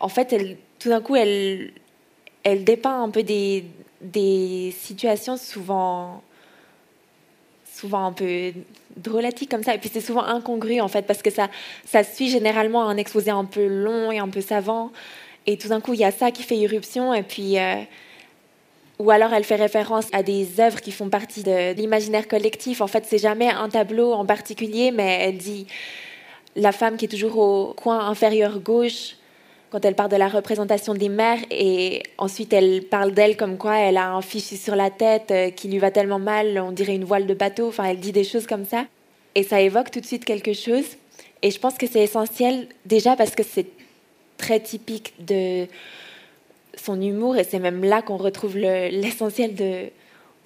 en 0.00 0.08
fait, 0.08 0.34
tout 0.80 0.88
d'un 0.88 1.00
coup, 1.00 1.14
elle, 1.14 1.70
elle 2.42 2.64
dépeint 2.64 3.02
un 3.02 3.10
peu 3.10 3.22
des, 3.22 3.64
des 4.00 4.74
situations 4.76 5.36
souvent, 5.36 6.22
souvent 7.72 8.06
un 8.06 8.12
peu 8.12 8.52
drôlatiques 8.96 9.50
comme 9.50 9.62
ça. 9.62 9.76
Et 9.76 9.78
puis 9.78 9.90
c'est 9.92 10.00
souvent 10.00 10.24
incongru, 10.24 10.80
en 10.80 10.88
fait, 10.88 11.06
parce 11.06 11.22
que 11.22 11.30
ça, 11.30 11.48
ça 11.84 12.02
suit 12.02 12.28
généralement 12.28 12.88
un 12.88 12.96
exposé 12.96 13.30
un 13.30 13.44
peu 13.44 13.66
long 13.66 14.10
et 14.10 14.18
un 14.18 14.28
peu 14.28 14.40
savant. 14.40 14.90
Et 15.46 15.56
tout 15.56 15.68
d'un 15.68 15.80
coup, 15.80 15.94
il 15.94 16.00
y 16.00 16.04
a 16.04 16.10
ça 16.10 16.32
qui 16.32 16.42
fait 16.42 16.56
irruption. 16.56 17.14
Et 17.14 17.22
puis. 17.22 17.58
Euh, 17.58 17.76
ou 19.02 19.10
alors 19.10 19.32
elle 19.32 19.42
fait 19.42 19.56
référence 19.56 20.06
à 20.12 20.22
des 20.22 20.60
œuvres 20.60 20.80
qui 20.80 20.92
font 20.92 21.08
partie 21.08 21.42
de 21.42 21.74
l'imaginaire 21.74 22.28
collectif. 22.28 22.80
En 22.80 22.86
fait, 22.86 23.04
c'est 23.04 23.18
jamais 23.18 23.50
un 23.50 23.68
tableau 23.68 24.12
en 24.12 24.24
particulier, 24.24 24.92
mais 24.92 25.18
elle 25.22 25.38
dit 25.38 25.66
la 26.54 26.70
femme 26.70 26.96
qui 26.96 27.06
est 27.06 27.08
toujours 27.08 27.36
au 27.38 27.74
coin 27.74 28.06
inférieur 28.06 28.60
gauche 28.60 29.16
quand 29.70 29.84
elle 29.84 29.96
parle 29.96 30.10
de 30.10 30.16
la 30.16 30.28
représentation 30.28 30.94
des 30.94 31.08
mères 31.08 31.40
et 31.50 32.02
ensuite 32.18 32.52
elle 32.52 32.84
parle 32.84 33.12
d'elle 33.12 33.36
comme 33.36 33.56
quoi 33.56 33.78
elle 33.78 33.96
a 33.96 34.10
un 34.10 34.20
fichu 34.20 34.56
sur 34.56 34.76
la 34.76 34.90
tête 34.90 35.30
euh, 35.30 35.50
qui 35.50 35.68
lui 35.68 35.78
va 35.78 35.90
tellement 35.90 36.18
mal, 36.18 36.62
on 36.64 36.72
dirait 36.72 36.94
une 36.94 37.04
voile 37.04 37.26
de 37.26 37.34
bateau. 37.34 37.68
Enfin, 37.68 37.84
elle 37.84 37.98
dit 37.98 38.12
des 38.12 38.24
choses 38.24 38.46
comme 38.46 38.66
ça 38.66 38.84
et 39.34 39.42
ça 39.42 39.60
évoque 39.60 39.90
tout 39.90 40.00
de 40.00 40.06
suite 40.06 40.24
quelque 40.24 40.52
chose. 40.52 40.84
Et 41.40 41.50
je 41.50 41.58
pense 41.58 41.74
que 41.74 41.88
c'est 41.88 42.02
essentiel 42.02 42.68
déjà 42.86 43.16
parce 43.16 43.34
que 43.34 43.42
c'est 43.42 43.66
très 44.36 44.60
typique 44.60 45.14
de 45.18 45.66
son 46.76 47.00
humour, 47.00 47.36
et 47.36 47.44
c'est 47.44 47.58
même 47.58 47.84
là 47.84 48.02
qu'on 48.02 48.16
retrouve 48.16 48.56
l'essentiel 48.56 49.54
de 49.54 49.84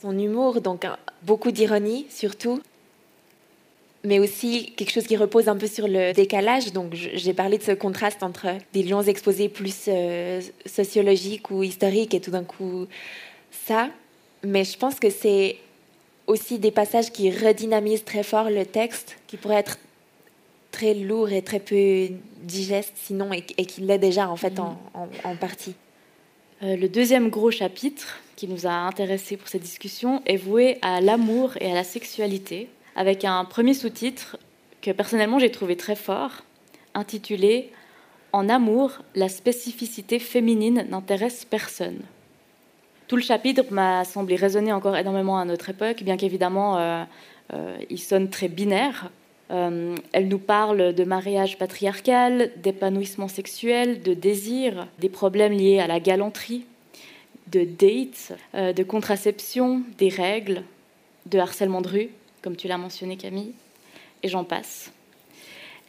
son 0.02 0.18
humour, 0.18 0.60
donc 0.60 0.86
beaucoup 1.22 1.50
d'ironie 1.50 2.06
surtout, 2.10 2.60
mais 4.04 4.18
aussi 4.18 4.72
quelque 4.76 4.92
chose 4.92 5.06
qui 5.06 5.16
repose 5.16 5.48
un 5.48 5.56
peu 5.56 5.66
sur 5.66 5.88
le 5.88 6.12
décalage. 6.12 6.72
Donc 6.72 6.94
j'ai 6.94 7.34
parlé 7.34 7.58
de 7.58 7.62
ce 7.62 7.72
contraste 7.72 8.22
entre 8.22 8.46
des 8.72 8.82
lions 8.82 9.02
exposés 9.02 9.48
plus 9.48 9.86
euh, 9.88 10.40
sociologiques 10.64 11.50
ou 11.50 11.62
historiques 11.62 12.14
et 12.14 12.20
tout 12.20 12.30
d'un 12.30 12.44
coup 12.44 12.86
ça. 13.50 13.88
Mais 14.44 14.64
je 14.64 14.78
pense 14.78 15.00
que 15.00 15.10
c'est 15.10 15.56
aussi 16.26 16.58
des 16.58 16.70
passages 16.70 17.10
qui 17.10 17.30
redynamisent 17.30 18.04
très 18.04 18.22
fort 18.22 18.50
le 18.50 18.64
texte, 18.64 19.16
qui 19.26 19.36
pourraient 19.36 19.56
être 19.56 19.78
très 20.70 20.94
lourds 20.94 21.30
et 21.30 21.42
très 21.42 21.60
peu 21.60 22.08
digestes 22.42 22.94
sinon, 22.96 23.32
et, 23.32 23.42
qui 23.42 23.80
l'est 23.80 23.98
déjà 23.98 24.28
en 24.28 24.36
fait 24.36 24.58
en, 24.60 24.78
en 24.94 25.36
partie. 25.36 25.74
Euh, 26.62 26.74
le 26.76 26.88
deuxième 26.88 27.28
gros 27.28 27.50
chapitre 27.50 28.18
qui 28.34 28.48
nous 28.48 28.66
a 28.66 28.70
intéressés 28.70 29.36
pour 29.36 29.48
cette 29.48 29.62
discussion 29.62 30.22
est 30.24 30.38
voué 30.38 30.78
à 30.80 31.02
l'amour 31.02 31.52
et 31.60 31.70
à 31.70 31.74
la 31.74 31.84
sexualité, 31.84 32.68
avec 32.94 33.26
un 33.26 33.44
premier 33.44 33.74
sous-titre 33.74 34.38
que 34.80 34.90
personnellement 34.90 35.38
j'ai 35.38 35.50
trouvé 35.50 35.76
très 35.76 35.96
fort, 35.96 36.44
intitulé 36.94 37.72
En 38.32 38.48
amour, 38.48 39.02
la 39.14 39.28
spécificité 39.28 40.18
féminine 40.18 40.86
n'intéresse 40.88 41.44
personne. 41.44 42.00
Tout 43.06 43.16
le 43.16 43.22
chapitre 43.22 43.64
m'a 43.70 44.04
semblé 44.04 44.36
résonner 44.36 44.72
encore 44.72 44.96
énormément 44.96 45.38
à 45.38 45.44
notre 45.44 45.68
époque, 45.68 46.02
bien 46.02 46.16
qu'évidemment 46.16 46.78
euh, 46.78 47.04
euh, 47.52 47.76
il 47.90 48.00
sonne 48.00 48.30
très 48.30 48.48
binaire, 48.48 49.10
euh, 49.50 49.94
elle 50.12 50.28
nous 50.28 50.38
parle 50.38 50.92
de 50.92 51.04
mariage 51.04 51.58
patriarcal, 51.58 52.50
d'épanouissement 52.56 53.28
sexuel, 53.28 54.02
de 54.02 54.12
désir, 54.14 54.88
des 54.98 55.08
problèmes 55.08 55.52
liés 55.52 55.78
à 55.78 55.86
la 55.86 56.00
galanterie, 56.00 56.64
de 57.52 57.64
dates, 57.64 58.32
euh, 58.54 58.72
de 58.72 58.82
contraception, 58.82 59.82
des 59.98 60.08
règles, 60.08 60.64
de 61.26 61.38
harcèlement 61.38 61.80
de 61.80 61.88
rue, 61.88 62.08
comme 62.42 62.56
tu 62.56 62.66
l'as 62.66 62.78
mentionné 62.78 63.16
Camille, 63.16 63.52
et 64.22 64.28
j'en 64.28 64.44
passe. 64.44 64.90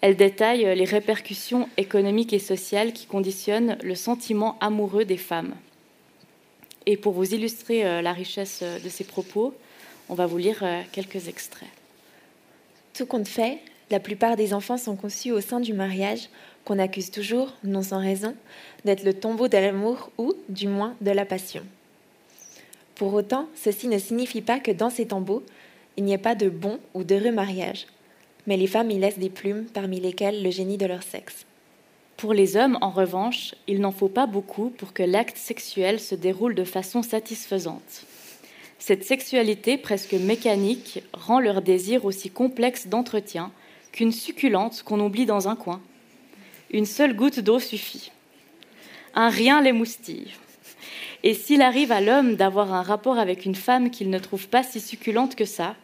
Elle 0.01 0.15
détaille 0.15 0.75
les 0.75 0.85
répercussions 0.85 1.67
économiques 1.77 2.33
et 2.33 2.39
sociales 2.39 2.93
qui 2.93 3.07
conditionnent 3.07 3.77
le 3.81 3.95
sentiment 3.95 4.55
amoureux 4.59 5.05
des 5.05 5.17
femmes. 5.17 5.55
Et 6.85 6.95
pour 6.95 7.13
vous 7.13 7.33
illustrer 7.33 7.83
euh, 7.83 8.03
la 8.03 8.13
richesse 8.13 8.61
de 8.61 8.89
ces 8.89 9.03
propos, 9.03 9.55
on 10.09 10.13
va 10.13 10.27
vous 10.27 10.37
lire 10.37 10.63
quelques 10.93 11.27
extraits. 11.27 11.67
Tout 12.97 13.05
compte 13.05 13.27
fait, 13.27 13.59
la 13.91 13.99
plupart 13.99 14.35
des 14.35 14.55
enfants 14.55 14.79
sont 14.79 14.95
conçus 14.95 15.31
au 15.31 15.39
sein 15.39 15.59
du 15.59 15.71
mariage, 15.71 16.29
qu'on 16.65 16.79
accuse 16.79 17.11
toujours, 17.11 17.53
non 17.63 17.83
sans 17.83 17.99
raison, 17.99 18.33
d'être 18.85 19.03
le 19.03 19.13
tombeau 19.13 19.47
de 19.47 19.57
l'amour 19.57 20.09
ou, 20.17 20.33
du 20.49 20.67
moins, 20.67 20.95
de 21.01 21.11
la 21.11 21.23
passion. 21.23 21.61
Pour 22.95 23.13
autant, 23.13 23.49
ceci 23.53 23.87
ne 23.87 23.99
signifie 23.99 24.41
pas 24.41 24.59
que 24.59 24.71
dans 24.71 24.89
ces 24.89 25.05
tombeaux, 25.05 25.43
il 25.95 26.05
n'y 26.05 26.13
ait 26.13 26.17
pas 26.17 26.33
de 26.33 26.49
bon 26.49 26.79
ou 26.95 27.03
d'heureux 27.03 27.31
mariage, 27.31 27.85
mais 28.47 28.57
les 28.57 28.65
femmes 28.65 28.89
y 28.89 28.97
laissent 28.97 29.19
des 29.19 29.29
plumes 29.29 29.65
parmi 29.65 29.99
lesquelles 29.99 30.41
le 30.41 30.49
génie 30.49 30.77
de 30.77 30.87
leur 30.87 31.03
sexe. 31.03 31.45
Pour 32.17 32.33
les 32.33 32.57
hommes, 32.57 32.79
en 32.81 32.89
revanche, 32.89 33.53
il 33.67 33.79
n'en 33.79 33.91
faut 33.91 34.09
pas 34.09 34.25
beaucoup 34.25 34.71
pour 34.71 34.93
que 34.93 35.03
l'acte 35.03 35.37
sexuel 35.37 35.99
se 35.99 36.15
déroule 36.15 36.55
de 36.55 36.63
façon 36.63 37.03
satisfaisante. 37.03 38.07
Cette 38.79 39.03
sexualité 39.03 39.77
presque 39.77 40.13
mécanique 40.13 41.03
rend 41.13 41.39
leur 41.39 41.61
désir 41.61 42.05
aussi 42.05 42.29
complexe 42.29 42.87
d'entretien 42.87 43.51
qu'une 43.91 44.11
succulente 44.11 44.83
qu'on 44.83 44.99
oublie 44.99 45.25
dans 45.25 45.47
un 45.47 45.55
coin. 45.55 45.81
Une 46.69 46.85
seule 46.85 47.15
goutte 47.15 47.39
d'eau 47.39 47.59
suffit. 47.59 48.11
Un 49.15 49.29
rien 49.29 49.61
les 49.61 49.71
moustille. 49.71 50.33
Et 51.23 51.33
s'il 51.33 51.61
arrive 51.61 51.91
à 51.91 52.01
l'homme 52.01 52.35
d'avoir 52.35 52.73
un 52.73 52.83
rapport 52.83 53.17
avec 53.17 53.45
une 53.45 53.55
femme 53.55 53.89
qu'il 53.89 54.09
ne 54.09 54.19
trouve 54.19 54.47
pas 54.47 54.63
si 54.63 54.79
succulente 54.79 55.35
que 55.35 55.45
ça, 55.45 55.75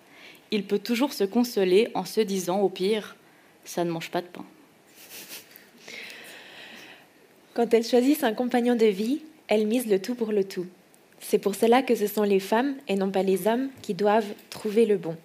il 0.52 0.64
peut 0.64 0.80
toujours 0.80 1.14
se 1.14 1.24
consoler 1.24 1.88
en 1.96 2.06
se 2.06 2.22
disant, 2.22 2.62
au 2.62 2.70
pire, 2.70 3.16
ça 3.66 3.84
ne 3.84 3.92
mange 3.92 4.12
pas 4.12 4.22
de 4.22 4.28
pain. 4.28 4.46
Quand 7.56 7.74
elles 7.74 7.86
choisissent 7.86 8.24
un 8.24 8.34
compagnon 8.34 8.76
de 8.76 8.86
vie, 8.86 9.22
elles 9.48 9.66
misent 9.66 9.88
le 9.88 10.00
tout 10.00 10.16
pour 10.16 10.32
le 10.32 10.44
tout. 10.44 10.68
C'est 11.26 11.40
pour 11.40 11.56
cela 11.56 11.82
que 11.82 11.96
ce 11.96 12.06
sont 12.06 12.24
les 12.24 12.42
femmes 12.42 12.76
et 12.88 12.96
non 12.96 13.10
pas 13.10 13.24
les 13.24 13.48
hommes 13.48 13.70
qui 13.82 13.94
doivent 13.94 14.34
trouver 14.50 14.86
le 14.86 14.98
bon. 14.98 15.16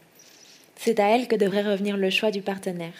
C'est 0.76 1.00
à 1.00 1.08
elles 1.08 1.26
que 1.26 1.36
devrait 1.36 1.68
revenir 1.68 1.96
le 1.96 2.08
choix 2.08 2.30
du 2.30 2.40
partenaire. 2.40 2.94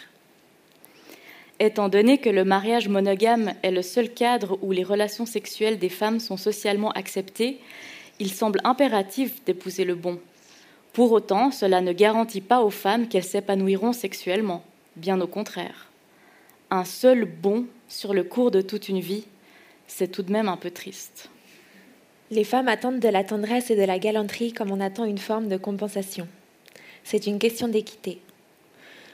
Étant 1.61 1.89
donné 1.89 2.19
que 2.19 2.29
le 2.29 2.45
mariage 2.45 2.89
monogame 2.89 3.55
est 3.63 3.71
le 3.71 3.83
seul 3.83 4.13
cadre 4.13 4.59
où 4.63 4.73
les 4.73 4.83
relations 4.83 5.27
sexuelles 5.27 5.79
des 5.79 5.89
femmes 5.89 6.21
sont 6.21 6.37
socialement 6.37 6.91
acceptées, 6.91 7.59
il 8.19 8.33
semble 8.33 8.61
impératif 8.65 9.45
d'épouser 9.45 9.85
le 9.85 9.95
bon. 9.95 10.19
Pour 10.93 11.13
autant, 11.13 11.53
cela 11.53 11.81
ne 11.81 11.93
garantit 11.93 12.41
pas 12.41 12.63
aux 12.63 12.71
femmes 12.71 13.09
qu'elles 13.09 13.25
s'épanouiront 13.25 13.93
sexuellement, 13.93 14.65
bien 14.97 15.21
au 15.21 15.27
contraire. 15.29 15.89
Un 16.71 16.85
seul 16.85 17.25
bon 17.25 17.67
sur 17.89 18.13
le 18.13 18.25
cours 18.25 18.51
de 18.51 18.61
toute 18.61 18.89
une 18.89 19.01
vie, 19.01 19.25
c'est 19.87 20.11
tout 20.11 20.23
de 20.23 20.33
même 20.33 20.49
un 20.49 20.57
peu 20.57 20.71
triste. 20.71 21.31
Les 22.31 22.45
femmes 22.45 22.69
attendent 22.69 23.01
de 23.01 23.09
la 23.09 23.25
tendresse 23.25 23.71
et 23.71 23.77
de 23.77 23.83
la 23.83 23.99
galanterie 23.99 24.53
comme 24.53 24.71
on 24.71 24.81
attend 24.81 25.05
une 25.05 25.19
forme 25.19 25.49
de 25.49 25.57
compensation. 25.57 26.29
C'est 27.03 27.27
une 27.27 27.39
question 27.39 27.69
d'équité. 27.69 28.19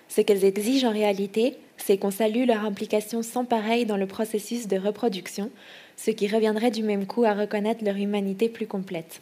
Ce 0.09 0.21
qu'elles 0.21 0.45
exigent 0.45 0.89
en 0.89 0.93
réalité, 0.93 1.57
c'est 1.77 1.97
qu'on 1.97 2.11
salue 2.11 2.47
leur 2.47 2.65
implication 2.65 3.23
sans 3.23 3.45
pareil 3.45 3.87
dans 3.87 3.97
le 3.97 4.07
processus 4.07 4.67
de 4.67 4.79
reproduction, 4.79 5.51
ce 5.97 6.11
qui 6.11 6.27
reviendrait 6.27 6.71
du 6.71 6.83
même 6.83 7.07
coup 7.07 7.25
à 7.25 7.35
reconnaître 7.35 7.85
leur 7.85 7.97
humanité 7.97 8.49
plus 8.49 8.67
complète. 8.67 9.21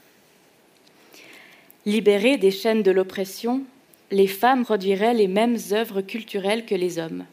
Libérées 1.84 2.38
des 2.38 2.50
chaînes 2.50 2.82
de 2.82 2.90
l'oppression, 2.90 3.62
les 4.10 4.26
femmes 4.26 4.64
produiraient 4.64 5.14
les 5.14 5.28
mêmes 5.28 5.58
œuvres 5.72 6.00
culturelles 6.00 6.64
que 6.64 6.74
les 6.74 6.98
hommes. 6.98 7.24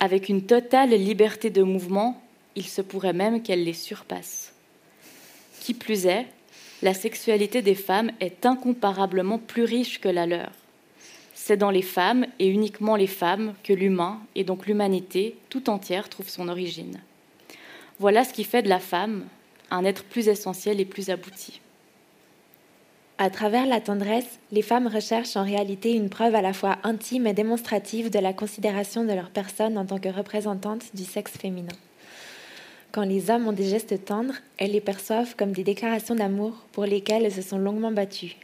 Avec 0.00 0.28
une 0.28 0.42
totale 0.42 0.90
liberté 0.90 1.50
de 1.50 1.62
mouvement, 1.62 2.20
il 2.56 2.64
se 2.64 2.82
pourrait 2.82 3.12
même 3.12 3.42
qu'elles 3.42 3.64
les 3.64 3.72
surpassent. 3.72 4.51
Qui 5.62 5.74
plus 5.74 6.06
est, 6.06 6.26
la 6.82 6.92
sexualité 6.92 7.62
des 7.62 7.76
femmes 7.76 8.10
est 8.18 8.44
incomparablement 8.44 9.38
plus 9.38 9.62
riche 9.62 10.00
que 10.00 10.08
la 10.08 10.26
leur. 10.26 10.50
C'est 11.36 11.56
dans 11.56 11.70
les 11.70 11.82
femmes 11.82 12.26
et 12.40 12.48
uniquement 12.48 12.96
les 12.96 13.06
femmes 13.06 13.54
que 13.62 13.72
l'humain 13.72 14.18
et 14.34 14.42
donc 14.42 14.66
l'humanité 14.66 15.36
tout 15.50 15.70
entière 15.70 16.08
trouve 16.08 16.28
son 16.28 16.48
origine. 16.48 17.00
Voilà 18.00 18.24
ce 18.24 18.32
qui 18.32 18.42
fait 18.42 18.62
de 18.62 18.68
la 18.68 18.80
femme 18.80 19.26
un 19.70 19.84
être 19.84 20.02
plus 20.02 20.26
essentiel 20.26 20.80
et 20.80 20.84
plus 20.84 21.10
abouti. 21.10 21.60
À 23.18 23.30
travers 23.30 23.66
la 23.66 23.80
tendresse, 23.80 24.40
les 24.50 24.62
femmes 24.62 24.88
recherchent 24.88 25.36
en 25.36 25.44
réalité 25.44 25.92
une 25.92 26.10
preuve 26.10 26.34
à 26.34 26.42
la 26.42 26.54
fois 26.54 26.78
intime 26.82 27.28
et 27.28 27.34
démonstrative 27.34 28.10
de 28.10 28.18
la 28.18 28.32
considération 28.32 29.04
de 29.04 29.12
leur 29.12 29.30
personne 29.30 29.78
en 29.78 29.86
tant 29.86 30.00
que 30.00 30.08
représentante 30.08 30.82
du 30.92 31.04
sexe 31.04 31.38
féminin. 31.38 31.76
Quand 32.92 33.04
les 33.04 33.30
hommes 33.30 33.48
ont 33.48 33.52
des 33.52 33.68
gestes 33.68 34.04
tendres, 34.04 34.34
elles 34.58 34.72
les 34.72 34.82
perçoivent 34.82 35.34
comme 35.34 35.52
des 35.52 35.64
déclarations 35.64 36.14
d'amour 36.14 36.52
pour 36.72 36.84
lesquelles 36.84 37.24
elles 37.24 37.32
se 37.32 37.40
sont 37.40 37.56
longuement 37.56 37.90
battues. 37.90 38.36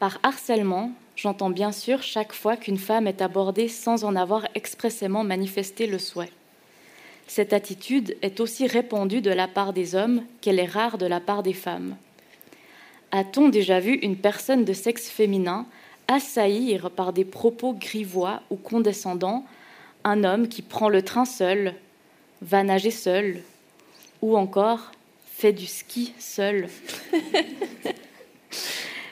Par 0.00 0.18
harcèlement, 0.24 0.90
j'entends 1.14 1.50
bien 1.50 1.70
sûr 1.70 2.02
chaque 2.02 2.32
fois 2.32 2.56
qu'une 2.56 2.76
femme 2.76 3.06
est 3.06 3.22
abordée 3.22 3.68
sans 3.68 4.02
en 4.02 4.16
avoir 4.16 4.48
expressément 4.56 5.22
manifesté 5.22 5.86
le 5.86 6.00
souhait. 6.00 6.32
Cette 7.28 7.52
attitude 7.52 8.16
est 8.22 8.40
aussi 8.40 8.66
répandue 8.66 9.20
de 9.20 9.30
la 9.30 9.46
part 9.46 9.72
des 9.72 9.94
hommes 9.94 10.22
qu'elle 10.40 10.58
est 10.58 10.66
rare 10.66 10.98
de 10.98 11.06
la 11.06 11.20
part 11.20 11.44
des 11.44 11.52
femmes. 11.52 11.96
A-t-on 13.12 13.48
déjà 13.48 13.78
vu 13.78 13.94
une 13.94 14.16
personne 14.16 14.64
de 14.64 14.72
sexe 14.72 15.08
féminin 15.08 15.66
assaillir 16.08 16.90
par 16.90 17.12
des 17.12 17.24
propos 17.24 17.74
grivois 17.74 18.42
ou 18.50 18.56
condescendants 18.56 19.44
un 20.02 20.24
homme 20.24 20.48
qui 20.48 20.62
prend 20.62 20.88
le 20.88 21.02
train 21.02 21.24
seul, 21.24 21.74
va 22.42 22.62
nager 22.62 22.90
seul, 22.90 23.40
ou 24.22 24.36
encore 24.36 24.92
fait 25.36 25.52
du 25.52 25.66
ski 25.66 26.12
seul. 26.18 26.68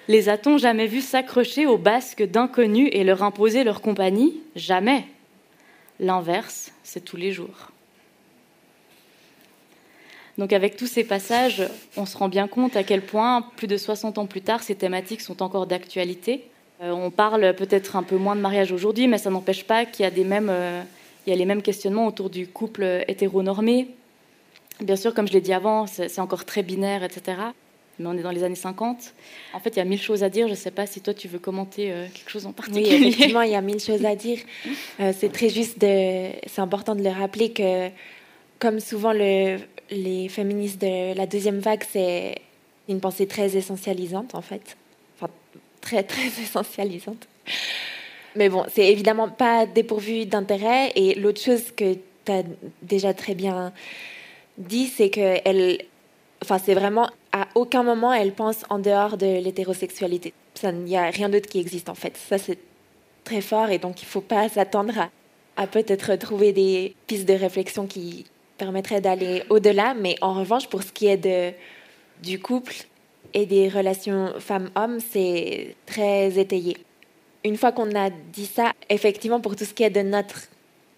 Les 0.08 0.28
a-t-on 0.28 0.58
jamais 0.58 0.86
vus 0.86 1.00
s'accrocher 1.00 1.66
aux 1.66 1.78
basques 1.78 2.22
d'inconnus 2.22 2.90
et 2.92 3.04
leur 3.04 3.22
imposer 3.22 3.64
leur 3.64 3.80
compagnie? 3.80 4.42
Jamais. 4.54 5.06
L'inverse, 5.98 6.72
c'est 6.82 7.04
tous 7.04 7.16
les 7.16 7.32
jours. 7.32 7.70
Donc 10.36 10.52
avec 10.52 10.76
tous 10.76 10.86
ces 10.86 11.04
passages, 11.04 11.62
on 11.96 12.06
se 12.06 12.16
rend 12.16 12.28
bien 12.28 12.48
compte 12.48 12.76
à 12.76 12.82
quel 12.82 13.02
point, 13.02 13.42
plus 13.56 13.68
de 13.68 13.76
60 13.76 14.18
ans 14.18 14.26
plus 14.26 14.40
tard, 14.40 14.62
ces 14.62 14.74
thématiques 14.74 15.20
sont 15.20 15.42
encore 15.42 15.66
d'actualité. 15.66 16.48
Euh, 16.82 16.90
on 16.90 17.10
parle 17.10 17.54
peut-être 17.54 17.96
un 17.96 18.02
peu 18.02 18.16
moins 18.16 18.34
de 18.34 18.40
mariage 18.40 18.72
aujourd'hui, 18.72 19.06
mais 19.06 19.18
ça 19.18 19.30
n'empêche 19.30 19.64
pas 19.64 19.84
qu'il 19.84 20.02
y 20.02 20.06
a 20.06 20.10
des 20.10 20.24
mêmes... 20.24 20.50
Euh, 20.50 20.82
il 21.26 21.30
y 21.30 21.32
a 21.32 21.36
les 21.36 21.44
mêmes 21.44 21.62
questionnements 21.62 22.06
autour 22.06 22.30
du 22.30 22.46
couple 22.46 23.04
hétéronormé. 23.08 23.88
Bien 24.80 24.96
sûr, 24.96 25.14
comme 25.14 25.28
je 25.28 25.32
l'ai 25.32 25.40
dit 25.40 25.52
avant, 25.52 25.86
c'est 25.86 26.18
encore 26.18 26.44
très 26.44 26.62
binaire, 26.62 27.04
etc. 27.04 27.36
Mais 27.98 28.06
on 28.06 28.14
est 28.14 28.22
dans 28.22 28.32
les 28.32 28.42
années 28.42 28.56
50. 28.56 29.14
En 29.52 29.60
fait, 29.60 29.70
il 29.70 29.76
y 29.76 29.80
a 29.80 29.84
mille 29.84 30.00
choses 30.00 30.24
à 30.24 30.28
dire. 30.28 30.46
Je 30.48 30.52
ne 30.52 30.56
sais 30.56 30.72
pas 30.72 30.86
si 30.86 31.00
toi, 31.00 31.14
tu 31.14 31.28
veux 31.28 31.38
commenter 31.38 31.92
euh, 31.92 32.06
quelque 32.12 32.28
chose 32.28 32.44
en 32.44 32.52
particulier. 32.52 32.96
Oui, 32.98 33.06
effectivement, 33.08 33.42
il 33.42 33.52
y 33.52 33.54
a 33.54 33.60
mille 33.60 33.80
choses 33.80 34.04
à 34.04 34.16
dire. 34.16 34.40
Euh, 34.98 35.12
c'est 35.16 35.30
très 35.30 35.48
juste, 35.48 35.78
de... 35.80 36.30
c'est 36.46 36.60
important 36.60 36.96
de 36.96 37.02
le 37.02 37.10
rappeler 37.10 37.52
que, 37.52 37.88
comme 38.58 38.80
souvent 38.80 39.12
le... 39.12 39.58
les 39.92 40.28
féministes 40.28 40.80
de 40.80 41.16
la 41.16 41.26
deuxième 41.26 41.60
vague, 41.60 41.84
c'est 41.88 42.34
une 42.88 43.00
pensée 43.00 43.28
très 43.28 43.56
essentialisante, 43.56 44.34
en 44.34 44.42
fait. 44.42 44.76
Enfin, 45.16 45.32
très, 45.80 46.02
très 46.02 46.26
essentialisante. 46.42 47.28
Mais 48.36 48.48
bon, 48.48 48.64
c'est 48.68 48.90
évidemment 48.90 49.28
pas 49.28 49.66
dépourvu 49.66 50.26
d'intérêt. 50.26 50.92
Et 50.96 51.14
l'autre 51.14 51.40
chose 51.40 51.70
que 51.76 51.94
tu 52.24 52.32
as 52.32 52.42
déjà 52.82 53.14
très 53.14 53.34
bien 53.34 53.72
dit, 54.58 54.86
c'est 54.86 55.10
que 55.10 55.38
elle, 55.44 55.78
enfin, 56.42 56.58
c'est 56.58 56.74
vraiment 56.74 57.10
à 57.32 57.48
aucun 57.54 57.82
moment 57.82 58.12
elle 58.12 58.32
pense 58.32 58.64
en 58.70 58.78
dehors 58.78 59.16
de 59.16 59.26
l'hétérosexualité. 59.42 60.32
Il 60.62 60.70
n'y 60.84 60.96
a 60.96 61.10
rien 61.10 61.28
d'autre 61.28 61.48
qui 61.48 61.60
existe 61.60 61.88
en 61.88 61.94
fait. 61.94 62.16
Ça, 62.16 62.38
c'est 62.38 62.58
très 63.24 63.40
fort 63.40 63.70
et 63.70 63.78
donc 63.78 64.02
il 64.02 64.04
ne 64.04 64.10
faut 64.10 64.20
pas 64.20 64.48
s'attendre 64.48 65.10
à, 65.56 65.66
peut-être 65.66 66.14
trouver 66.16 66.52
des 66.52 66.94
pistes 67.06 67.26
de 67.26 67.34
réflexion 67.34 67.86
qui 67.86 68.26
permettraient 68.58 69.00
d'aller 69.00 69.42
au-delà. 69.50 69.94
Mais 69.94 70.16
en 70.20 70.34
revanche, 70.34 70.68
pour 70.68 70.82
ce 70.82 70.92
qui 70.92 71.06
est 71.06 71.16
de, 71.16 71.52
du 72.22 72.40
couple 72.40 72.74
et 73.32 73.46
des 73.46 73.68
relations 73.68 74.32
femmes-hommes, 74.38 75.00
c'est 75.00 75.74
très 75.86 76.38
étayé 76.38 76.76
une 77.44 77.56
fois 77.56 77.72
qu'on 77.72 77.94
a 77.94 78.10
dit 78.10 78.46
ça, 78.46 78.72
effectivement, 78.88 79.40
pour 79.40 79.54
tout 79.54 79.64
ce 79.64 79.74
qui 79.74 79.82
est 79.82 79.90
de 79.90 80.00
notre 80.00 80.48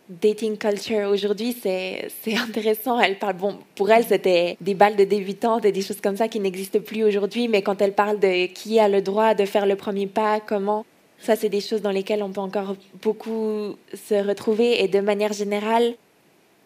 dating 0.08 0.56
culture 0.56 1.08
aujourd'hui, 1.08 1.56
c'est 1.60 2.08
intéressant. 2.36 3.00
Elle 3.00 3.18
parle, 3.18 3.34
bon, 3.34 3.58
pour 3.74 3.90
elle, 3.90 4.04
c'était 4.04 4.56
des 4.60 4.74
balles 4.74 4.96
de 4.96 5.04
débutantes 5.04 5.64
et 5.64 5.72
des 5.72 5.82
choses 5.82 6.00
comme 6.00 6.16
ça 6.16 6.28
qui 6.28 6.38
n'existent 6.38 6.80
plus 6.80 7.04
aujourd'hui, 7.04 7.48
mais 7.48 7.62
quand 7.62 7.82
elle 7.82 7.92
parle 7.92 8.20
de 8.20 8.46
qui 8.46 8.78
a 8.78 8.88
le 8.88 9.02
droit 9.02 9.34
de 9.34 9.44
faire 9.44 9.66
le 9.66 9.74
premier 9.74 10.06
pas, 10.06 10.40
comment, 10.40 10.86
ça, 11.18 11.34
c'est 11.34 11.48
des 11.48 11.60
choses 11.60 11.82
dans 11.82 11.90
lesquelles 11.90 12.22
on 12.22 12.30
peut 12.30 12.40
encore 12.40 12.76
beaucoup 13.02 13.74
se 13.94 14.14
retrouver. 14.14 14.82
Et 14.84 14.88
de 14.88 15.00
manière 15.00 15.32
générale, 15.32 15.94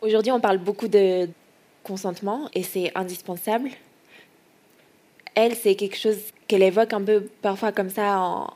aujourd'hui, 0.02 0.32
on 0.32 0.40
parle 0.40 0.58
beaucoup 0.58 0.88
de 0.88 1.28
consentement 1.82 2.50
et 2.54 2.62
c'est 2.62 2.92
indispensable. 2.94 3.70
Elle, 5.34 5.54
c'est 5.54 5.76
quelque 5.76 5.96
chose 5.96 6.18
qu'elle 6.46 6.62
évoque 6.62 6.92
un 6.92 7.02
peu 7.02 7.28
parfois 7.40 7.72
comme 7.72 7.88
ça 7.88 8.18
en, 8.18 8.52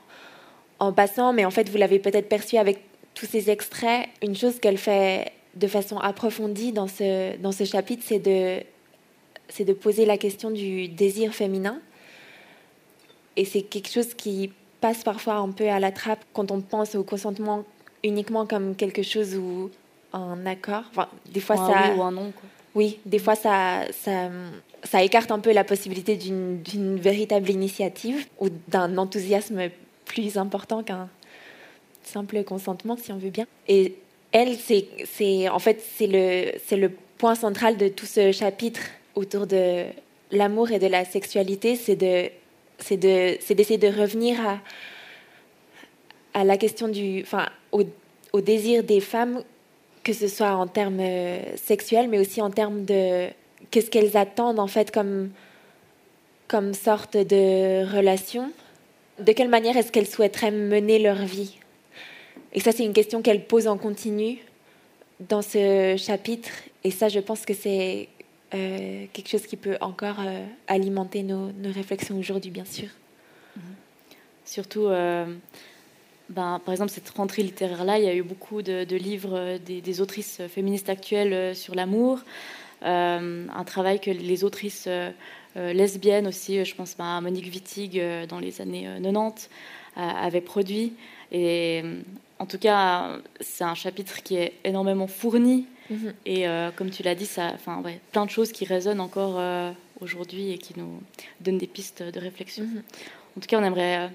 en 0.79 0.93
passant, 0.93 1.33
mais 1.33 1.45
en 1.45 1.51
fait, 1.51 1.69
vous 1.69 1.77
l'avez 1.77 1.99
peut-être 1.99 2.29
perçu 2.29 2.57
avec 2.57 2.79
tous 3.13 3.25
ces 3.25 3.49
extraits, 3.49 4.07
une 4.21 4.35
chose 4.35 4.59
qu'elle 4.59 4.77
fait 4.77 5.31
de 5.55 5.67
façon 5.67 5.97
approfondie 5.97 6.73
dans 6.73 6.87
ce, 6.87 7.37
dans 7.37 7.51
ce 7.51 7.63
chapitre, 7.63 8.03
c'est 8.05 8.19
de, 8.19 8.61
c'est 9.47 9.63
de 9.63 9.73
poser 9.73 10.05
la 10.05 10.17
question 10.17 10.51
du 10.51 10.87
désir 10.87 11.33
féminin. 11.33 11.79
Et 13.37 13.45
c'est 13.45 13.61
quelque 13.61 13.89
chose 13.89 14.13
qui 14.13 14.51
passe 14.81 15.03
parfois 15.03 15.35
un 15.35 15.51
peu 15.51 15.69
à 15.69 15.79
la 15.79 15.91
trappe 15.91 16.23
quand 16.33 16.51
on 16.51 16.61
pense 16.61 16.95
au 16.95 17.03
consentement 17.03 17.63
uniquement 18.03 18.45
comme 18.45 18.75
quelque 18.75 19.01
chose 19.01 19.35
ou 19.35 19.71
un 20.13 20.45
accord. 20.45 20.83
Enfin, 20.91 21.07
des 21.31 21.39
fois, 21.39 21.57
ça. 21.57 21.91
Oui 21.91 21.97
ou 21.97 22.03
un 22.03 22.11
non, 22.11 22.31
quoi. 22.31 22.49
Oui, 22.75 22.99
des 23.05 23.19
fois, 23.19 23.35
ça, 23.35 23.83
ça, 23.91 24.29
ça 24.83 25.01
écarte 25.01 25.31
un 25.31 25.39
peu 25.39 25.53
la 25.53 25.63
possibilité 25.63 26.17
d'une, 26.17 26.61
d'une 26.61 26.97
véritable 26.97 27.49
initiative 27.49 28.27
ou 28.39 28.49
d'un 28.67 28.97
enthousiasme 28.97 29.69
plus 30.05 30.37
important 30.37 30.83
qu'un 30.83 31.09
simple 32.03 32.43
consentement, 32.43 32.97
si 32.97 33.11
on 33.11 33.17
veut 33.17 33.29
bien. 33.29 33.45
Et 33.67 33.95
elle, 34.31 34.55
c'est, 34.57 35.49
en 35.49 35.59
fait, 35.59 35.81
c'est 35.97 36.07
le, 36.07 36.77
le 36.77 36.89
point 37.17 37.35
central 37.35 37.77
de 37.77 37.87
tout 37.87 38.05
ce 38.05 38.31
chapitre 38.31 38.81
autour 39.15 39.47
de 39.47 39.85
l'amour 40.31 40.71
et 40.71 40.79
de 40.79 40.87
la 40.87 41.05
sexualité, 41.05 41.75
c'est 41.75 41.95
de, 41.95 42.29
c'est 42.79 42.97
d'essayer 42.97 43.77
de 43.77 43.87
revenir 43.87 44.39
à, 44.45 44.59
à 46.33 46.43
la 46.43 46.57
question 46.57 46.87
du, 46.87 47.21
enfin, 47.21 47.47
au, 47.71 47.83
au 48.33 48.41
désir 48.41 48.83
des 48.83 48.99
femmes, 48.99 49.41
que 50.03 50.13
ce 50.13 50.27
soit 50.27 50.51
en 50.51 50.67
termes 50.67 50.99
euh, 50.99 51.39
sexuels, 51.55 52.09
mais 52.09 52.19
aussi 52.19 52.41
en 52.41 52.51
termes 52.51 52.85
de 52.85 53.27
qu'est-ce 53.71 53.89
qu'elles 53.89 54.17
attendent 54.17 54.59
en 54.59 54.67
fait 54.67 54.91
comme, 54.91 55.31
comme 56.47 56.73
sorte 56.73 57.15
de 57.15 57.89
relation 57.95 58.51
de 59.19 59.31
quelle 59.31 59.49
manière 59.49 59.77
est-ce 59.77 59.91
qu'elles 59.91 60.07
souhaiteraient 60.07 60.51
mener 60.51 60.99
leur 60.99 61.23
vie? 61.25 61.57
Et 62.53 62.59
ça, 62.59 62.71
c'est 62.71 62.85
une 62.85 62.93
question 62.93 63.21
qu'elle 63.21 63.45
pose 63.45 63.67
en 63.67 63.77
continu 63.77 64.39
dans 65.19 65.41
ce 65.41 65.95
chapitre. 65.97 66.49
Et 66.83 66.91
ça, 66.91 67.09
je 67.09 67.19
pense 67.19 67.45
que 67.45 67.53
c'est 67.53 68.09
quelque 68.51 69.27
chose 69.27 69.45
qui 69.45 69.57
peut 69.57 69.75
encore 69.81 70.21
alimenter 70.67 71.23
nos, 71.23 71.51
nos 71.51 71.73
réflexions 71.73 72.17
aujourd'hui, 72.17 72.51
bien 72.51 72.63
sûr. 72.63 72.87
Mhm. 73.57 73.61
Surtout, 74.45 74.87
ben, 76.29 76.59
par 76.63 76.71
exemple, 76.71 76.91
cette 76.91 77.09
rentrée 77.09 77.43
littéraire-là, 77.43 77.99
il 77.99 78.05
y 78.05 78.07
a 78.07 78.15
eu 78.15 78.23
beaucoup 78.23 78.61
de, 78.61 78.95
livres 78.95 79.57
des, 79.57 80.01
autrices 80.01 80.41
féministes 80.47 80.89
actuelles 80.89 81.55
sur 81.55 81.75
l'amour, 81.75 82.19
un 82.81 83.63
travail 83.65 83.99
que 83.99 84.11
les 84.11 84.43
autrices 84.43 84.87
lesbiennes 85.55 86.27
aussi, 86.27 86.63
je 86.65 86.75
pense 86.75 86.95
à 86.99 87.21
Monique 87.21 87.45
Wittig 87.45 88.01
dans 88.27 88.39
les 88.39 88.61
années 88.61 88.87
90, 89.01 89.49
avaient 89.95 90.41
produit. 90.41 90.93
Et 91.31 91.83
en 92.39 92.45
tout 92.45 92.57
cas, 92.57 93.17
c'est 93.39 93.63
un 93.63 93.75
chapitre 93.75 94.21
qui 94.23 94.35
est 94.35 94.53
énormément 94.63 95.07
fourni. 95.07 95.65
Mhm. 95.89 96.13
Et 96.25 96.47
euh, 96.47 96.71
comme 96.75 96.89
tu 96.89 97.03
l'as 97.03 97.15
dit, 97.15 97.25
ça, 97.25 97.51
enfin, 97.53 97.81
ouais, 97.81 97.99
plein 98.11 98.25
de 98.25 98.29
choses 98.29 98.51
qui 98.51 98.65
résonnent 98.65 98.99
encore 98.99 99.35
euh, 99.37 99.71
aujourd'hui 100.01 100.51
et 100.51 100.57
qui 100.57 100.73
nous 100.77 101.01
donnent 101.41 101.57
des 101.57 101.67
pistes 101.67 102.03
de 102.03 102.19
réflexion. 102.19 102.63
Mhm. 102.63 102.83
En 103.37 103.41
tout 103.41 103.47
cas, 103.47 103.59
on 103.59 103.63
aimerait 103.63 103.97
euh, 103.97 104.07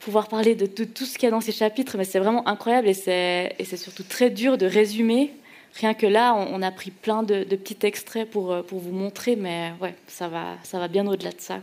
pouvoir 0.00 0.28
parler 0.28 0.54
de, 0.54 0.66
tout 0.66 1.04
ce 1.04 1.18
qu'il 1.18 1.24
y 1.24 1.26
a 1.26 1.30
dans 1.30 1.40
ces 1.40 1.52
chapitres, 1.52 1.96
mais 1.96 2.04
c'est 2.04 2.18
vraiment 2.18 2.46
incroyable 2.48 2.88
et 2.88 2.94
c'est, 2.94 3.54
et 3.58 3.64
c'est 3.64 3.76
surtout 3.76 4.02
très 4.02 4.30
dur 4.30 4.58
de 4.58 4.66
résumer. 4.66 5.32
Rien 5.74 5.94
que 5.94 6.06
là, 6.06 6.34
on, 6.34 6.60
a 6.60 6.70
pris 6.70 6.90
plein 6.90 7.22
de, 7.22 7.44
petits 7.44 7.86
extraits 7.86 8.28
pour, 8.28 8.62
pour 8.64 8.78
vous 8.78 8.92
montrer, 8.92 9.36
mais 9.36 9.72
ouais, 9.80 9.94
ça 10.06 10.28
va, 10.28 10.88
bien 10.88 11.06
au-delà 11.06 11.30
de 11.30 11.40
ça. 11.40 11.60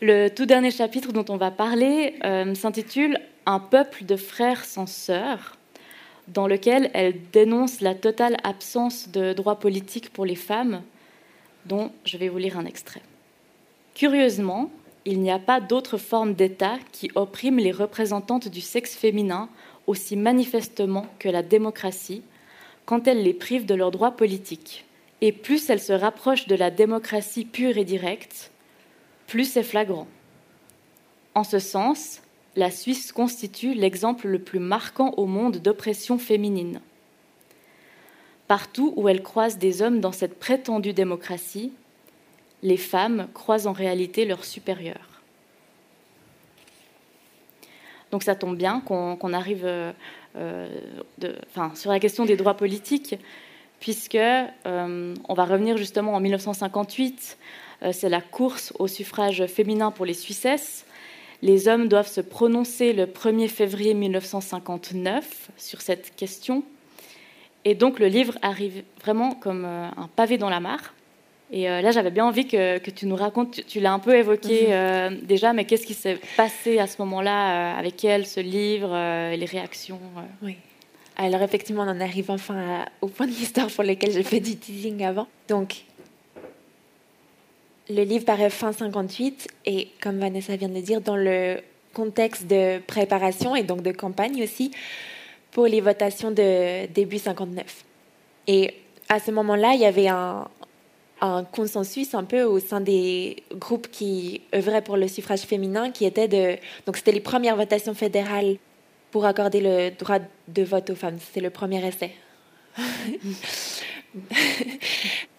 Le 0.00 0.28
tout 0.28 0.46
dernier 0.46 0.70
chapitre 0.70 1.12
dont 1.12 1.26
on 1.28 1.36
va 1.36 1.50
parler 1.50 2.14
s'intitule 2.54 3.18
un 3.44 3.60
peuple 3.60 4.04
de 4.04 4.16
frères 4.16 4.64
sans 4.64 4.86
sœurs, 4.86 5.56
dans 6.28 6.46
lequel 6.46 6.90
elle 6.94 7.14
dénonce 7.32 7.80
la 7.80 7.94
totale 7.94 8.36
absence 8.44 9.08
de 9.08 9.32
droits 9.32 9.58
politiques 9.58 10.10
pour 10.10 10.26
les 10.26 10.34
femmes, 10.34 10.82
dont 11.66 11.90
je 12.04 12.16
vais 12.16 12.28
vous 12.28 12.38
lire 12.38 12.58
un 12.58 12.66
extrait. 12.66 13.02
Curieusement, 13.94 14.70
il 15.04 15.20
n'y 15.20 15.30
a 15.30 15.38
pas 15.38 15.60
d'autre 15.60 15.96
forme 15.96 16.34
d'État 16.34 16.76
qui 16.92 17.10
opprime 17.14 17.58
les 17.58 17.72
représentantes 17.72 18.48
du 18.48 18.60
sexe 18.60 18.94
féminin 18.94 19.48
aussi 19.86 20.16
manifestement 20.16 21.06
que 21.18 21.30
la 21.30 21.42
démocratie, 21.42 22.22
quand 22.88 23.06
elle 23.06 23.22
les 23.22 23.34
prive 23.34 23.66
de 23.66 23.74
leurs 23.74 23.90
droits 23.90 24.16
politiques. 24.16 24.86
Et 25.20 25.30
plus 25.30 25.68
elle 25.68 25.80
se 25.80 25.92
rapproche 25.92 26.46
de 26.46 26.54
la 26.54 26.70
démocratie 26.70 27.44
pure 27.44 27.76
et 27.76 27.84
directe, 27.84 28.50
plus 29.26 29.44
c'est 29.44 29.62
flagrant. 29.62 30.06
En 31.34 31.44
ce 31.44 31.58
sens, 31.58 32.22
la 32.56 32.70
Suisse 32.70 33.12
constitue 33.12 33.74
l'exemple 33.74 34.26
le 34.26 34.38
plus 34.38 34.58
marquant 34.58 35.12
au 35.18 35.26
monde 35.26 35.58
d'oppression 35.58 36.16
féminine. 36.18 36.80
Partout 38.46 38.94
où 38.96 39.06
elle 39.10 39.22
croise 39.22 39.58
des 39.58 39.82
hommes 39.82 40.00
dans 40.00 40.12
cette 40.12 40.38
prétendue 40.38 40.94
démocratie, 40.94 41.74
les 42.62 42.78
femmes 42.78 43.28
croisent 43.34 43.66
en 43.66 43.72
réalité 43.72 44.24
leurs 44.24 44.46
supérieurs. 44.46 45.20
Donc 48.12 48.22
ça 48.22 48.34
tombe 48.34 48.56
bien 48.56 48.80
qu'on 48.80 49.32
arrive 49.34 49.66
euh, 50.36 50.68
sur 51.74 51.90
la 51.90 52.00
question 52.00 52.24
des 52.24 52.36
droits 52.36 52.54
politiques, 52.54 53.16
puisque 53.80 54.14
euh, 54.14 55.14
on 55.28 55.34
va 55.34 55.44
revenir 55.44 55.76
justement 55.76 56.14
en 56.14 56.20
1958, 56.20 57.38
euh, 57.82 57.92
c'est 57.92 58.08
la 58.08 58.20
course 58.20 58.72
au 58.78 58.88
suffrage 58.88 59.46
féminin 59.46 59.90
pour 59.90 60.06
les 60.06 60.14
Suissesses, 60.14 60.84
les 61.40 61.68
hommes 61.68 61.88
doivent 61.88 62.08
se 62.08 62.20
prononcer 62.20 62.92
le 62.92 63.06
1er 63.06 63.48
février 63.48 63.94
1959 63.94 65.50
sur 65.56 65.80
cette 65.80 66.14
question. 66.16 66.64
Et 67.64 67.74
donc 67.74 68.00
le 68.00 68.06
livre 68.06 68.36
arrive 68.42 68.82
vraiment 69.00 69.32
comme 69.32 69.64
un 69.64 70.08
pavé 70.16 70.36
dans 70.36 70.50
la 70.50 70.58
mare. 70.58 70.94
Et 71.50 71.68
euh, 71.68 71.80
là, 71.80 71.90
j'avais 71.92 72.10
bien 72.10 72.26
envie 72.26 72.46
que, 72.46 72.78
tu 72.90 73.06
nous 73.06 73.16
racontes, 73.16 73.64
tu, 73.66 73.80
l'as 73.80 73.92
un 73.92 73.98
peu 73.98 74.14
évoqué 74.14 74.66
mhm. 74.66 74.72
euh, 74.72 75.10
déjà, 75.22 75.52
mais 75.52 75.64
qu'est-ce 75.64 75.86
qui 75.86 75.94
s'est 75.94 76.18
passé 76.36 76.78
à 76.78 76.86
ce 76.86 77.00
moment-là 77.00 77.76
avec 77.76 78.04
elle, 78.04 78.26
ce 78.26 78.40
livre, 78.40 78.90
les 79.34 79.46
réactions 79.46 80.00
Oui. 80.42 80.56
Alors 81.16 81.42
effectivement, 81.42 81.82
on 81.82 81.88
en 81.88 82.00
arrive 82.00 82.30
enfin 82.30 82.84
au 83.00 83.08
point 83.08 83.26
de 83.26 83.32
l'histoire 83.32 83.66
pour 83.68 83.82
lequel 83.82 84.12
j'ai 84.12 84.22
fait 84.22 84.38
du 84.38 84.56
teasing 84.56 85.02
avant. 85.04 85.26
Donc, 85.48 85.84
le 87.90 88.02
livre 88.02 88.24
paraît 88.24 88.50
fin 88.50 88.72
58 88.72 89.48
et, 89.66 89.88
comme 90.00 90.18
Vanessa 90.18 90.54
vient 90.56 90.68
de 90.68 90.74
le 90.74 90.82
dire, 90.82 91.00
dans 91.00 91.16
le 91.16 91.60
contexte 91.92 92.46
de 92.46 92.78
préparation 92.78 93.56
et 93.56 93.62
donc 93.62 93.82
de 93.82 93.90
campagne 93.90 94.42
aussi 94.42 94.70
pour 95.50 95.66
les 95.66 95.80
votations 95.80 96.30
de 96.30 96.86
début 96.86 97.18
59. 97.18 97.84
Et 98.46 98.74
à 99.08 99.18
ce 99.18 99.30
moment-là, 99.30 99.72
il 99.74 99.80
y 99.80 99.86
avait 99.86 100.08
un, 100.08 100.46
consensus 101.52 102.14
un 102.14 102.24
peu 102.24 102.42
au 102.42 102.58
sein 102.60 102.80
des 102.80 103.42
groupes 103.52 103.88
qui 103.90 104.42
œuvraient 104.54 104.82
pour 104.82 104.96
le 104.96 105.08
suffrage 105.08 105.40
féminin, 105.40 105.90
qui 105.90 106.04
était 106.04 106.28
de... 106.28 106.56
Donc 106.86 106.96
c'était 106.96 107.12
les 107.12 107.20
premières 107.20 107.56
votations 107.56 107.94
fédérales 107.94 108.56
pour 109.10 109.24
accorder 109.26 109.60
le 109.60 109.90
droit 109.90 110.18
de 110.48 110.62
vote 110.62 110.90
aux 110.90 110.94
femmes. 110.94 111.18
C'était 111.20 111.40
le 111.40 111.50
premier 111.50 111.86
essai. 111.86 112.12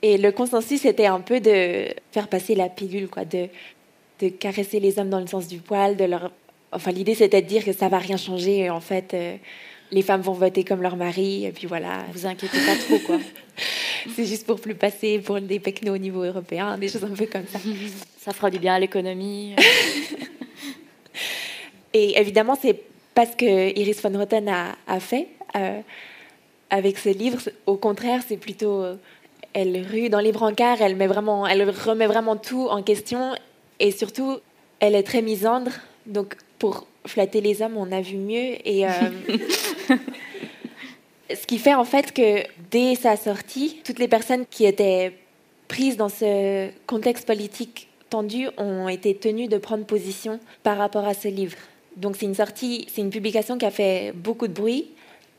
et 0.01 0.17
le 0.17 0.31
consensus 0.31 0.85
était 0.85 1.05
un 1.05 1.21
peu 1.21 1.39
de 1.39 1.87
faire 2.11 2.27
passer 2.27 2.55
la 2.55 2.69
pilule, 2.69 3.07
quoi, 3.07 3.25
de, 3.25 3.47
de 4.19 4.29
caresser 4.29 4.79
les 4.79 4.99
hommes 4.99 5.09
dans 5.09 5.19
le 5.19 5.27
sens 5.27 5.47
du 5.47 5.59
poil, 5.59 5.95
de 5.95 6.05
leur... 6.05 6.31
Enfin, 6.71 6.91
l'idée 6.91 7.15
c'était 7.15 7.41
de 7.41 7.47
dire 7.47 7.65
que 7.65 7.73
ça 7.73 7.89
va 7.89 7.97
rien 7.97 8.17
changer, 8.17 8.69
en 8.69 8.81
fait, 8.81 9.13
euh, 9.13 9.37
les 9.91 10.01
femmes 10.01 10.21
vont 10.21 10.33
voter 10.33 10.63
comme 10.63 10.81
leur 10.81 10.97
mari, 10.97 11.45
et 11.45 11.51
puis 11.51 11.65
voilà. 11.65 12.05
Vous 12.13 12.27
inquiétez 12.27 12.59
pas 12.65 12.75
trop, 12.75 12.99
quoi. 12.99 13.17
c'est 14.15 14.25
juste 14.25 14.45
pour 14.45 14.59
plus 14.59 14.75
passer 14.75 15.19
pour 15.19 15.39
des 15.41 15.59
pecnos 15.59 15.95
au 15.95 15.97
niveau 15.97 16.23
européen, 16.23 16.77
des 16.77 16.87
choses 16.87 17.03
un 17.03 17.09
peu 17.09 17.25
comme 17.25 17.47
ça. 17.47 17.59
ça 18.19 18.33
fera 18.33 18.49
du 18.49 18.59
bien 18.59 18.75
à 18.75 18.79
l'économie. 18.79 19.55
et 21.93 22.19
évidemment, 22.19 22.57
c'est 22.61 22.81
pas 23.13 23.25
ce 23.25 23.35
que 23.35 23.77
Iris 23.79 24.01
von 24.01 24.17
Roten 24.17 24.47
a, 24.49 24.75
a 24.87 24.99
fait. 24.99 25.27
Euh, 25.55 25.81
avec 26.69 26.97
ce 26.97 27.09
livre. 27.09 27.39
Au 27.65 27.75
contraire, 27.75 28.21
c'est 28.27 28.37
plutôt 28.37 28.81
euh, 28.81 28.95
elle 29.53 29.85
rue 29.91 30.09
dans 30.09 30.19
les 30.19 30.31
brancards, 30.31 30.81
elle 30.81 30.95
met 30.95 31.07
vraiment, 31.07 31.47
elle 31.47 31.67
remet 31.69 32.07
vraiment 32.07 32.35
tout 32.35 32.67
en 32.67 32.83
question 32.83 33.33
et 33.79 33.91
surtout, 33.91 34.37
elle 34.79 34.95
est 34.95 35.03
très 35.03 35.21
misandre. 35.21 35.71
Donc, 36.05 36.35
pour 36.59 36.87
flatter 37.05 37.41
les 37.41 37.61
hommes, 37.61 37.77
on 37.77 37.91
a 37.91 38.01
vu 38.01 38.17
mieux 38.17 38.55
et 38.67 38.85
euh, 38.85 38.89
ce 41.33 41.45
qui 41.45 41.57
fait 41.57 41.75
en 41.75 41.85
fait 41.85 42.13
que 42.13 42.43
dès 42.71 42.95
sa 42.95 43.15
sortie, 43.15 43.81
toutes 43.83 43.99
les 43.99 44.07
personnes 44.07 44.45
qui 44.49 44.65
étaient 44.65 45.13
prises 45.67 45.97
dans 45.97 46.09
ce 46.09 46.69
contexte 46.87 47.27
politique 47.27 47.87
tendu 48.09 48.47
ont 48.57 48.89
été 48.89 49.15
tenues 49.15 49.47
de 49.47 49.57
prendre 49.57 49.85
position 49.85 50.39
par 50.63 50.77
rapport 50.77 51.05
à 51.05 51.13
ce 51.13 51.27
livre. 51.27 51.57
Donc 51.95 52.15
c'est 52.15 52.25
une 52.25 52.35
sortie, 52.35 52.87
c'est 52.91 53.01
une 53.01 53.11
publication 53.11 53.57
qui 53.57 53.65
a 53.65 53.71
fait 53.71 54.11
beaucoup 54.15 54.47
de 54.47 54.53
bruit 54.53 54.87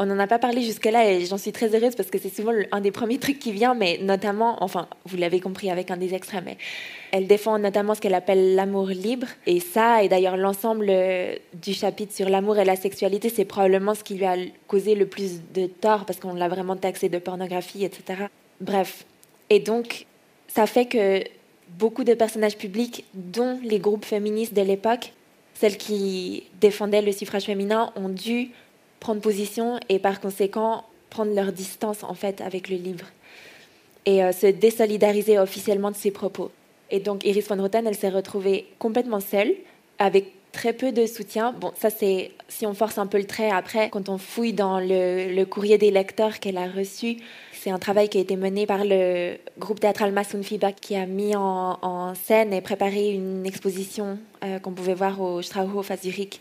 on 0.01 0.07
n'en 0.07 0.19
a 0.19 0.27
pas 0.27 0.39
parlé 0.39 0.63
jusque-là 0.63 1.11
et 1.11 1.27
j'en 1.27 1.37
suis 1.37 1.53
très 1.53 1.77
heureuse 1.77 1.95
parce 1.95 2.09
que 2.09 2.19
c'est 2.19 2.35
souvent 2.35 2.53
un 2.73 2.81
des 2.81 2.91
premiers 2.91 3.19
trucs 3.19 3.39
qui 3.39 3.53
vient, 3.53 3.75
mais 3.75 3.99
notamment, 4.01 4.57
enfin, 4.65 4.89
vous 5.05 5.19
l'avez 5.19 5.41
compris 5.41 5.71
avec 5.71 5.91
un 5.91 5.99
des 5.99 6.15
extraits, 6.15 6.43
mais 6.43 6.57
elle 7.13 7.27
défend 7.27 7.59
notamment 7.59 7.95
ce 7.95 8.01
qu'elle 8.01 8.15
appelle 8.15 8.55
l'amour 8.55 8.87
libre. 8.87 9.27
Et 9.47 9.61
ça, 9.61 10.03
et 10.03 10.09
d'ailleurs 10.09 10.39
l'ensemble 10.39 10.87
euh, 10.89 11.37
du 11.53 11.75
chapitre 11.75 12.15
sur 12.15 12.31
l'amour 12.31 12.59
et 12.59 12.65
la 12.65 12.77
sexualité, 12.77 13.29
c'est 13.29 13.45
probablement 13.45 13.95
ce 13.95 14.03
qui 14.03 14.15
lui 14.15 14.25
a 14.25 14.37
causé 14.67 14.95
le 14.95 15.05
plus 15.05 15.43
de 15.53 15.67
tort 15.67 16.07
parce 16.07 16.19
qu'on 16.19 16.33
l'a 16.33 16.49
vraiment 16.49 16.77
taxé 16.77 17.11
de 17.11 17.19
pornographie, 17.19 17.85
etc. 17.85 18.25
Bref. 18.63 19.05
Et 19.51 19.61
donc, 19.61 20.07
ça 20.49 20.67
fait 20.67 20.87
que 20.87 21.23
beaucoup 21.79 22.05
de 22.05 22.15
personnages 22.15 22.57
publics, 22.57 23.05
dont 23.13 23.61
les 23.63 23.79
groupes 23.79 24.07
féministes 24.07 24.55
de 24.55 24.63
l'époque, 24.63 25.13
celles 25.53 25.77
qui 25.77 26.45
défendaient 26.59 27.03
le 27.03 27.13
suffrage 27.13 27.45
féminin, 27.45 27.93
ont 27.97 28.09
dû 28.09 28.53
prendre 29.01 29.21
position 29.21 29.81
et 29.89 29.99
par 29.99 30.21
conséquent 30.21 30.85
prendre 31.09 31.35
leur 31.35 31.53
distance 31.53 32.05
en 32.05 32.15
fait 32.15 32.41
avec 32.41 32.69
le 32.69 32.77
livre 32.77 33.07
et 34.07 34.23
euh, 34.23 34.33
se 34.33 34.47
désolidariser 34.47 35.39
officiellement 35.39 35.91
de 35.91 35.97
ses 35.97 36.11
propos. 36.11 36.51
Et 36.91 37.01
donc 37.01 37.25
Iris 37.25 37.49
von 37.49 37.61
Roten, 37.61 37.87
elle 37.87 37.97
s'est 37.97 38.09
retrouvée 38.09 38.67
complètement 38.79 39.21
seule, 39.21 39.53
avec 39.99 40.33
très 40.53 40.73
peu 40.73 40.91
de 40.91 41.07
soutien. 41.07 41.53
Bon, 41.53 41.73
ça 41.79 41.91
c'est 41.91 42.33
si 42.49 42.67
on 42.67 42.75
force 42.75 42.99
un 42.99 43.07
peu 43.07 43.19
le 43.19 43.27
trait 43.27 43.51
après, 43.51 43.91
quand 43.91 44.09
on 44.09 44.19
fouille 44.19 44.53
dans 44.53 44.81
le, 44.81 45.45
courrier 45.45 45.79
des 45.79 45.91
lecteurs 45.91 46.41
qu'elle 46.41 46.59
a 46.59 46.67
reçu, 46.67 47.19
c'est 47.53 47.71
un 47.71 47.79
travail 47.79 48.09
qui 48.09 48.19
a 48.19 48.21
été 48.21 48.37
mené 48.37 48.67
par 48.67 48.85
le 48.85 49.37
groupe 49.59 49.81
théâtral 49.81 50.13
Massoun 50.13 50.43
Feedback 50.43 50.77
qui 50.81 50.97
a 50.97 51.07
mis 51.07 51.37
en, 51.37 52.15
scène 52.15 52.53
et 52.53 52.61
préparé 52.61 53.11
une 53.11 53.47
exposition 53.47 54.19
euh, 54.43 54.59
qu'on 54.59 54.73
pouvait 54.73 54.95
voir 54.95 55.21
au 55.21 55.43
Strauhof 55.43 55.91
à 55.91 55.97
Zurich 55.97 56.41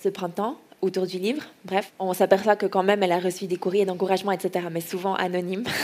ce 0.00 0.08
printemps 0.08 0.56
autour 0.80 1.06
du 1.06 1.18
livre. 1.18 1.42
Bref, 1.64 1.92
on 1.98 2.12
s'aperçoit 2.12 2.56
que 2.56 2.66
quand 2.66 2.82
même 2.82 3.02
elle 3.02 3.12
a 3.12 3.18
reçu 3.18 3.46
des 3.46 3.56
courriers 3.56 3.84
d'encouragement, 3.84 4.32
etc., 4.32 4.66
mais 4.70 4.80
souvent 4.80 5.14
anonymes. 5.14 5.64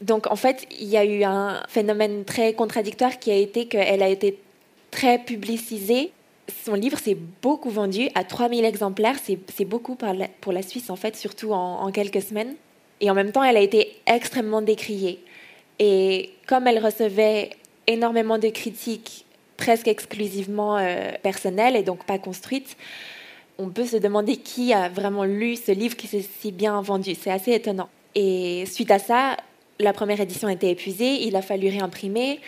Donc 0.00 0.30
en 0.30 0.36
fait, 0.36 0.66
il 0.80 0.88
y 0.88 0.96
a 0.96 1.04
eu 1.04 1.24
un 1.24 1.62
phénomène 1.68 2.24
très 2.24 2.52
contradictoire 2.52 3.18
qui 3.18 3.30
a 3.30 3.36
été 3.36 3.66
qu'elle 3.66 4.02
a 4.02 4.08
été 4.08 4.38
très 4.90 5.18
publicisée. 5.18 6.12
Son 6.64 6.74
livre 6.74 6.98
s'est 6.98 7.16
beaucoup 7.42 7.70
vendu 7.70 8.08
à 8.14 8.22
3000 8.24 8.64
exemplaires, 8.64 9.16
c'est 9.24 9.64
beaucoup 9.64 9.96
pour 10.40 10.52
la 10.52 10.62
Suisse 10.62 10.90
en 10.90 10.96
fait, 10.96 11.16
surtout 11.16 11.52
en, 11.52 11.90
quelques 11.90 12.20
semaines. 12.20 12.54
Et 13.00 13.10
en 13.10 13.14
même 13.14 13.32
temps, 13.32 13.42
elle 13.42 13.56
a 13.56 13.60
été 13.60 13.96
extrêmement 14.06 14.62
décriée. 14.62 15.20
Et 15.78 16.30
comme 16.46 16.66
elle 16.66 16.84
recevait 16.84 17.50
énormément 17.86 18.38
de 18.38 18.48
critiques 18.48 19.24
presque 19.56 19.88
exclusivement 19.88 20.76
euh, 20.78 21.12
personnelles 21.22 21.76
et 21.76 21.82
donc 21.82 22.04
pas 22.04 22.18
construites, 22.18 22.76
on 23.58 23.68
peut 23.68 23.86
se 23.86 23.96
demander 23.96 24.36
qui 24.36 24.72
a 24.72 24.88
vraiment 24.88 25.24
lu 25.24 25.56
ce 25.56 25.72
livre 25.72 25.96
qui 25.96 26.06
s'est 26.06 26.24
si 26.40 26.52
bien 26.52 26.80
vendu. 26.82 27.14
C'est 27.14 27.30
assez 27.30 27.52
étonnant. 27.52 27.88
Et 28.14 28.64
suite 28.66 28.90
à 28.90 28.98
ça, 28.98 29.36
la 29.78 29.92
première 29.92 30.20
édition 30.20 30.48
été 30.48 30.70
épuisée, 30.70 31.24
il 31.26 31.36
a 31.36 31.42
fallu 31.42 31.68
réimprimer, 31.68 32.40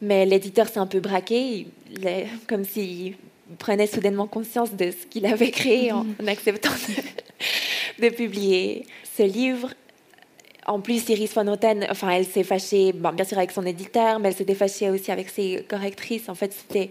mais 0.00 0.26
l'éditeur 0.26 0.68
s'est 0.68 0.78
un 0.78 0.86
peu 0.86 1.00
braqué, 1.00 1.66
comme 2.48 2.64
s'il 2.64 3.14
prenait 3.58 3.86
soudainement 3.86 4.26
conscience 4.26 4.74
de 4.74 4.90
ce 4.90 5.06
qu'il 5.06 5.26
avait 5.26 5.50
créé 5.50 5.92
en, 5.92 6.06
acceptant 6.26 6.70
de, 7.98 8.08
publier 8.08 8.86
ce 9.16 9.22
livre. 9.22 9.74
En 10.66 10.80
plus, 10.80 11.08
Iris 11.08 11.34
von 11.34 11.46
Houten, 11.48 11.86
enfin, 11.90 12.10
elle 12.10 12.24
s'est 12.24 12.44
fâchée, 12.44 12.92
bien 12.92 13.24
sûr 13.24 13.38
avec 13.38 13.50
son 13.50 13.66
éditeur, 13.66 14.18
mais 14.18 14.28
elle 14.28 14.34
s'était 14.34 14.54
fâchée 14.54 14.90
aussi 14.90 15.10
avec 15.10 15.28
ses 15.28 15.64
correctrices. 15.68 16.28
En 16.28 16.34
fait, 16.34 16.52
c'était, 16.52 16.90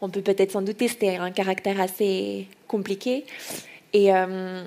on 0.00 0.08
peut 0.08 0.22
peut-être 0.22 0.52
s'en 0.52 0.62
douter, 0.62 0.88
c'était 0.88 1.16
un 1.16 1.30
caractère 1.30 1.80
assez 1.80 2.46
compliqué. 2.68 3.24
Et, 3.92 4.14
euh, 4.14 4.62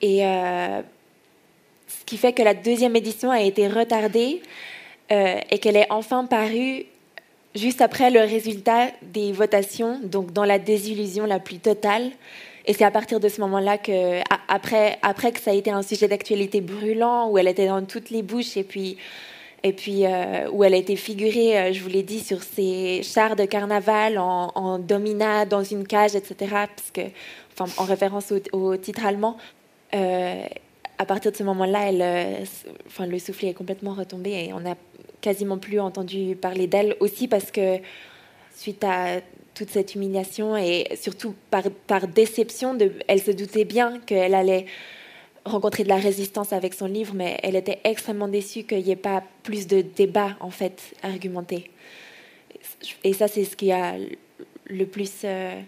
et 0.00 0.24
euh, 0.24 0.80
ce 1.86 2.04
qui 2.06 2.16
fait 2.16 2.32
que 2.32 2.42
la 2.42 2.54
deuxième 2.54 2.96
édition 2.96 3.30
a 3.30 3.42
été 3.42 3.68
retardée 3.68 4.40
euh, 5.12 5.38
et 5.50 5.58
qu'elle 5.58 5.76
est 5.76 5.86
enfin 5.90 6.24
parue 6.24 6.86
juste 7.54 7.80
après 7.80 8.10
le 8.10 8.20
résultat 8.20 8.88
des 9.02 9.32
votations, 9.32 10.00
donc 10.02 10.32
dans 10.32 10.44
la 10.44 10.58
désillusion 10.58 11.26
la 11.26 11.40
plus 11.40 11.58
totale. 11.58 12.10
Et 12.66 12.72
c'est 12.72 12.84
à 12.84 12.90
partir 12.90 13.20
de 13.20 13.28
ce 13.28 13.40
moment-là 13.42 13.78
que, 13.78 14.20
après, 14.48 14.98
après 15.02 15.30
que 15.30 15.40
ça 15.40 15.52
a 15.52 15.54
été 15.54 15.70
un 15.70 15.82
sujet 15.82 16.08
d'actualité 16.08 16.60
brûlant, 16.60 17.30
où 17.30 17.38
elle 17.38 17.46
était 17.46 17.68
dans 17.68 17.84
toutes 17.84 18.10
les 18.10 18.22
bouches, 18.22 18.56
et 18.56 18.64
puis, 18.64 18.96
et 19.62 19.72
puis 19.72 20.04
euh, 20.04 20.50
où 20.50 20.64
elle 20.64 20.74
a 20.74 20.76
été 20.76 20.96
figurée, 20.96 21.58
euh, 21.58 21.72
je 21.72 21.80
vous 21.80 21.88
l'ai 21.88 22.02
dit, 22.02 22.20
sur 22.20 22.42
ces 22.42 23.02
chars 23.04 23.36
de 23.36 23.44
carnaval 23.44 24.18
en, 24.18 24.50
en, 24.54 24.78
domina 24.78 25.46
dans 25.46 25.62
une 25.62 25.86
cage, 25.86 26.16
etc., 26.16 26.36
parce 26.50 26.92
en 27.78 27.84
référence 27.84 28.32
au, 28.52 28.76
titre 28.76 29.06
allemand. 29.06 29.36
Euh, 29.94 30.44
à 30.98 31.04
partir 31.06 31.30
de 31.32 31.36
ce 31.36 31.42
moment-là, 31.44 31.92
le 31.92 33.18
soufflet 33.18 33.50
est 33.50 33.54
complètement 33.54 33.94
retombé 33.94 34.30
et 34.30 34.52
on 34.52 34.60
n'a 34.60 34.74
quasiment 35.20 35.58
plus 35.58 35.80
entendu 35.80 36.36
parler 36.36 36.66
d'elle 36.66 36.96
aussi 37.00 37.28
parce 37.28 37.50
que 37.50 37.78
suite 38.54 38.82
à 38.84 39.20
toute 39.56 39.70
cette 39.70 39.94
humiliation 39.94 40.56
et 40.56 40.86
surtout 41.00 41.34
par, 41.50 42.06
déception, 42.06 42.76
elle 43.08 43.22
se 43.22 43.30
doutait 43.30 43.64
bien 43.64 43.98
qu'elle 44.00 44.34
allait 44.34 44.66
rencontrer 45.46 45.82
de 45.82 45.88
la 45.88 45.96
résistance 45.96 46.52
avec 46.52 46.74
son 46.74 46.86
livre, 46.86 47.14
mais 47.14 47.38
elle 47.42 47.56
était 47.56 47.80
extrêmement 47.84 48.28
déçue 48.28 48.64
qu'il 48.64 48.84
n'y 48.84 48.90
ait 48.90 48.96
pas 48.96 49.24
plus 49.42 49.66
de 49.66 49.80
débats 49.80 50.36
en 50.40 50.50
fait 50.50 50.94
argumentés. 51.02 51.70
Et 53.02 53.14
ça, 53.14 53.28
c'est 53.28 53.44
ce 53.44 53.56
qui 53.56 53.72
a 53.72 53.94
le 54.66 54.86
plus 54.86 55.22
euh, 55.24 55.58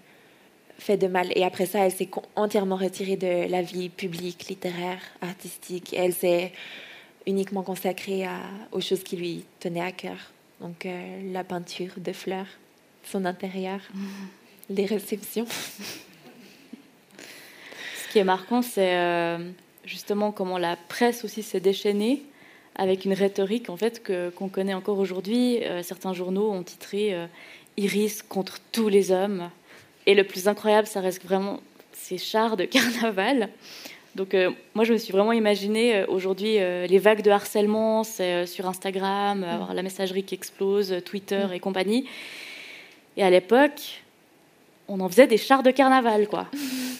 fait 0.78 0.98
de 0.98 1.06
mal. 1.06 1.28
Et 1.34 1.44
après 1.44 1.64
ça, 1.64 1.86
elle 1.86 1.92
s'est 1.92 2.10
entièrement 2.36 2.76
retirée 2.76 3.16
de 3.16 3.50
la 3.50 3.62
vie 3.62 3.88
publique, 3.88 4.48
littéraire, 4.48 5.00
artistique. 5.22 5.94
elle 5.96 6.12
s'est 6.12 6.52
uniquement 7.26 7.62
consacrée 7.62 8.26
aux 8.72 8.80
choses 8.80 9.02
qui 9.02 9.16
lui 9.16 9.44
tenaient 9.60 9.80
à 9.80 9.92
cœur. 9.92 10.18
Donc 10.60 10.84
euh, 10.84 11.32
la 11.32 11.44
peinture 11.44 11.92
de 11.96 12.12
fleurs 12.12 12.46
son 13.10 13.24
intérieur, 13.24 13.80
les 14.70 14.86
réceptions. 14.86 15.46
Ce 18.08 18.12
qui 18.12 18.18
est 18.18 18.24
marquant, 18.24 18.62
c'est 18.62 18.96
euh, 18.96 19.38
justement 19.84 20.32
comment 20.32 20.58
la 20.58 20.76
presse 20.76 21.24
aussi 21.24 21.42
s'est 21.42 21.60
déchaînée 21.60 22.22
avec 22.74 23.04
une 23.04 23.12
rhétorique 23.12 23.70
en 23.70 23.76
fait 23.76 24.02
que 24.02 24.30
qu'on 24.30 24.48
connaît 24.48 24.74
encore 24.74 24.98
aujourd'hui. 24.98 25.62
Euh, 25.64 25.82
certains 25.82 26.12
journaux 26.12 26.50
ont 26.50 26.62
titré 26.62 27.14
euh, 27.14 27.26
Iris 27.76 28.22
contre 28.22 28.58
tous 28.72 28.88
les 28.88 29.10
hommes. 29.10 29.50
Et 30.06 30.14
le 30.14 30.24
plus 30.24 30.48
incroyable, 30.48 30.86
ça 30.86 31.00
reste 31.00 31.22
vraiment 31.22 31.60
ces 31.92 32.18
chars 32.18 32.56
de 32.56 32.64
carnaval. 32.66 33.48
Donc 34.14 34.34
moi, 34.74 34.84
je 34.84 34.94
me 34.94 34.98
suis 34.98 35.12
vraiment 35.12 35.32
imaginé 35.32 36.04
aujourd'hui 36.06 36.54
les 36.54 36.98
vagues 36.98 37.22
de 37.22 37.30
harcèlement 37.30 38.02
sur 38.02 38.66
Instagram, 38.66 39.44
avoir 39.44 39.74
la 39.74 39.82
messagerie 39.82 40.24
qui 40.24 40.34
explose, 40.34 41.02
Twitter 41.04 41.46
et 41.54 41.60
compagnie. 41.60 42.08
Et 43.18 43.24
à 43.24 43.30
l'époque, 43.30 44.04
on 44.86 45.00
en 45.00 45.08
faisait 45.08 45.26
des 45.26 45.38
chars 45.38 45.64
de 45.64 45.72
carnaval, 45.72 46.28
quoi. 46.28 46.46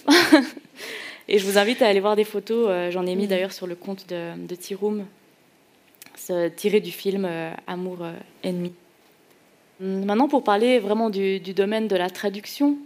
et 1.29 1.39
je 1.39 1.47
vous 1.47 1.59
invite 1.59 1.81
à 1.81 1.87
aller 1.87 2.01
voir 2.01 2.17
des 2.17 2.25
photos. 2.25 2.67
Euh, 2.69 2.91
j'en 2.91 3.07
ai 3.07 3.15
mis 3.15 3.29
d'ailleurs 3.29 3.53
sur 3.53 3.69
le 3.69 3.77
compte 3.77 4.09
de, 4.09 4.33
de 4.37 4.55
T-Room, 4.57 5.07
tiré 6.57 6.81
du 6.81 6.91
film 6.91 7.25
euh, 7.25 7.53
Amour 7.69 7.99
euh, 8.01 8.13
ennemi. 8.43 8.73
Hum, 9.81 10.05
maintenant, 10.07 10.27
pour 10.27 10.43
parler 10.43 10.81
vraiment 10.81 11.09
du, 11.09 11.39
domaine 11.39 11.87
de 11.87 11.95
la 11.95 12.11
traduction, 12.11 12.77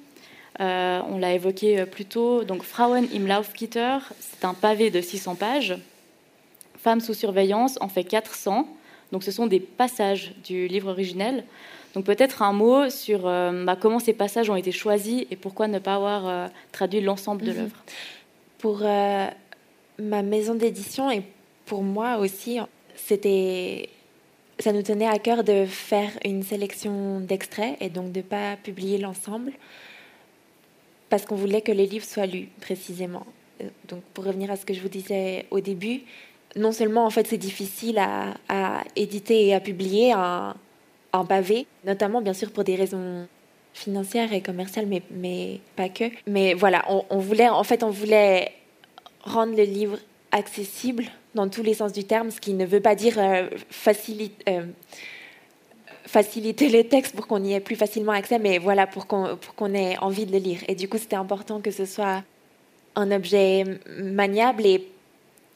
on 0.60 1.18
l'a 1.18 1.32
évoqué 1.32 1.86
plus 1.86 2.04
tôt. 2.04 2.44
Donc, 2.44 2.62
Frauen 2.64 3.06
im 3.14 3.26
Laufgitter, 3.26 3.96
c'est 4.20 4.44
un 4.44 4.52
pavé 4.52 4.90
de 4.90 5.00
600 5.00 5.36
pages. 5.36 5.74
Femmes 6.76 7.00
sous 7.00 7.14
surveillance 7.14 7.78
en 7.80 7.88
fait 7.88 8.04
400. 8.04 8.68
Donc, 9.12 9.22
ce 9.22 9.30
sont 9.30 9.46
des 9.46 9.60
passages 9.60 10.32
du 10.44 10.66
livre 10.66 10.90
originel. 10.90 11.44
Donc 11.94 12.04
peut-être 12.04 12.42
un 12.42 12.52
mot 12.52 12.88
sur 12.88 13.26
euh, 13.26 13.64
bah, 13.64 13.76
comment 13.76 13.98
ces 13.98 14.14
passages 14.14 14.48
ont 14.48 14.56
été 14.56 14.72
choisis 14.72 15.26
et 15.30 15.36
pourquoi 15.36 15.68
ne 15.68 15.78
pas 15.78 15.94
avoir 15.94 16.26
euh, 16.26 16.46
traduit 16.72 17.00
l'ensemble 17.00 17.42
de 17.44 17.52
mhm. 17.52 17.58
l'œuvre. 17.58 17.76
Pour 18.58 18.80
euh, 18.82 19.26
ma 19.98 20.22
maison 20.22 20.54
d'édition 20.54 21.10
et 21.10 21.22
pour 21.66 21.82
moi 21.82 22.18
aussi, 22.18 22.58
c'était 22.96 23.88
ça 24.58 24.72
nous 24.72 24.82
tenait 24.82 25.08
à 25.08 25.18
cœur 25.18 25.44
de 25.44 25.64
faire 25.66 26.10
une 26.24 26.42
sélection 26.42 27.20
d'extraits 27.20 27.76
et 27.80 27.88
donc 27.88 28.12
de 28.12 28.18
ne 28.18 28.22
pas 28.22 28.56
publier 28.56 28.98
l'ensemble 28.98 29.52
parce 31.08 31.26
qu'on 31.26 31.34
voulait 31.34 31.62
que 31.62 31.72
les 31.72 31.86
livres 31.86 32.04
soient 32.04 32.26
lus 32.26 32.48
précisément. 32.60 33.26
Donc 33.88 34.02
pour 34.14 34.24
revenir 34.24 34.50
à 34.50 34.56
ce 34.56 34.64
que 34.64 34.72
je 34.72 34.80
vous 34.80 34.88
disais 34.88 35.46
au 35.50 35.60
début, 35.60 36.02
non 36.56 36.72
seulement 36.72 37.04
en 37.04 37.10
fait 37.10 37.26
c'est 37.26 37.38
difficile 37.38 37.98
à, 37.98 38.84
éditer 38.96 39.46
et 39.46 39.54
à 39.54 39.60
publier 39.60 40.12
un, 40.12 40.54
en 41.12 41.24
pavé, 41.24 41.66
notamment 41.84 42.20
bien 42.20 42.34
sûr 42.34 42.50
pour 42.50 42.64
des 42.64 42.76
raisons 42.76 43.26
financières 43.74 44.32
et 44.32 44.40
commerciales, 44.40 44.86
mais, 44.86 45.60
pas 45.76 45.88
que. 45.88 46.04
Mais 46.26 46.54
voilà, 46.54 46.84
on, 46.88 47.18
voulait, 47.18 47.48
en 47.48 47.64
fait, 47.64 47.82
on 47.82 47.90
voulait 47.90 48.52
rendre 49.22 49.56
le 49.56 49.62
livre 49.62 49.98
accessible 50.30 51.04
dans 51.34 51.48
tous 51.48 51.62
les 51.62 51.74
sens 51.74 51.92
du 51.92 52.04
terme, 52.04 52.30
ce 52.30 52.40
qui 52.40 52.54
ne 52.54 52.66
veut 52.66 52.80
pas 52.80 52.94
dire 52.94 53.18
euh, 53.18 53.48
euh, 54.48 54.66
faciliter 56.04 56.68
les 56.68 56.86
textes 56.86 57.14
pour 57.16 57.26
qu'on 57.26 57.42
y 57.42 57.54
ait 57.54 57.60
plus 57.60 57.76
facilement 57.76 58.12
accès, 58.12 58.38
mais 58.38 58.58
voilà, 58.58 58.86
pour 58.86 59.06
qu'on 59.06 59.38
qu'on 59.56 59.72
ait 59.74 59.96
envie 59.98 60.26
de 60.26 60.32
le 60.32 60.38
lire. 60.38 60.60
Et 60.68 60.74
du 60.74 60.88
coup, 60.88 60.98
c'était 60.98 61.16
important 61.16 61.60
que 61.60 61.70
ce 61.70 61.86
soit 61.86 62.22
un 62.94 63.10
objet 63.10 63.64
maniable 63.88 64.66
et 64.66 64.86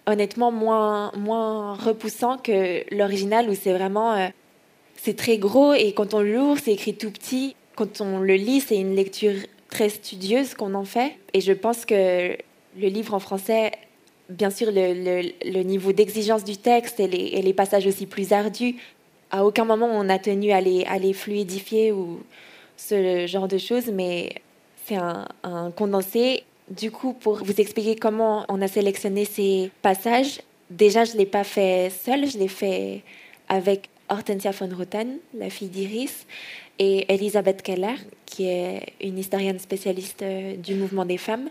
honnêtement 0.06 0.52
moins, 0.52 1.12
moins 1.16 1.74
repoussant 1.74 2.38
que 2.38 2.82
l'original 2.94 3.48
où 3.50 3.54
c'est 3.54 3.72
vraiment... 3.72 4.14
Euh, 4.14 4.28
c'est 4.96 5.16
très 5.16 5.38
gros 5.38 5.74
et 5.74 5.92
quand 5.92 6.14
on 6.14 6.20
l'ouvre, 6.20 6.60
c'est 6.62 6.72
écrit 6.72 6.94
tout 6.94 7.10
petit. 7.10 7.54
Quand 7.76 8.00
on 8.00 8.18
le 8.18 8.34
lit, 8.34 8.60
c'est 8.60 8.78
une 8.78 8.96
lecture 8.96 9.34
très 9.68 9.88
studieuse 9.88 10.54
qu'on 10.54 10.74
en 10.74 10.84
fait. 10.84 11.12
Et 11.34 11.40
je 11.40 11.52
pense 11.52 11.84
que 11.84 12.30
le 12.78 12.88
livre 12.88 13.14
en 13.14 13.18
français, 13.18 13.72
bien 14.30 14.50
sûr, 14.50 14.68
le, 14.72 15.62
niveau 15.62 15.92
d'exigence 15.92 16.44
du 16.44 16.56
texte 16.56 16.98
et 16.98 17.08
les, 17.08 17.52
passages 17.52 17.86
aussi 17.86 18.06
plus 18.06 18.32
ardus, 18.32 18.76
à 19.30 19.44
aucun 19.44 19.64
moment 19.64 19.88
on 19.92 20.08
a 20.08 20.18
tenu 20.18 20.50
à 20.52 20.60
les, 20.60 20.84
à 20.84 20.98
les 20.98 21.12
fluidifier 21.12 21.92
ou 21.92 22.20
ce 22.76 23.26
genre 23.26 23.48
de 23.48 23.58
choses, 23.58 23.88
mais 23.92 24.30
c'est 24.86 24.96
un, 24.96 25.26
un 25.42 25.70
condensé. 25.70 26.44
Du 26.68 26.90
coup, 26.90 27.12
pour 27.12 27.44
vous 27.44 27.60
expliquer 27.60 27.94
comment 27.94 28.44
on 28.48 28.60
a 28.60 28.66
sélectionné 28.66 29.24
ces 29.24 29.70
passages, 29.82 30.40
déjà, 30.68 31.04
je 31.04 31.12
ne 31.12 31.18
l'ai 31.18 31.26
pas 31.26 31.44
fait 31.44 31.90
seule, 31.90 32.28
je 32.28 32.38
l'ai 32.38 32.48
fait 32.48 33.02
avec 33.48 33.88
Hortensia 34.08 34.50
von 34.50 34.68
Rutten, 34.74 35.18
la 35.34 35.48
fille 35.48 35.68
d'Iris, 35.68 36.26
et 36.80 37.12
Elisabeth 37.12 37.62
Keller, 37.62 37.94
qui 38.26 38.48
est 38.48 38.94
une 39.00 39.16
historienne 39.16 39.60
spécialiste 39.60 40.22
euh, 40.22 40.56
du 40.56 40.74
mouvement 40.74 41.04
des 41.04 41.18
femmes. 41.18 41.48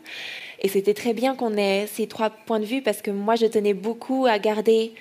Et 0.62 0.68
c'était 0.68 0.94
très 0.94 1.14
bien 1.14 1.36
qu'on 1.36 1.56
ait 1.56 1.88
ces 1.88 2.08
trois 2.08 2.30
points 2.30 2.60
de 2.60 2.66
vue 2.66 2.82
parce 2.82 3.02
que 3.02 3.10
moi, 3.10 3.36
je 3.36 3.46
tenais 3.46 3.74
beaucoup 3.74 4.26
à 4.26 4.38
garder. 4.38 4.94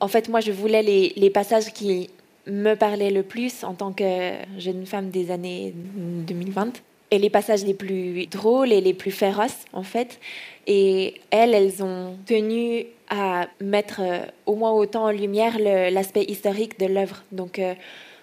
En 0.00 0.08
fait, 0.08 0.28
moi, 0.28 0.40
je 0.40 0.50
voulais 0.50 0.82
les, 0.82 1.12
les 1.16 1.30
passages 1.30 1.72
qui 1.72 2.10
me 2.46 2.74
parlaient 2.74 3.12
le 3.12 3.22
plus 3.22 3.62
en 3.62 3.74
tant 3.74 3.92
que 3.92 4.32
jeune 4.58 4.84
femme 4.84 5.10
des 5.10 5.30
années 5.30 5.72
2020 5.74 6.82
les 7.18 7.30
passages 7.30 7.64
les 7.64 7.74
plus 7.74 8.26
drôles 8.26 8.72
et 8.72 8.80
les 8.80 8.94
plus 8.94 9.10
féroces 9.10 9.64
en 9.72 9.82
fait. 9.82 10.18
Et 10.66 11.14
elles, 11.30 11.54
elles 11.54 11.82
ont 11.82 12.16
tenu 12.26 12.86
à 13.08 13.48
mettre 13.60 14.00
euh, 14.00 14.24
au 14.46 14.54
moins 14.54 14.72
autant 14.72 15.04
en 15.04 15.10
lumière 15.10 15.58
l'aspect 15.58 16.24
historique 16.24 16.78
de 16.78 16.86
l'œuvre. 16.86 17.22
Donc, 17.32 17.58
euh, 17.58 17.74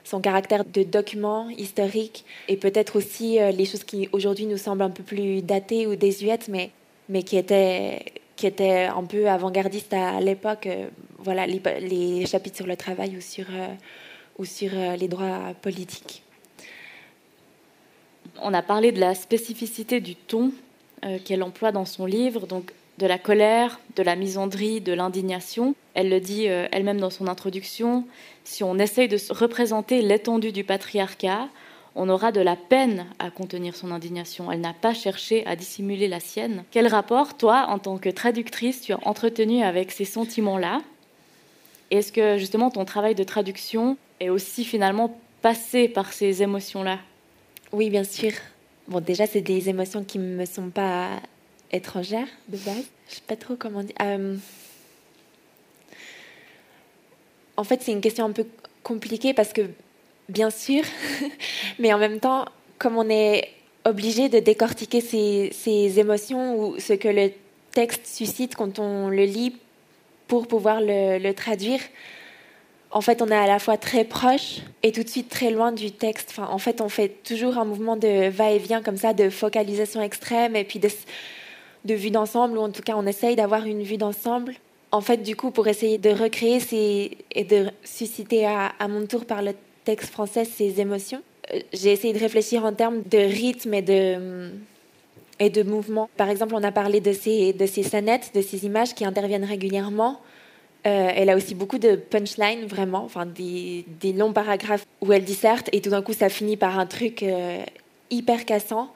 son 0.03 0.19
caractère 0.19 0.65
de 0.65 0.81
document 0.81 1.49
historique 1.49 2.25
et 2.47 2.57
peut-être 2.57 2.95
aussi 2.95 3.39
euh, 3.39 3.51
les 3.51 3.65
choses 3.65 3.83
qui 3.83 4.09
aujourd'hui 4.11 4.47
nous 4.47 4.57
semblent 4.57 4.81
un 4.81 4.89
peu 4.89 5.03
plus 5.03 5.43
datées 5.43 5.85
ou 5.85 5.95
désuètes, 5.95 6.47
mais, 6.47 6.71
mais 7.09 7.23
qui 7.23 7.37
étaient 7.37 8.05
qui 8.35 8.47
était 8.47 8.85
un 8.85 9.03
peu 9.03 9.29
avant-gardiste 9.29 9.93
à 9.93 10.19
l'époque. 10.19 10.67
voilà, 11.19 11.45
les, 11.45 11.61
les, 11.79 12.25
chapitres 12.25 12.55
sur 12.57 12.65
le 12.65 12.75
travail 12.75 13.15
ou 13.15 13.21
sur, 13.21 13.45
ou 14.39 14.45
sur 14.45 14.71
les 14.97 15.07
droits 15.07 15.53
politiques. 15.61 16.23
On 18.39 18.53
a 18.53 18.61
parlé 18.61 18.91
de 18.91 18.99
la 18.99 19.15
spécificité 19.15 19.99
du 19.99 20.15
ton 20.15 20.51
qu'elle 21.25 21.43
emploie 21.43 21.71
dans 21.71 21.85
son 21.85 22.05
livre, 22.05 22.45
donc 22.45 22.73
de 22.97 23.07
la 23.07 23.17
colère, 23.17 23.79
de 23.95 24.03
la 24.03 24.15
misandrie, 24.15 24.81
de 24.81 24.93
l'indignation. 24.93 25.73
Elle 25.93 26.09
le 26.09 26.19
dit 26.19 26.45
elle-même 26.45 26.99
dans 26.99 27.09
son 27.09 27.27
introduction, 27.27 28.05
si 28.43 28.63
on 28.63 28.77
essaye 28.77 29.07
de 29.07 29.17
représenter 29.31 30.01
l'étendue 30.01 30.51
du 30.51 30.63
patriarcat, 30.63 31.49
on 31.95 32.07
aura 32.07 32.31
de 32.31 32.39
la 32.39 32.55
peine 32.55 33.05
à 33.19 33.29
contenir 33.31 33.75
son 33.75 33.91
indignation. 33.91 34.51
Elle 34.51 34.61
n'a 34.61 34.73
pas 34.73 34.93
cherché 34.93 35.45
à 35.45 35.55
dissimuler 35.55 36.07
la 36.07 36.19
sienne. 36.19 36.63
Quel 36.71 36.87
rapport, 36.87 37.35
toi, 37.35 37.65
en 37.67 37.79
tant 37.79 37.97
que 37.97 38.09
traductrice, 38.09 38.81
tu 38.81 38.93
as 38.93 38.99
entretenu 39.03 39.61
avec 39.61 39.91
ces 39.91 40.05
sentiments-là? 40.05 40.81
Est-ce 41.89 42.13
que 42.13 42.37
justement 42.37 42.69
ton 42.69 42.85
travail 42.85 43.15
de 43.15 43.23
traduction 43.23 43.97
est 44.21 44.29
aussi 44.29 44.63
finalement 44.63 45.19
passé 45.41 45.89
par 45.89 46.13
ces 46.13 46.41
émotions-là? 46.43 46.99
Oui, 47.71 47.89
bien 47.89 48.03
sûr. 48.03 48.31
Bon, 48.87 48.99
déjà, 48.99 49.25
c'est 49.27 49.41
des 49.41 49.69
émotions 49.69 50.03
qui 50.03 50.19
ne 50.19 50.35
me 50.35 50.45
sont 50.45 50.69
pas 50.69 51.09
étrangères 51.71 52.27
de 52.49 52.57
base. 52.57 52.85
Je 53.09 53.15
sais 53.15 53.21
pas 53.25 53.35
trop 53.35 53.55
comment 53.55 53.83
dire. 53.83 53.95
Euh, 54.01 54.35
en 57.57 57.63
fait, 57.63 57.81
c'est 57.81 57.91
une 57.91 58.01
question 58.01 58.25
un 58.25 58.31
peu 58.31 58.45
compliquée 58.83 59.33
parce 59.33 59.53
que 59.53 59.61
bien 60.29 60.49
sûr, 60.49 60.83
mais 61.79 61.93
en 61.93 61.97
même 61.97 62.19
temps, 62.19 62.45
comme 62.77 62.97
on 62.97 63.09
est 63.09 63.49
obligé 63.85 64.29
de 64.29 64.39
décortiquer 64.39 65.01
ces, 65.01 65.99
émotions 65.99 66.59
ou 66.59 66.79
ce 66.79 66.93
que 66.93 67.07
le 67.07 67.31
texte 67.71 68.05
suscite 68.05 68.55
quand 68.55 68.79
on 68.79 69.09
le 69.09 69.23
lit 69.23 69.55
pour 70.27 70.47
pouvoir 70.47 70.79
le, 70.81 71.31
traduire, 71.33 71.79
en 72.91 73.01
fait, 73.01 73.21
on 73.21 73.27
est 73.29 73.35
à 73.35 73.47
la 73.47 73.59
fois 73.59 73.77
très 73.77 74.03
proche 74.03 74.59
et 74.83 74.91
tout 74.91 75.03
de 75.03 75.07
suite 75.07 75.29
très 75.29 75.49
loin 75.49 75.71
du 75.71 75.91
texte. 75.91 76.35
En 76.39 76.57
fait, 76.57 76.81
on 76.81 76.89
fait 76.89 77.09
toujours 77.23 77.57
un 77.57 77.65
mouvement 77.65 77.95
de 77.95 78.29
va-et-vient 78.29 78.81
comme 78.81 78.97
ça, 78.97 79.13
de 79.13 79.29
focalisation 79.29 80.01
extrême 80.01 80.55
et 80.55 80.65
puis 80.65 80.79
de, 80.79 81.93
vue 81.93 82.11
d'ensemble, 82.11 82.57
ou 82.57 82.61
en 82.61 82.69
tout 82.69 82.81
cas, 82.81 82.93
on 82.97 83.05
essaye 83.05 83.35
d'avoir 83.35 83.65
une 83.65 83.83
vue 83.83 83.97
d'ensemble. 83.97 84.55
En 84.91 84.99
fait, 84.99 85.17
du 85.17 85.37
coup, 85.37 85.51
pour 85.51 85.67
essayer 85.69 85.97
de 85.97 86.09
recréer 86.09 86.59
et 87.31 87.43
de 87.45 87.69
susciter 87.83 88.45
à, 88.45 88.73
mon 88.89 89.05
tour 89.05 89.25
par 89.25 89.41
le 89.41 89.53
texte 89.85 90.11
français 90.11 90.43
ces 90.43 90.81
émotions. 90.81 91.21
Euh, 91.53 91.59
j'ai 91.71 91.93
essayé 91.93 92.13
de 92.13 92.19
réfléchir 92.19 92.65
en 92.65 92.73
termes 92.73 93.01
de 93.09 93.17
rythme 93.17 93.73
et 93.73 93.81
de, 93.81 95.63
mouvement. 95.63 96.09
Par 96.17 96.29
exemple, 96.29 96.55
on 96.55 96.63
a 96.63 96.73
parlé 96.73 96.99
de 96.99 97.13
ces, 97.13 97.53
de 97.53 97.65
de 97.65 98.41
ces 98.41 98.65
images 98.65 98.93
qui 98.93 99.05
interviennent 99.05 99.45
régulièrement. 99.45 100.19
Euh, 100.87 101.11
elle 101.15 101.29
a 101.29 101.35
aussi 101.35 101.53
beaucoup 101.53 101.77
de 101.77 101.95
punchlines, 101.95 102.65
vraiment, 102.65 103.03
enfin 103.03 103.27
des, 103.27 103.85
longs 104.13 104.33
paragraphes 104.33 104.85
où 105.01 105.13
elle 105.13 105.23
disserte 105.23 105.69
et 105.73 105.81
tout 105.81 105.91
d'un 105.91 106.01
coup 106.01 106.13
ça 106.13 106.27
finit 106.27 106.57
par 106.57 106.79
un 106.79 106.87
truc 106.87 107.21
euh, 107.21 107.63
hyper 108.09 108.45
cassant. 108.45 108.91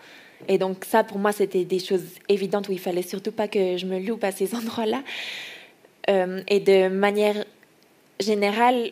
Et 0.48 0.58
donc 0.58 0.84
ça, 0.84 1.04
pour 1.04 1.20
moi, 1.20 1.32
c'était 1.32 1.64
des 1.64 1.80
choses 1.80 2.06
évidentes 2.28 2.70
où 2.70 2.72
il 2.72 2.80
fallait 2.80 3.04
surtout 3.04 3.32
pas 3.32 3.48
que 3.48 3.78
je 3.78 3.86
me 3.86 4.00
loupe 4.00 4.24
à 4.24 4.32
ces 4.32 4.56
endroits-là. 4.60 5.04
et 6.08 6.60
de 6.60 6.88
manière 6.88 7.46
générale, 8.20 8.92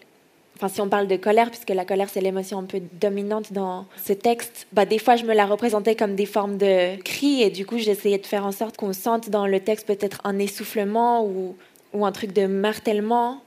enfin 0.55 0.67
si 0.67 0.81
on 0.81 0.89
parle 0.89 1.07
de 1.07 1.15
colère, 1.15 1.49
puisque 1.49 1.69
la 1.69 1.85
colère 1.85 2.09
c'est 2.09 2.21
l'émotion 2.21 2.59
un 2.59 2.63
peu 2.63 2.81
dominante 2.99 3.53
dans 3.53 3.85
ce 4.03 4.13
texte, 4.13 4.67
bah, 4.71 4.85
des 4.85 4.99
fois 4.99 5.15
je 5.15 5.25
me 5.25 5.33
la 5.33 5.45
représentais 5.45 5.95
comme 5.95 6.15
des 6.15 6.25
formes 6.25 6.57
de 6.57 7.01
cris 7.01 7.41
et 7.41 7.49
du 7.49 7.65
coup 7.65 7.77
j'essayais 7.77 8.17
de 8.17 8.25
faire 8.25 8.45
en 8.45 8.51
sorte 8.51 8.77
qu'on 8.77 8.93
sente 8.93 9.29
dans 9.29 9.47
le 9.47 9.59
texte 9.59 9.87
peut-être 9.87 10.21
un 10.23 10.39
essoufflement 10.39 11.25
ou, 11.25 11.55
ou 11.93 12.05
un 12.05 12.11
truc 12.11 12.33
de 12.33 12.45
martèlement. 12.45 13.41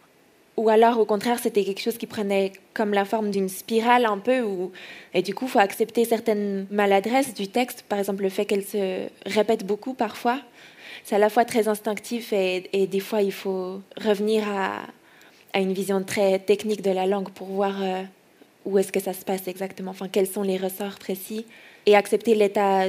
Ou 0.57 0.71
alors, 0.71 0.99
au 0.99 1.05
contraire, 1.05 1.39
c'était 1.39 1.65
quelque 1.65 1.83
chose 1.83 1.99
qui 1.99 2.07
prenait 2.07 2.53
comme 2.73 2.93
la 2.93 3.05
forme 3.05 3.31
d'une 3.31 3.51
spirale 3.51 4.07
un 4.07 4.19
peu, 4.19 4.41
où... 4.41 4.73
et 5.13 5.21
du 5.21 5.35
coup, 5.35 5.49
faut 5.49 5.59
accepter 5.59 6.07
certaines 6.07 6.67
maladresses 6.71 7.35
du 7.35 7.49
texte, 7.49 7.85
par 7.89 7.99
exemple 7.99 8.23
le 8.23 8.31
fait 8.31 8.47
qu'elle 8.47 8.65
se 8.65 9.09
répète 9.27 9.67
beaucoup 9.67 9.93
parfois. 9.93 10.41
C'est 11.05 11.15
à 11.15 11.19
la 11.19 11.29
fois 11.29 11.45
très 11.45 11.69
instinctif 11.69 12.33
et, 12.33 12.87
des 12.87 13.01
fois, 13.01 13.21
il 13.21 13.33
faut 13.33 13.83
revenir 14.03 14.49
à, 14.49 14.81
à 15.53 15.61
une 15.61 15.75
vision 15.75 16.03
très 16.03 16.39
technique 16.39 16.83
de 16.83 16.91
la 16.91 17.07
langue 17.07 17.31
pour 17.31 17.49
voir 17.49 17.83
euh, 17.83 18.03
où 18.65 18.79
est-ce 18.79 18.93
que 18.93 19.01
ça 19.01 19.13
se 19.13 19.25
passe 19.25 19.47
exactement, 19.47 19.93
enfin 19.93 20.09
quels 20.09 20.27
sont 20.27 20.43
les 20.43 20.57
ressorts 20.57 20.99
précis, 20.99 21.47
et 21.87 21.95
accepter 21.95 22.35
l'état 22.35 22.87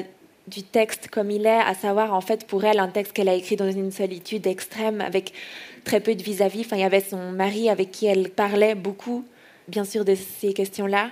du 0.48 0.64
texte 0.64 1.10
comme 1.10 1.30
il 1.30 1.46
est, 1.46 1.60
à 1.60 1.74
savoir 1.74 2.14
en 2.14 2.22
fait 2.22 2.46
pour 2.48 2.64
elle 2.64 2.80
un 2.80 2.88
texte 2.88 3.14
qu'elle 3.14 3.30
a 3.30 3.34
écrit 3.34 3.56
dans 3.56 3.70
une 3.70 3.92
solitude 3.92 4.48
extrême 4.48 5.02
avec 5.02 5.34
très 5.84 6.00
peu 6.00 6.16
de 6.16 6.24
vis-à-vis. 6.24 6.62
Enfin, 6.62 6.78
il 6.78 6.82
y 6.82 6.86
avait 6.86 7.02
son 7.02 7.32
mari 7.32 7.70
avec 7.70 7.92
qui 7.92 8.06
elle 8.06 8.30
parlait 8.30 8.76
beaucoup, 8.76 9.26
bien 9.68 9.84
sûr, 9.84 10.06
de 10.06 10.16
ces 10.16 10.54
questions-là, 10.54 11.12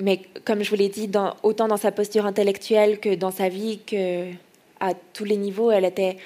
mais 0.00 0.20
comme 0.44 0.62
je 0.62 0.70
vous 0.70 0.76
l'ai 0.76 0.88
dit, 0.88 1.08
autant 1.42 1.68
dans 1.68 1.76
sa 1.76 1.92
posture 1.92 2.26
intellectuelle 2.26 2.98
que 2.98 3.14
dans 3.14 3.30
sa 3.30 3.48
vie, 3.48 3.78
que 3.86 4.30
à 4.80 4.94
tous 5.12 5.24
les 5.24 5.36
niveaux, 5.36 5.70
elle 5.70 5.84
était 5.84 6.16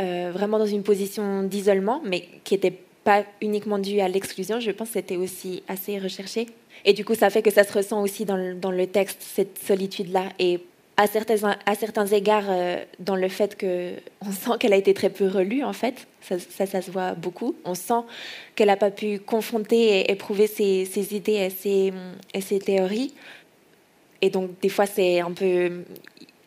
euh, 0.00 0.30
vraiment 0.32 0.58
dans 0.58 0.66
une 0.66 0.82
position 0.82 1.44
d'isolement, 1.44 2.02
mais 2.04 2.26
qui 2.42 2.54
était 2.54 2.76
pas 3.04 3.24
uniquement 3.40 3.78
dû 3.78 4.00
à 4.00 4.08
l'exclusion, 4.08 4.58
je 4.58 4.72
pense 4.72 4.88
que 4.88 4.94
c'était 4.94 5.16
aussi 5.16 5.62
assez 5.68 5.98
recherché. 5.98 6.46
Et 6.84 6.92
du 6.92 7.04
coup, 7.04 7.14
ça 7.14 7.30
fait 7.30 7.42
que 7.42 7.50
ça 7.50 7.64
se 7.64 7.72
ressent 7.72 8.02
aussi 8.02 8.24
dans 8.24 8.36
le, 8.36 8.54
dans 8.54 8.70
le 8.72 8.86
texte, 8.86 9.18
cette 9.20 9.58
solitude-là. 9.58 10.24
Et 10.38 10.60
à 11.00 11.06
certains, 11.06 12.06
égards, 12.06 12.44
euh, 12.48 12.84
dans 12.98 13.16
le 13.16 13.28
fait 13.28 13.58
qu'on 13.58 14.32
sent 14.32 14.50
qu'elle 14.58 14.72
a 14.72 14.76
été 14.76 14.92
très 14.92 15.10
peu 15.10 15.26
relue, 15.28 15.64
en 15.64 15.72
fait. 15.72 16.06
Ça, 16.20 16.66
ça, 16.66 16.82
se 16.82 16.90
voit 16.90 17.14
beaucoup. 17.14 17.56
On 17.64 17.74
sent 17.74 18.02
qu'elle 18.54 18.68
n'a 18.68 18.76
pas 18.76 18.90
pu 18.90 19.18
confronter 19.18 20.00
et 20.00 20.12
éprouver 20.12 20.46
ses, 20.46 21.14
idées 21.14 21.50
et 21.64 22.40
ses, 22.40 22.58
théories. 22.58 23.14
Et 24.20 24.28
donc, 24.28 24.50
des 24.60 24.68
fois, 24.68 24.84
c'est 24.86 25.20
un 25.20 25.32
peu 25.32 25.84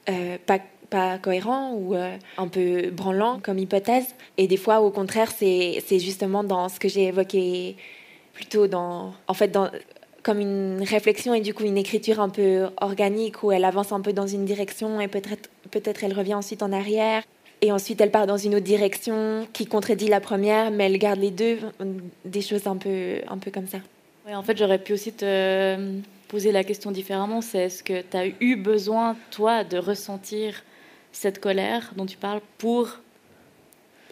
euh, 0.09 0.37
pas 0.45 0.59
pas 0.89 1.17
cohérent 1.17 1.73
ou 1.73 1.95
euh, 1.95 2.15
un 2.37 2.47
peu 2.47 2.91
branlant 2.91 3.39
comme 3.41 3.57
hypothèse. 3.57 4.13
Et 4.37 4.45
des 4.45 4.57
fois, 4.57 4.79
au 4.81 4.91
contraire, 4.91 5.31
c'est 5.31 5.81
justement 5.99 6.43
dans 6.43 6.69
ce 6.69 6.79
que 6.79 6.87
j'ai 6.87 7.05
évoqué 7.05 7.75
plutôt 8.33 8.67
dans, 8.67 9.15
en 9.27 9.33
fait, 9.33 9.47
dans, 9.47 9.71
comme 10.23 10.39
une 10.39 10.81
réflexion 10.81 11.33
et 11.33 11.41
du 11.41 11.53
coup 11.53 11.63
une 11.63 11.77
écriture 11.77 12.19
un 12.19 12.29
peu 12.29 12.69
organique 12.81 13.43
où 13.43 13.51
elle 13.51 13.65
avance 13.65 13.91
un 13.91 14.01
peu 14.01 14.13
dans 14.13 14.27
une 14.27 14.45
direction 14.45 14.99
et 15.01 15.07
peut-être 15.07 15.49
peut-être 15.69 16.03
elle 16.03 16.13
revient 16.13 16.35
ensuite 16.35 16.63
en 16.63 16.71
arrière. 16.71 17.23
Et 17.61 17.71
ensuite 17.71 18.01
elle 18.01 18.11
part 18.11 18.27
dans 18.27 18.37
une 18.37 18.55
autre 18.55 18.65
direction 18.65 19.47
qui 19.53 19.65
contredit 19.65 20.07
la 20.07 20.19
première 20.19 20.71
mais 20.71 20.85
elle 20.85 20.97
garde 20.97 21.19
les 21.19 21.31
deux 21.31 21.59
des 22.25 22.41
choses 22.41 22.67
un 22.67 22.77
peu 22.77 23.17
un 23.27 23.37
peu 23.37 23.51
comme 23.51 23.67
ça. 23.67 23.79
Ouais, 24.25 24.35
en 24.35 24.43
fait, 24.43 24.57
j'aurais 24.57 24.79
pu 24.79 24.93
aussi 24.93 25.11
te 25.11 25.99
poser 26.29 26.51
la 26.51 26.63
question 26.63 26.91
différemment, 26.91 27.41
c'est 27.41 27.65
est-ce 27.65 27.83
que 27.83 28.01
tu 28.01 28.17
as 28.17 28.27
eu 28.39 28.55
besoin 28.55 29.17
toi 29.31 29.63
de 29.63 29.77
ressentir 29.77 30.63
cette 31.11 31.39
colère 31.39 31.91
dont 31.97 32.05
tu 32.05 32.17
parles 32.17 32.41
pour 32.57 32.99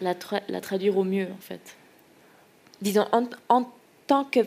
la, 0.00 0.14
la 0.48 0.60
traduire 0.60 0.98
au 0.98 1.04
mieux, 1.04 1.28
en 1.32 1.40
fait? 1.40 1.76
Disons, 2.82 3.06
en, 3.48 3.64
tant 4.06 4.24
que 4.24 4.40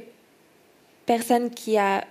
personne 1.05 1.49
qui 1.49 1.77
a 1.77 2.05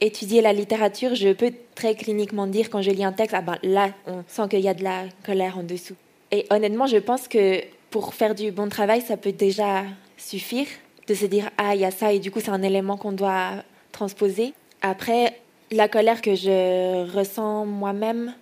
étudié 0.00 0.40
la 0.40 0.52
littérature, 0.52 1.14
je 1.14 1.30
peux 1.32 1.52
très 1.74 1.94
cliniquement 1.94 2.46
dire 2.46 2.70
quand 2.70 2.82
je 2.82 2.90
lis 2.90 3.04
un 3.04 3.12
texte, 3.12 3.34
ah 3.36 3.42
ben 3.42 3.58
là, 3.62 3.90
on 4.06 4.22
sent 4.28 4.42
qu'il 4.50 4.60
y 4.60 4.68
a 4.68 4.74
de 4.74 4.84
la 4.84 5.04
colère 5.24 5.58
en 5.58 5.62
dessous. 5.62 5.96
Et 6.30 6.46
honnêtement, 6.50 6.86
je 6.86 6.98
pense 6.98 7.26
que 7.26 7.62
pour 7.90 8.14
faire 8.14 8.34
du 8.34 8.52
bon 8.52 8.68
travail, 8.68 9.00
ça 9.00 9.16
peut 9.16 9.32
déjà 9.32 9.84
suffire 10.16 10.66
de 11.06 11.14
se 11.14 11.26
dire, 11.26 11.50
ah, 11.56 11.74
il 11.74 11.80
y 11.80 11.84
a 11.84 11.90
ça, 11.90 12.12
et 12.12 12.18
du 12.18 12.30
coup, 12.30 12.40
c'est 12.40 12.50
un 12.50 12.62
élément 12.62 12.96
qu'on 12.96 13.12
doit 13.12 13.64
transposer. 13.92 14.52
Après, 14.82 15.40
la 15.70 15.88
colère 15.88 16.20
que 16.20 16.34
je 16.34 17.10
ressens 17.16 17.64
moi-même, 17.64 18.34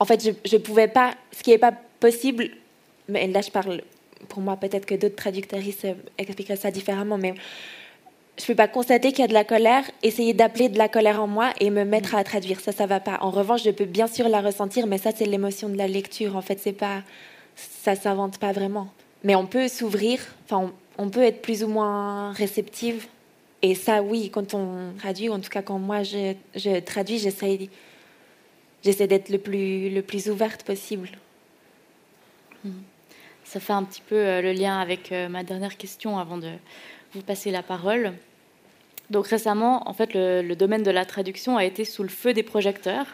en 0.00 0.04
fait, 0.04 0.22
je 0.44 0.56
ne 0.56 0.60
pouvais 0.60 0.88
pas, 0.88 1.14
ce 1.32 1.42
qui 1.42 1.50
n'est 1.50 1.58
pas 1.58 1.74
possible, 2.00 2.50
mais 3.08 3.26
là 3.28 3.40
je 3.40 3.50
parle 3.50 3.82
pour 4.28 4.40
moi, 4.40 4.56
peut-être 4.56 4.86
que 4.86 4.94
d'autres 4.94 5.16
traductrices 5.16 5.86
expliqueraient 6.18 6.56
ça 6.56 6.70
différemment, 6.70 7.18
mais 7.18 7.34
je 8.36 8.42
ne 8.42 8.46
peux 8.48 8.54
pas 8.56 8.68
constater 8.68 9.12
qu'il 9.12 9.20
y 9.20 9.24
a 9.24 9.28
de 9.28 9.32
la 9.32 9.44
colère, 9.44 9.84
essayer 10.02 10.34
d'appeler 10.34 10.68
de 10.68 10.76
la 10.76 10.88
colère 10.88 11.22
en 11.22 11.26
moi 11.28 11.52
et 11.60 11.70
me 11.70 11.84
mettre 11.84 12.14
à 12.16 12.24
traduire. 12.24 12.60
Ça, 12.60 12.72
ça 12.72 12.86
va 12.86 12.98
pas. 12.98 13.18
En 13.20 13.30
revanche, 13.30 13.62
je 13.62 13.70
peux 13.70 13.84
bien 13.84 14.08
sûr 14.08 14.28
la 14.28 14.40
ressentir, 14.40 14.86
mais 14.86 14.98
ça, 14.98 15.12
c'est 15.14 15.24
l'émotion 15.24 15.68
de 15.68 15.76
la 15.76 15.86
lecture. 15.86 16.36
En 16.36 16.42
fait, 16.42 16.58
c'est 16.58 16.72
pas, 16.72 17.02
ça 17.54 17.94
s'invente 17.94 18.38
pas 18.38 18.52
vraiment. 18.52 18.88
Mais 19.22 19.36
on 19.36 19.46
peut 19.46 19.68
s'ouvrir, 19.68 20.20
enfin, 20.44 20.72
on, 20.98 21.10
peut 21.10 21.22
être 21.22 21.42
plus 21.42 21.62
ou 21.62 21.68
moins 21.68 22.32
réceptive. 22.32 23.06
Et 23.62 23.74
ça, 23.74 24.02
oui, 24.02 24.30
quand 24.30 24.52
on 24.52 24.92
traduit, 24.98 25.28
en 25.28 25.40
tout 25.40 25.48
cas 25.48 25.62
quand 25.62 25.78
moi 25.78 26.02
je, 26.02 26.34
je 26.54 26.80
traduis, 26.80 27.18
j'essaie 27.18 27.70
j'essaie 28.84 29.06
d'être 29.06 29.30
le 29.30 29.38
plus, 29.38 29.88
le 29.88 30.02
plus 30.02 30.28
ouverte 30.28 30.64
possible. 30.64 31.08
Hmm. 32.64 32.72
Ça 33.44 33.60
fait 33.60 33.72
un 33.72 33.84
petit 33.84 34.02
peu 34.02 34.16
euh, 34.16 34.42
le 34.42 34.52
lien 34.52 34.78
avec 34.78 35.10
euh, 35.12 35.28
ma 35.28 35.42
dernière 35.42 35.76
question 35.78 36.18
avant 36.18 36.36
de 36.36 36.50
vous 37.14 37.22
passer 37.22 37.50
la 37.50 37.62
parole. 37.62 38.12
Donc 39.10 39.26
récemment, 39.26 39.88
en 39.88 39.92
fait, 39.92 40.10
le, 40.14 40.54
domaine 40.54 40.82
de 40.82 40.90
la 40.90 41.04
traduction 41.04 41.56
a 41.56 41.64
été 41.64 41.84
sous 41.84 42.02
le 42.02 42.08
feu 42.08 42.32
des 42.32 42.42
projecteurs 42.42 43.06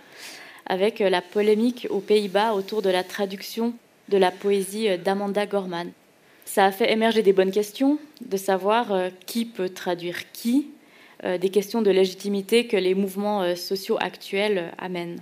avec 0.66 1.00
euh, 1.00 1.10
la 1.10 1.20
polémique 1.20 1.86
aux 1.90 2.00
Pays-Bas 2.00 2.54
autour 2.54 2.80
de 2.80 2.90
la 2.90 3.02
traduction 3.02 3.74
de 4.08 4.16
la 4.16 4.30
poésie 4.30 4.96
d'Amanda 4.98 5.46
Gorman. 5.46 5.90
Ça 6.44 6.64
a 6.64 6.72
fait 6.72 6.92
émerger 6.92 7.22
des 7.22 7.32
bonnes 7.32 7.50
questions, 7.50 7.98
de 8.24 8.36
savoir 8.36 8.92
euh, 8.92 9.10
qui 9.26 9.44
peut 9.44 9.68
traduire 9.68 10.30
qui, 10.32 10.68
euh, 11.24 11.38
des 11.38 11.50
questions 11.50 11.82
de 11.82 11.90
légitimité 11.90 12.66
que 12.66 12.76
les 12.76 12.94
mouvements 12.94 13.54
sociaux 13.56 13.98
actuels 14.00 14.72
amènent. 14.78 15.20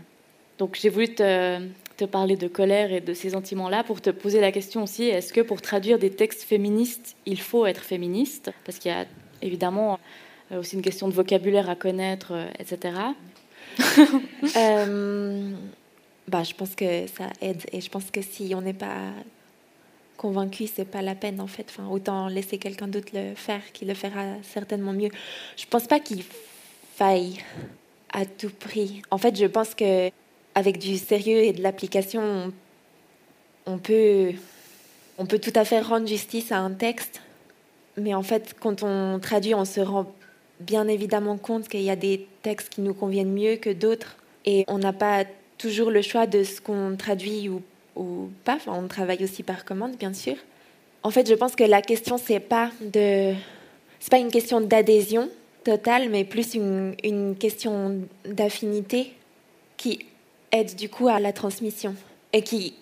Donc 0.58 0.76
j'ai 0.80 0.88
voulu 0.88 1.14
te, 1.14 1.60
te, 1.98 2.04
parler 2.04 2.36
de 2.36 2.48
colère 2.48 2.92
et 2.92 3.00
de 3.00 3.12
ces 3.12 3.30
sentiments-là 3.30 3.84
pour 3.84 4.00
te 4.00 4.10
poser 4.10 4.40
la 4.40 4.52
question 4.52 4.84
aussi, 4.84 5.04
est-ce 5.04 5.32
que 5.32 5.40
pour 5.40 5.60
traduire 5.60 5.98
des 5.98 6.10
textes 6.10 6.42
féministes, 6.42 7.16
il 7.26 7.40
faut 7.40 7.66
être 7.66 7.82
féministe? 7.82 8.50
Parce 8.64 8.78
qu'il 8.78 8.90
y 8.90 8.94
a 8.94 9.04
évidemment 9.42 9.98
aussi 10.56 10.76
une 10.76 10.82
question 10.82 11.08
de 11.08 11.12
vocabulaire 11.12 11.68
à 11.68 11.76
connaître, 11.76 12.32
etc. 12.58 12.94
euh, 14.56 15.50
bah, 16.26 16.42
je 16.42 16.54
pense 16.54 16.74
que 16.74 17.06
ça 17.06 17.30
aide 17.40 17.62
et 17.72 17.80
je 17.80 17.90
pense 17.90 18.10
que 18.10 18.22
si 18.22 18.52
on 18.54 18.60
n'est 18.60 18.72
pas 18.72 19.12
convaincu, 20.16 20.66
c'est 20.66 20.84
pas 20.84 21.00
la 21.00 21.14
peine 21.14 21.40
en 21.40 21.46
fait. 21.46 21.66
Enfin, 21.70 21.88
autant 21.88 22.28
laisser 22.28 22.58
quelqu'un 22.58 22.88
d'autre 22.88 23.12
le 23.14 23.34
faire, 23.34 23.62
qui 23.72 23.84
le 23.84 23.94
fera 23.94 24.24
certainement 24.42 24.92
mieux. 24.92 25.10
Je 25.56 25.64
pense 25.66 25.86
pas 25.86 26.00
qu'il 26.00 26.22
faille 26.96 27.38
à 28.12 28.26
tout 28.26 28.50
prix. 28.50 29.02
En 29.10 29.18
fait, 29.18 29.36
je 29.36 29.46
pense 29.46 29.74
que 29.74 30.10
avec 30.58 30.78
du 30.78 30.98
sérieux 30.98 31.44
et 31.44 31.52
de 31.52 31.62
l'application, 31.62 32.52
on 33.64 33.78
peut, 33.78 34.32
on 35.16 35.24
peut 35.24 35.38
tout 35.38 35.52
à 35.54 35.64
fait 35.64 35.80
rendre 35.80 36.08
justice 36.08 36.50
à 36.50 36.58
un 36.58 36.72
texte. 36.72 37.22
Mais 37.96 38.12
en 38.12 38.24
fait, 38.24 38.56
quand 38.58 38.82
on 38.82 39.20
traduit, 39.20 39.54
on 39.54 39.64
se 39.64 39.80
rend 39.80 40.12
bien 40.58 40.88
évidemment 40.88 41.36
compte 41.36 41.68
qu'il 41.68 41.82
y 41.82 41.90
a 41.90 41.96
des 41.96 42.26
textes 42.42 42.70
qui 42.70 42.80
nous 42.80 42.92
conviennent 42.92 43.32
mieux 43.32 43.54
que 43.54 43.70
d'autres. 43.70 44.16
Et 44.46 44.64
on 44.66 44.78
n'a 44.78 44.92
pas 44.92 45.24
toujours 45.58 45.92
le 45.92 46.02
choix 46.02 46.26
de 46.26 46.42
ce 46.42 46.60
qu'on 46.60 46.96
traduit 46.96 47.48
ou, 47.48 47.62
pas. 48.44 48.56
Enfin, 48.56 48.72
on 48.74 48.88
travaille 48.88 49.22
aussi 49.22 49.44
par 49.44 49.64
commande, 49.64 49.96
bien 49.96 50.12
sûr. 50.12 50.34
En 51.04 51.12
fait, 51.12 51.28
je 51.28 51.34
pense 51.34 51.54
que 51.54 51.64
la 51.64 51.82
question, 51.82 52.18
c'est 52.18 52.40
pas 52.40 52.72
de. 52.80 53.32
Pas 54.10 54.18
une 54.18 54.30
question 54.30 54.60
d'adhésion 54.60 55.28
totale, 55.62 56.08
mais 56.08 56.24
plus 56.24 56.54
une, 56.54 56.94
une 57.04 57.36
question 57.36 58.00
d'affinité 58.24 59.12
qui 59.76 60.06
aide 60.52 60.74
du 60.74 60.88
coup 60.88 61.08
à 61.08 61.20
la 61.20 61.32
transmission 61.32 61.94
et 62.32 62.42
qui 62.42 62.74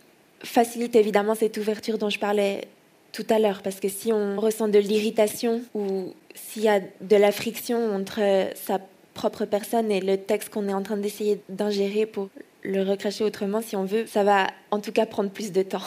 facilite 0.43 0.95
évidemment 0.97 1.35
cette 1.35 1.57
ouverture 1.57 1.99
dont 1.99 2.11
je 2.11 2.19
parlais 2.19 2.69
tout 3.13 3.27
à 3.31 3.39
l'heure. 3.39 3.63
Parce 3.63 3.81
que 3.81 3.89
si 3.89 4.13
on 4.13 4.39
ressent 4.39 4.69
de 4.69 4.79
l'irritation 4.79 5.63
ou 5.75 6.13
s'il 6.35 6.63
y 6.63 6.69
a 6.69 6.81
de 6.81 7.17
la 7.17 7.33
friction 7.33 7.95
entre 7.95 8.51
sa 8.55 8.81
propre 9.15 9.47
personne 9.47 9.91
et 9.91 10.01
le 10.01 10.19
texte 10.19 10.51
qu'on 10.51 10.69
est 10.69 10.75
en 10.75 10.83
train 10.83 10.99
d'essayer 10.99 11.41
d'ingérer 11.49 12.05
pour 12.07 12.29
le 12.63 12.83
recracher 12.83 13.25
autrement, 13.25 13.63
si 13.63 13.77
on 13.77 13.85
veut, 13.85 14.07
ça 14.07 14.25
va 14.25 14.49
en 14.71 14.81
tout 14.81 14.93
cas 14.93 15.07
prendre 15.07 15.31
plus 15.31 15.53
de 15.53 15.63
temps. 15.63 15.83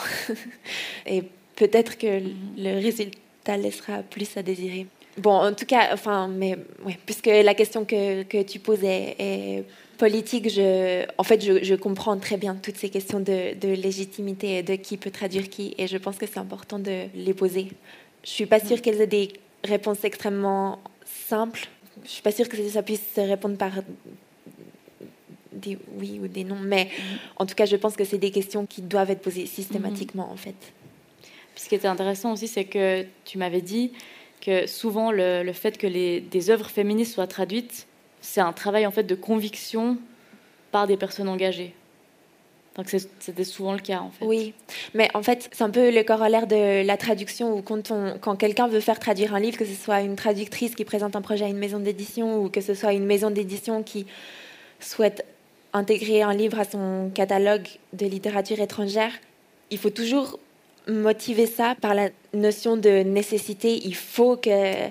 et 1.06 1.22
peut-être 1.54 1.96
que 1.98 2.20
le 2.56 2.80
résultat 2.80 3.56
laissera 3.56 4.02
plus 4.02 4.36
à 4.36 4.42
désirer. 4.42 4.86
Bon, 5.18 5.32
en 5.32 5.52
tout 5.52 5.66
cas, 5.66 5.90
enfin, 5.92 6.28
mais 6.28 6.56
ouais, 6.84 6.98
puisque 7.04 7.26
la 7.26 7.54
question 7.54 7.84
que, 7.84 8.22
que 8.22 8.42
tu 8.42 8.58
poses 8.58 8.82
est, 8.84 9.64
politique, 10.00 10.48
je, 10.48 11.04
en 11.18 11.22
fait, 11.22 11.44
je, 11.44 11.62
je, 11.62 11.74
comprends 11.74 12.16
très 12.16 12.38
bien 12.38 12.54
toutes 12.54 12.78
ces 12.78 12.88
questions 12.88 13.20
de, 13.20 13.52
de, 13.54 13.68
légitimité 13.68 14.56
et 14.56 14.62
de 14.62 14.76
qui 14.76 14.96
peut 14.96 15.10
traduire 15.10 15.50
qui, 15.50 15.74
et 15.76 15.86
je 15.86 15.98
pense 15.98 16.16
que 16.16 16.26
c'est 16.26 16.38
important 16.38 16.78
de 16.78 17.04
les 17.14 17.34
poser. 17.34 17.68
Je 18.24 18.30
suis 18.30 18.46
pas 18.46 18.60
sûre 18.60 18.80
qu'elles 18.80 19.02
aient 19.02 19.06
des 19.06 19.28
réponses 19.62 20.02
extrêmement 20.04 20.78
simples. 21.04 21.68
Je 22.04 22.08
suis 22.08 22.22
pas 22.22 22.32
sûre 22.32 22.48
que 22.48 22.56
ça 22.70 22.82
puisse 22.82 23.02
se 23.14 23.20
répondre 23.20 23.58
par 23.58 23.72
des 25.52 25.76
oui 25.98 26.18
ou 26.22 26.28
des 26.28 26.44
non, 26.44 26.56
mais 26.58 26.88
en 27.36 27.44
tout 27.44 27.54
cas, 27.54 27.66
je 27.66 27.76
pense 27.76 27.94
que 27.94 28.04
c'est 28.04 28.22
des 28.26 28.30
questions 28.30 28.64
qui 28.64 28.80
doivent 28.80 29.10
être 29.10 29.20
posées 29.20 29.44
systématiquement, 29.44 30.28
mm-hmm. 30.28 30.32
en 30.32 30.36
fait. 30.36 30.60
ce 31.56 31.68
qui 31.68 31.74
était 31.74 31.88
intéressant 31.88 32.32
aussi, 32.32 32.48
c'est 32.48 32.64
que 32.64 33.04
tu 33.26 33.36
m'avais 33.36 33.60
dit 33.60 33.92
que 34.40 34.66
souvent 34.66 35.12
le, 35.12 35.42
le 35.42 35.52
fait 35.52 35.76
que 35.76 35.86
les, 35.86 36.22
des 36.22 36.48
œuvres 36.48 36.70
féministes 36.70 37.12
soient 37.12 37.26
traduites, 37.26 37.86
c'est 38.20 38.40
un 38.40 38.52
travail 38.52 38.86
en 38.86 38.90
fait 38.90 39.04
de 39.04 39.14
conviction 39.14 39.98
par 40.72 40.86
des 40.86 40.96
personnes 40.96 41.28
engagées. 41.28 41.74
Donc 42.76 42.88
c'était 42.88 43.44
souvent 43.44 43.72
le 43.72 43.80
cas 43.80 44.00
en 44.00 44.10
fait. 44.10 44.24
Oui, 44.24 44.54
mais 44.94 45.08
en 45.14 45.22
fait 45.22 45.48
c'est 45.52 45.64
un 45.64 45.70
peu 45.70 45.90
le 45.90 46.02
corollaire 46.02 46.46
de 46.46 46.86
la 46.86 46.96
traduction 46.96 47.56
où 47.56 47.62
quand, 47.62 47.92
quand 48.20 48.36
quelqu'un 48.36 48.68
veut 48.68 48.80
faire 48.80 48.98
traduire 48.98 49.34
un 49.34 49.40
livre, 49.40 49.58
que 49.58 49.64
ce 49.64 49.74
soit 49.74 50.00
une 50.00 50.16
traductrice 50.16 50.74
qui 50.74 50.84
présente 50.84 51.16
un 51.16 51.20
projet 51.20 51.44
à 51.44 51.48
une 51.48 51.58
maison 51.58 51.80
d'édition 51.80 52.42
ou 52.42 52.48
que 52.48 52.60
ce 52.60 52.74
soit 52.74 52.92
une 52.92 53.06
maison 53.06 53.30
d'édition 53.30 53.82
qui 53.82 54.06
souhaite 54.78 55.24
intégrer 55.72 56.22
un 56.22 56.34
livre 56.34 56.58
à 56.58 56.64
son 56.64 57.10
catalogue 57.14 57.66
de 57.92 58.06
littérature 58.06 58.60
étrangère, 58.60 59.12
il 59.70 59.78
faut 59.78 59.90
toujours 59.90 60.38
motiver 60.88 61.46
ça 61.46 61.74
par 61.80 61.94
la 61.94 62.08
notion 62.34 62.76
de 62.76 63.02
nécessité. 63.02 63.80
Il 63.84 63.94
faut 63.94 64.36
que 64.36 64.88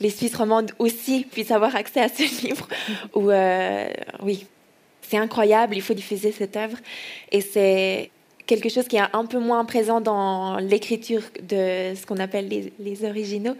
les 0.00 0.10
Suisses 0.10 0.34
romandes 0.34 0.72
aussi 0.78 1.26
puissent 1.30 1.50
avoir 1.50 1.76
accès 1.76 2.00
à 2.00 2.08
ce 2.08 2.22
livre. 2.46 2.66
Euh, 3.16 3.88
oui, 4.22 4.46
c'est 5.02 5.18
incroyable, 5.18 5.76
il 5.76 5.82
faut 5.82 5.94
diffuser 5.94 6.32
cette 6.32 6.56
œuvre. 6.56 6.78
Et 7.32 7.40
c'est 7.40 8.10
quelque 8.46 8.68
chose 8.68 8.88
qui 8.88 8.96
est 8.96 9.02
un 9.12 9.26
peu 9.26 9.38
moins 9.38 9.64
présent 9.64 10.00
dans 10.00 10.56
l'écriture 10.58 11.22
de 11.42 11.94
ce 11.94 12.06
qu'on 12.06 12.16
appelle 12.16 12.48
les, 12.48 12.72
les, 12.80 13.04
originaux. 13.04 13.54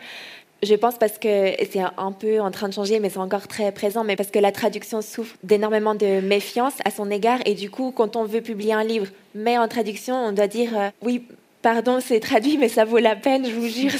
Je 0.63 0.75
pense 0.75 0.99
parce 0.99 1.17
que 1.17 1.53
c'est 1.71 1.81
un 1.97 2.13
peu 2.13 2.41
en 2.41 2.51
train 2.51 2.69
de 2.69 2.75
changer, 2.75 3.01
mais 3.01 3.09
c'est 3.09 3.19
encore 3.19 3.47
très 3.47 3.73
présent, 3.73 4.05
mais 4.05 4.17
parce 4.17 4.31
que 4.31 4.39
la 4.39 4.53
traduction 4.53 5.01
souffre 5.01 5.37
d'énormément 5.43 5.95
de 5.95 6.21
méfiance 6.21 6.75
à 6.85 6.91
son 6.91 7.11
égard. 7.11 7.39
Et 7.47 7.55
du 7.55 7.71
coup, 7.71 7.93
quand 7.93 8.17
on 8.17 8.25
veut 8.25 8.43
publier 8.43 8.75
un 8.75 8.85
livre, 8.85 9.07
mais 9.35 9.57
en 9.59 9.69
traduction, 9.69 10.15
on 10.17 10.33
doit 10.33 10.49
dire 10.49 10.77
euh, 10.77 10.91
oui, 11.03 11.25
pardon, 11.63 12.01
c'est 12.01 12.21
traduit, 12.21 12.59
mais 12.59 12.69
ça 12.69 12.85
vaut 12.85 12.99
la 12.99 13.17
peine, 13.17 13.47
je 13.47 13.55
vous 13.55 13.69
jure, 13.69 13.93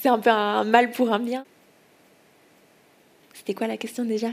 c'est 0.00 0.08
un 0.08 0.18
peu 0.18 0.30
un 0.30 0.64
mal 0.64 0.90
pour 0.90 1.12
un 1.12 1.18
bien. 1.18 1.44
C'était 3.34 3.54
quoi 3.54 3.66
la 3.66 3.76
question 3.76 4.04
déjà? 4.04 4.28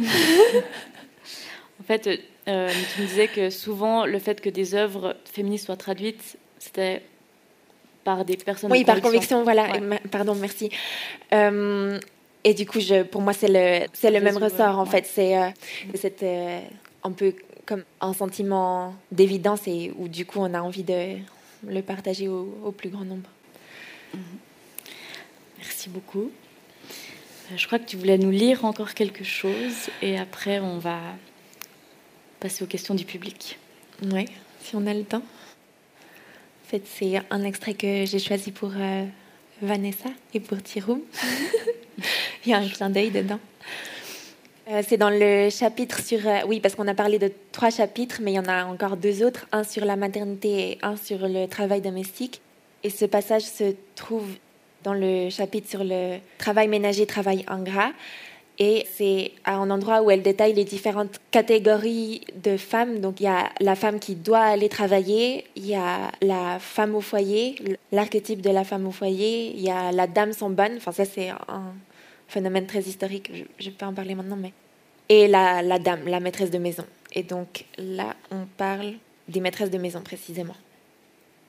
En 0.00 1.84
fait, 1.86 2.08
euh, 2.48 2.70
tu 2.94 3.02
me 3.02 3.06
disais 3.06 3.28
que 3.28 3.50
souvent, 3.50 4.06
le 4.06 4.18
fait 4.18 4.40
que 4.40 4.48
des 4.48 4.74
œuvres 4.74 5.16
féministes 5.24 5.66
soient 5.66 5.76
traduites, 5.76 6.38
c'était 6.58 7.02
par 8.06 8.24
des 8.24 8.36
personnes. 8.36 8.70
Oui, 8.70 8.84
par 8.84 9.00
conviction, 9.00 9.42
voilà. 9.42 9.68
Pardon, 10.10 10.34
merci. 10.34 10.70
Euh, 11.34 11.98
et 12.44 12.54
du 12.54 12.64
coup, 12.64 12.78
je, 12.78 13.02
pour 13.02 13.20
moi, 13.20 13.32
c'est 13.32 13.48
le, 13.48 13.86
c'est 13.92 14.12
le 14.12 14.20
même 14.20 14.36
ressort, 14.36 14.78
en 14.78 14.86
fait. 14.86 15.04
C'est 15.04 15.36
euh, 15.36 15.48
euh, 16.22 16.60
un 17.02 17.12
peu 17.12 17.34
comme 17.66 17.82
un 18.00 18.12
sentiment 18.12 18.94
d'évidence 19.10 19.66
et 19.66 19.92
où, 19.98 20.06
du 20.06 20.24
coup, 20.24 20.38
on 20.40 20.54
a 20.54 20.60
envie 20.60 20.84
de 20.84 21.16
le 21.66 21.82
partager 21.82 22.28
au, 22.28 22.72
plus 22.76 22.88
grand 22.88 23.04
nombre. 23.04 23.30
Mhm. 24.14 24.20
Merci 25.58 25.88
beaucoup. 25.88 26.30
Je 27.54 27.66
crois 27.66 27.78
que 27.78 27.86
tu 27.86 27.96
voulais 27.96 28.18
nous 28.18 28.30
lire 28.30 28.64
encore 28.64 28.94
quelque 28.94 29.24
chose 29.24 29.88
et 30.02 30.18
après, 30.18 30.58
on 30.58 30.78
va 30.78 31.00
passer 32.40 32.64
aux 32.64 32.66
questions 32.66 32.94
du 32.94 33.04
public. 33.04 33.58
Oui, 34.02 34.26
si 34.62 34.74
on 34.76 34.86
a 34.86 34.94
le 34.94 35.04
temps. 35.04 35.22
En 35.22 36.68
fait, 36.68 36.82
c'est 36.86 37.22
un 37.30 37.44
extrait 37.44 37.74
que 37.74 38.04
j'ai 38.04 38.18
choisi 38.18 38.50
pour 38.50 38.72
euh, 38.76 39.06
Vanessa 39.62 40.10
et 40.34 40.40
pour 40.40 40.60
Tiroum. 40.62 41.00
Il 42.44 42.50
y 42.50 42.52
a 42.52 42.58
un 42.58 42.68
clin 42.68 42.90
d'œil 42.90 43.10
dedans. 43.10 43.38
Euh, 44.68 44.82
c'est 44.86 44.96
dans 44.96 45.10
le 45.10 45.48
chapitre 45.48 46.00
sur... 46.00 46.26
Euh, 46.26 46.40
oui, 46.46 46.58
parce 46.58 46.74
qu'on 46.74 46.88
a 46.88 46.94
parlé 46.94 47.18
de 47.18 47.30
trois 47.52 47.70
chapitres, 47.70 48.18
mais 48.20 48.32
il 48.32 48.34
y 48.34 48.38
en 48.38 48.48
a 48.48 48.64
encore 48.64 48.96
deux 48.96 49.24
autres. 49.24 49.46
Un 49.52 49.62
sur 49.62 49.84
la 49.84 49.94
maternité 49.94 50.72
et 50.72 50.78
un 50.82 50.96
sur 50.96 51.28
le 51.28 51.46
travail 51.46 51.80
domestique. 51.80 52.40
Et 52.82 52.90
ce 52.90 53.04
passage 53.04 53.42
se 53.42 53.74
trouve 53.94 54.28
dans 54.82 54.94
le 54.94 55.30
chapitre 55.30 55.68
sur 55.68 55.84
le 55.84 56.18
travail 56.38 56.66
ménager, 56.66 57.06
travail 57.06 57.44
ingrat. 57.46 57.92
Et 58.58 58.86
c'est 58.92 59.32
un 59.44 59.70
endroit 59.70 60.02
où 60.02 60.10
elle 60.10 60.22
détaille 60.22 60.54
les 60.54 60.64
différentes 60.64 61.20
catégories 61.30 62.22
de 62.42 62.56
femmes. 62.56 63.00
Donc 63.00 63.20
il 63.20 63.24
y 63.24 63.28
a 63.28 63.50
la 63.60 63.76
femme 63.76 64.00
qui 64.00 64.14
doit 64.16 64.40
aller 64.40 64.68
travailler, 64.68 65.44
il 65.56 65.66
y 65.66 65.74
a 65.74 66.10
la 66.22 66.58
femme 66.58 66.94
au 66.94 67.02
foyer, 67.02 67.56
l'archétype 67.92 68.40
de 68.40 68.50
la 68.50 68.64
femme 68.64 68.86
au 68.86 68.92
foyer, 68.92 69.52
il 69.54 69.60
y 69.60 69.70
a 69.70 69.92
la 69.92 70.06
dame 70.06 70.32
sans 70.32 70.48
bonne, 70.48 70.76
enfin 70.78 70.92
ça 70.92 71.04
c'est 71.04 71.28
un 71.28 71.74
phénomène 72.28 72.66
très 72.66 72.80
historique, 72.80 73.30
je, 73.58 73.70
peux 73.70 73.86
en 73.86 73.94
parler 73.94 74.14
maintenant, 74.14 74.36
mais... 74.36 74.52
Et 75.08 75.28
la, 75.28 75.62
la 75.62 75.78
dame, 75.78 76.06
la 76.06 76.20
maîtresse 76.20 76.50
de 76.50 76.58
maison. 76.58 76.84
Et 77.12 77.22
donc 77.22 77.64
là, 77.78 78.16
on 78.30 78.46
parle 78.56 78.94
des 79.28 79.40
maîtresses 79.40 79.70
de 79.70 79.78
maison 79.78 80.02
précisément. 80.02 80.56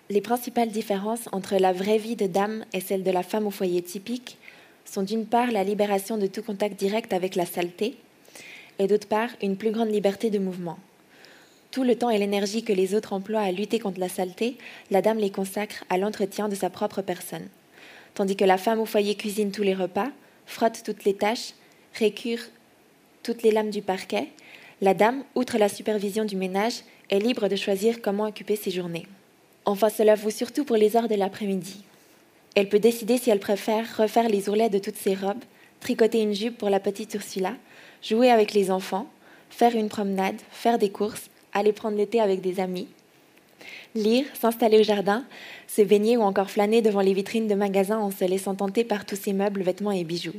Les 0.10 0.22
principales 0.22 0.70
différences 0.70 1.28
entre 1.32 1.58
la 1.58 1.74
vraie 1.74 1.98
vie 1.98 2.16
de 2.16 2.28
dame 2.28 2.64
et 2.72 2.80
celle 2.80 3.04
de 3.04 3.12
la 3.12 3.24
femme 3.24 3.48
au 3.48 3.52
foyer 3.52 3.82
typique 3.82 4.38
sont 4.86 5.04
d'une 5.04 5.26
part 5.26 5.52
la 5.52 5.64
libération 5.64 6.18
de 6.18 6.28
tout 6.28 6.42
contact 6.42 6.80
direct 6.80 7.12
avec 7.14 7.36
la 7.36 7.46
saleté, 7.46 7.98
et 8.80 8.88
d'autre 8.88 9.08
part 9.08 9.30
une 9.42 9.58
plus 9.58 9.72
grande 9.72 9.92
liberté 9.92 10.30
de 10.30 10.40
mouvement. 10.40 10.78
Tout 11.72 11.84
le 11.84 11.96
temps 11.96 12.10
et 12.10 12.18
l'énergie 12.18 12.64
que 12.64 12.74
les 12.74 12.96
autres 12.96 13.14
emploient 13.14 13.42
à 13.42 13.52
lutter 13.52 13.80
contre 13.80 14.00
la 14.00 14.08
saleté, 14.08 14.58
la 14.92 15.02
dame 15.02 15.18
les 15.18 15.30
consacre 15.30 15.84
à 15.90 15.98
l'entretien 15.98 16.48
de 16.48 16.56
sa 16.56 16.70
propre 16.70 17.02
personne. 17.02 17.48
Tandis 18.14 18.36
que 18.36 18.46
la 18.46 18.58
femme 18.58 18.80
au 18.80 18.86
foyer 18.86 19.16
cuisine 19.16 19.52
tous 19.52 19.64
les 19.64 19.76
repas, 19.76 20.10
frotte 20.48 20.82
toutes 20.84 21.04
les 21.06 21.14
tâches, 21.14 21.54
récure 21.94 22.40
toutes 23.22 23.44
les 23.44 23.52
lames 23.52 23.70
du 23.70 23.84
parquet, 23.84 24.30
la 24.82 24.94
dame, 24.94 25.24
outre 25.36 25.58
la 25.58 25.70
supervision 25.70 26.26
du 26.26 26.36
ménage, 26.36 26.82
est 27.10 27.20
libre 27.20 27.48
de 27.48 27.56
choisir 27.56 28.02
comment 28.02 28.26
occuper 28.26 28.56
ses 28.56 28.72
journées. 28.72 29.08
Enfin, 29.66 29.90
cela 29.90 30.16
vaut 30.16 30.30
surtout 30.30 30.64
pour 30.64 30.78
les 30.78 30.96
heures 30.96 31.08
de 31.08 31.16
l'après-midi. 31.16 31.84
Elle 32.56 32.70
peut 32.70 32.80
décider 32.80 33.18
si 33.18 33.30
elle 33.30 33.40
préfère 33.40 33.98
refaire 33.98 34.30
les 34.30 34.50
ourlets 34.50 34.70
de 34.70 34.80
toutes 34.80 34.96
ses 34.96 35.14
robes, 35.14 35.44
tricoter 35.80 36.22
une 36.22 36.34
jupe 36.34 36.58
pour 36.58 36.70
la 36.70 36.80
petite 36.80 37.14
Ursula, 37.14 37.54
jouer 38.02 38.32
avec 38.32 38.54
les 38.54 38.72
enfants, 38.72 39.08
faire 39.50 39.76
une 39.76 39.90
promenade, 39.90 40.40
faire 40.52 40.78
des 40.78 40.90
courses, 40.90 41.30
aller 41.54 41.74
prendre 41.74 41.98
l'été 41.98 42.22
avec 42.22 42.42
des 42.42 42.60
amis, 42.60 42.88
lire, 43.96 44.26
s'installer 44.34 44.80
au 44.80 44.84
jardin, 44.84 45.26
se 45.68 45.82
baigner 45.82 46.18
ou 46.18 46.22
encore 46.22 46.50
flâner 46.50 46.82
devant 46.82 47.02
les 47.02 47.14
vitrines 47.14 47.48
de 47.48 47.56
magasins 47.56 48.00
en 48.00 48.12
se 48.12 48.26
laissant 48.26 48.56
tenter 48.56 48.84
par 48.84 49.06
tous 49.06 49.16
ces 49.16 49.34
meubles, 49.34 49.62
vêtements 49.62 49.92
et 49.92 50.04
bijoux. 50.04 50.36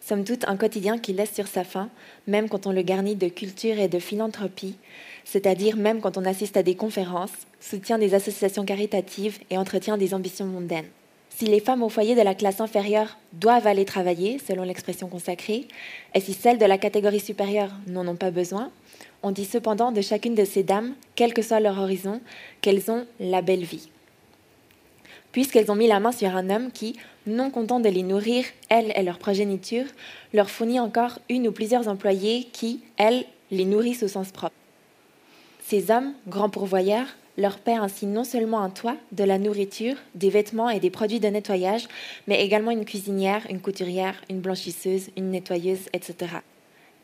Somme 0.00 0.24
toute, 0.24 0.48
un 0.48 0.56
quotidien 0.56 0.98
qui 0.98 1.12
laisse 1.12 1.34
sur 1.34 1.46
sa 1.46 1.62
faim, 1.62 1.90
même 2.26 2.48
quand 2.48 2.66
on 2.66 2.72
le 2.72 2.82
garnit 2.82 3.16
de 3.16 3.28
culture 3.28 3.78
et 3.78 3.88
de 3.88 3.98
philanthropie, 3.98 4.76
c'est-à-dire 5.24 5.76
même 5.76 6.00
quand 6.00 6.16
on 6.16 6.24
assiste 6.24 6.56
à 6.56 6.62
des 6.62 6.74
conférences, 6.74 7.46
soutient 7.60 7.98
des 7.98 8.14
associations 8.14 8.64
caritatives 8.64 9.38
et 9.50 9.58
entretient 9.58 9.98
des 9.98 10.14
ambitions 10.14 10.46
mondaines. 10.46 10.88
Si 11.28 11.46
les 11.46 11.60
femmes 11.60 11.82
au 11.82 11.88
foyer 11.88 12.14
de 12.14 12.22
la 12.22 12.34
classe 12.34 12.60
inférieure 12.60 13.16
doivent 13.32 13.66
aller 13.66 13.84
travailler, 13.84 14.38
selon 14.38 14.62
l'expression 14.62 15.08
consacrée, 15.08 15.68
et 16.14 16.20
si 16.20 16.34
celles 16.34 16.58
de 16.58 16.66
la 16.66 16.78
catégorie 16.78 17.20
supérieure 17.20 17.70
n'en 17.86 18.06
ont 18.08 18.16
pas 18.16 18.30
besoin, 18.30 18.70
on 19.22 19.30
dit 19.30 19.44
cependant 19.44 19.92
de 19.92 20.00
chacune 20.00 20.34
de 20.34 20.44
ces 20.44 20.62
dames, 20.62 20.94
quel 21.14 21.34
que 21.34 21.42
soit 21.42 21.60
leur 21.60 21.78
horizon, 21.78 22.20
qu'elles 22.60 22.90
ont 22.90 23.06
la 23.18 23.42
belle 23.42 23.64
vie. 23.64 23.88
Puisqu'elles 25.32 25.70
ont 25.70 25.76
mis 25.76 25.86
la 25.86 26.00
main 26.00 26.12
sur 26.12 26.34
un 26.34 26.50
homme 26.50 26.72
qui, 26.72 26.96
non 27.26 27.50
content 27.50 27.80
de 27.80 27.88
les 27.88 28.02
nourrir, 28.02 28.44
elles 28.68 28.92
et 28.96 29.02
leur 29.02 29.18
progéniture, 29.18 29.84
leur 30.32 30.50
fournit 30.50 30.80
encore 30.80 31.18
une 31.28 31.46
ou 31.46 31.52
plusieurs 31.52 31.88
employés 31.88 32.48
qui, 32.52 32.80
elles, 32.96 33.24
les 33.50 33.64
nourrissent 33.64 34.02
au 34.02 34.08
sens 34.08 34.30
propre. 34.32 34.54
Ces 35.64 35.90
hommes, 35.90 36.14
grands 36.26 36.50
pourvoyeurs, 36.50 37.06
leur 37.36 37.58
paient 37.58 37.72
ainsi 37.72 38.06
non 38.06 38.24
seulement 38.24 38.60
un 38.60 38.70
toit, 38.70 38.96
de 39.12 39.24
la 39.24 39.38
nourriture, 39.38 39.94
des 40.14 40.30
vêtements 40.30 40.68
et 40.68 40.80
des 40.80 40.90
produits 40.90 41.20
de 41.20 41.28
nettoyage, 41.28 41.86
mais 42.26 42.44
également 42.44 42.70
une 42.70 42.84
cuisinière, 42.84 43.46
une 43.48 43.60
couturière, 43.60 44.20
une 44.28 44.40
blanchisseuse, 44.40 45.10
une 45.16 45.30
nettoyeuse, 45.30 45.88
etc. 45.92 46.38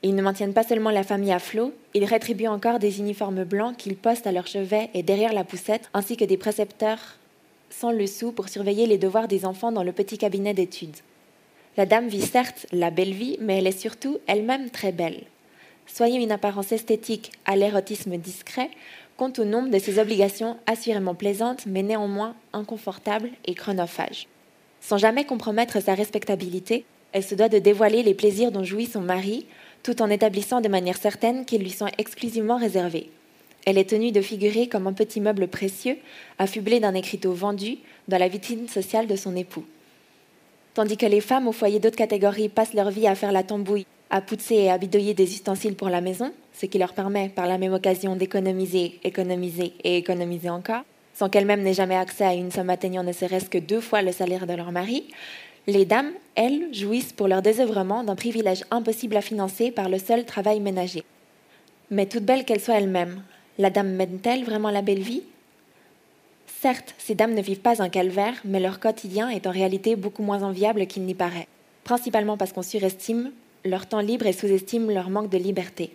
Ils 0.02 0.14
ne 0.14 0.22
maintiennent 0.22 0.52
pas 0.52 0.62
seulement 0.62 0.90
la 0.90 1.02
famille 1.02 1.32
à 1.32 1.38
flot, 1.38 1.72
ils 1.94 2.04
rétribuent 2.04 2.48
encore 2.48 2.78
des 2.78 3.00
uniformes 3.00 3.44
blancs 3.44 3.76
qu'ils 3.76 3.96
postent 3.96 4.26
à 4.26 4.32
leur 4.32 4.46
chevet 4.46 4.90
et 4.94 5.02
derrière 5.02 5.32
la 5.32 5.44
poussette, 5.44 5.88
ainsi 5.94 6.16
que 6.16 6.24
des 6.24 6.36
précepteurs 6.36 7.16
sans 7.70 7.90
le 7.90 8.06
sou 8.06 8.32
pour 8.32 8.48
surveiller 8.48 8.86
les 8.86 8.98
devoirs 8.98 9.28
des 9.28 9.44
enfants 9.44 9.72
dans 9.72 9.82
le 9.82 9.92
petit 9.92 10.18
cabinet 10.18 10.54
d'études. 10.54 10.96
La 11.76 11.84
dame 11.84 12.08
vit 12.08 12.22
certes 12.22 12.66
la 12.72 12.90
belle 12.90 13.12
vie, 13.12 13.36
mais 13.40 13.58
elle 13.58 13.66
est 13.66 13.78
surtout 13.78 14.18
elle-même 14.26 14.70
très 14.70 14.92
belle. 14.92 15.24
Soyez 15.86 16.18
une 16.18 16.32
apparence 16.32 16.72
esthétique 16.72 17.32
à 17.44 17.56
l'érotisme 17.56 18.16
discret, 18.16 18.70
compte 19.16 19.38
au 19.38 19.44
nombre 19.44 19.70
de 19.70 19.78
ses 19.78 19.98
obligations 19.98 20.56
assurément 20.66 21.14
plaisantes, 21.14 21.66
mais 21.66 21.82
néanmoins 21.82 22.34
inconfortables 22.52 23.30
et 23.44 23.54
chronophages. 23.54 24.26
Sans 24.80 24.98
jamais 24.98 25.24
compromettre 25.24 25.82
sa 25.82 25.94
respectabilité, 25.94 26.84
elle 27.12 27.24
se 27.24 27.34
doit 27.34 27.48
de 27.48 27.58
dévoiler 27.58 28.02
les 28.02 28.14
plaisirs 28.14 28.52
dont 28.52 28.64
jouit 28.64 28.86
son 28.86 29.00
mari, 29.00 29.46
tout 29.86 30.02
en 30.02 30.10
établissant 30.10 30.60
de 30.60 30.68
manière 30.68 30.96
certaine 30.96 31.44
qu'ils 31.44 31.62
lui 31.62 31.70
sont 31.70 31.86
exclusivement 31.96 32.56
réservés. 32.56 33.08
Elle 33.64 33.78
est 33.78 33.88
tenue 33.88 34.10
de 34.10 34.20
figurer 34.20 34.66
comme 34.66 34.88
un 34.88 34.92
petit 34.92 35.20
meuble 35.20 35.46
précieux, 35.46 35.96
affublé 36.40 36.80
d'un 36.80 36.94
écriteau 36.94 37.32
vendu 37.32 37.78
dans 38.08 38.18
la 38.18 38.26
vitrine 38.26 38.66
sociale 38.66 39.06
de 39.06 39.14
son 39.14 39.36
époux. 39.36 39.64
Tandis 40.74 40.96
que 40.96 41.06
les 41.06 41.20
femmes 41.20 41.46
au 41.46 41.52
foyer 41.52 41.78
d'autres 41.78 41.94
catégories 41.94 42.48
passent 42.48 42.74
leur 42.74 42.90
vie 42.90 43.06
à 43.06 43.14
faire 43.14 43.30
la 43.30 43.44
tambouille, 43.44 43.86
à 44.10 44.20
pousser 44.20 44.56
et 44.56 44.70
à 44.72 44.78
bidouiller 44.78 45.14
des 45.14 45.30
ustensiles 45.30 45.76
pour 45.76 45.88
la 45.88 46.00
maison, 46.00 46.32
ce 46.52 46.66
qui 46.66 46.78
leur 46.78 46.92
permet 46.92 47.28
par 47.28 47.46
la 47.46 47.56
même 47.56 47.72
occasion 47.72 48.16
d'économiser, 48.16 48.98
économiser 49.04 49.72
et 49.84 49.98
économiser 49.98 50.50
encore, 50.50 50.82
sans 51.14 51.28
qu'elles-mêmes 51.28 51.62
n'aient 51.62 51.74
jamais 51.74 51.96
accès 51.96 52.24
à 52.24 52.34
une 52.34 52.50
somme 52.50 52.70
atteignant 52.70 53.04
ne 53.04 53.12
serait-ce 53.12 53.48
que 53.48 53.58
deux 53.58 53.80
fois 53.80 54.02
le 54.02 54.10
salaire 54.10 54.48
de 54.48 54.52
leur 54.52 54.72
mari, 54.72 55.04
les 55.66 55.84
dames, 55.84 56.12
elles, 56.36 56.72
jouissent 56.72 57.12
pour 57.12 57.28
leur 57.28 57.42
désœuvrement 57.42 58.04
d'un 58.04 58.14
privilège 58.14 58.64
impossible 58.70 59.16
à 59.16 59.20
financer 59.20 59.70
par 59.70 59.88
le 59.88 59.98
seul 59.98 60.24
travail 60.24 60.60
ménager. 60.60 61.02
Mais 61.90 62.06
toute 62.06 62.24
belle 62.24 62.44
qu'elle 62.44 62.60
soit 62.60 62.78
elle-même, 62.78 63.22
la 63.58 63.70
dame 63.70 63.94
mène-t-elle 63.94 64.44
vraiment 64.44 64.70
la 64.70 64.82
belle 64.82 65.00
vie? 65.00 65.22
Certes, 66.60 66.94
ces 66.98 67.14
dames 67.14 67.34
ne 67.34 67.42
vivent 67.42 67.60
pas 67.60 67.82
un 67.82 67.88
calvaire, 67.88 68.34
mais 68.44 68.60
leur 68.60 68.80
quotidien 68.80 69.28
est 69.28 69.46
en 69.46 69.50
réalité 69.50 69.96
beaucoup 69.96 70.22
moins 70.22 70.42
enviable 70.42 70.86
qu'il 70.86 71.02
n'y 71.02 71.14
paraît, 71.14 71.48
principalement 71.84 72.36
parce 72.36 72.52
qu'on 72.52 72.62
surestime 72.62 73.32
leur 73.64 73.86
temps 73.86 74.00
libre 74.00 74.26
et 74.26 74.32
sous-estime 74.32 74.90
leur 74.90 75.10
manque 75.10 75.30
de 75.30 75.38
liberté. 75.38 75.90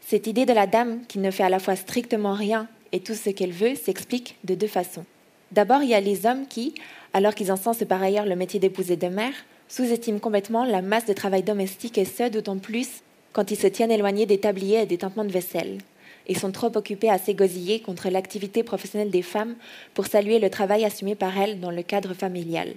Cette 0.00 0.26
idée 0.26 0.46
de 0.46 0.52
la 0.52 0.66
dame 0.66 1.00
qui 1.08 1.18
ne 1.18 1.30
fait 1.30 1.42
à 1.42 1.48
la 1.48 1.58
fois 1.58 1.76
strictement 1.76 2.34
rien 2.34 2.68
et 2.92 3.00
tout 3.00 3.14
ce 3.14 3.30
qu'elle 3.30 3.52
veut 3.52 3.74
s'explique 3.74 4.36
de 4.44 4.54
deux 4.54 4.68
façons. 4.68 5.04
D'abord, 5.52 5.82
il 5.82 5.88
y 5.88 5.94
a 5.94 6.00
les 6.00 6.26
hommes 6.26 6.46
qui, 6.46 6.74
alors 7.16 7.34
qu'ils 7.34 7.50
encensent 7.50 7.86
par 7.88 8.02
ailleurs 8.02 8.26
le 8.26 8.36
métier 8.36 8.60
d'épouse 8.60 8.90
et 8.90 8.98
de 8.98 9.08
mère, 9.08 9.32
sous-estiment 9.68 10.18
complètement 10.18 10.66
la 10.66 10.82
masse 10.82 11.06
de 11.06 11.14
travail 11.14 11.42
domestique 11.42 11.96
et 11.96 12.04
ce, 12.04 12.28
d'autant 12.28 12.58
plus 12.58 13.00
quand 13.32 13.50
ils 13.50 13.56
se 13.56 13.66
tiennent 13.66 13.90
éloignés 13.90 14.26
des 14.26 14.36
tabliers 14.36 14.82
et 14.82 14.86
des 14.86 14.98
tintements 14.98 15.24
de 15.24 15.32
vaisselle, 15.32 15.78
et 16.26 16.34
sont 16.34 16.52
trop 16.52 16.70
occupés 16.76 17.08
à 17.08 17.16
s'égosiller 17.16 17.80
contre 17.80 18.10
l'activité 18.10 18.62
professionnelle 18.62 19.08
des 19.08 19.22
femmes 19.22 19.54
pour 19.94 20.04
saluer 20.04 20.38
le 20.38 20.50
travail 20.50 20.84
assumé 20.84 21.14
par 21.14 21.38
elles 21.38 21.58
dans 21.58 21.70
le 21.70 21.82
cadre 21.82 22.12
familial. 22.12 22.74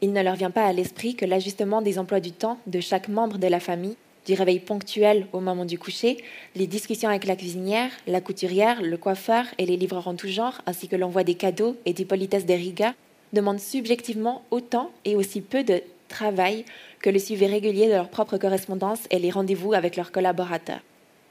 Il 0.00 0.14
ne 0.14 0.22
leur 0.22 0.36
vient 0.36 0.50
pas 0.50 0.64
à 0.64 0.72
l'esprit 0.72 1.14
que 1.14 1.26
l'ajustement 1.26 1.82
des 1.82 1.98
emplois 1.98 2.20
du 2.20 2.32
temps 2.32 2.58
de 2.66 2.80
chaque 2.80 3.08
membre 3.08 3.36
de 3.36 3.46
la 3.46 3.60
famille, 3.60 3.98
du 4.24 4.32
réveil 4.32 4.60
ponctuel 4.60 5.26
au 5.34 5.40
moment 5.40 5.66
du 5.66 5.78
coucher, 5.78 6.16
les 6.54 6.66
discussions 6.66 7.10
avec 7.10 7.26
la 7.26 7.36
cuisinière, 7.36 7.90
la 8.06 8.22
couturière, 8.22 8.80
le 8.80 8.96
coiffeur 8.96 9.44
et 9.58 9.66
les 9.66 9.76
livreurs 9.76 10.08
en 10.08 10.14
tout 10.14 10.28
genre, 10.28 10.62
ainsi 10.64 10.88
que 10.88 10.96
l'envoi 10.96 11.24
des 11.24 11.34
cadeaux 11.34 11.76
et 11.84 11.92
des 11.92 12.06
politesses 12.06 12.46
des 12.46 12.56
rigueurs, 12.56 12.94
demandent 13.32 13.60
subjectivement 13.60 14.42
autant 14.50 14.90
et 15.04 15.16
aussi 15.16 15.40
peu 15.40 15.64
de 15.64 15.82
travail 16.08 16.64
que 17.00 17.10
le 17.10 17.18
suivi 17.18 17.46
régulier 17.46 17.86
de 17.86 17.92
leur 17.92 18.08
propre 18.08 18.38
correspondance 18.38 19.00
et 19.10 19.18
les 19.18 19.30
rendez-vous 19.30 19.72
avec 19.72 19.96
leurs 19.96 20.12
collaborateurs. 20.12 20.80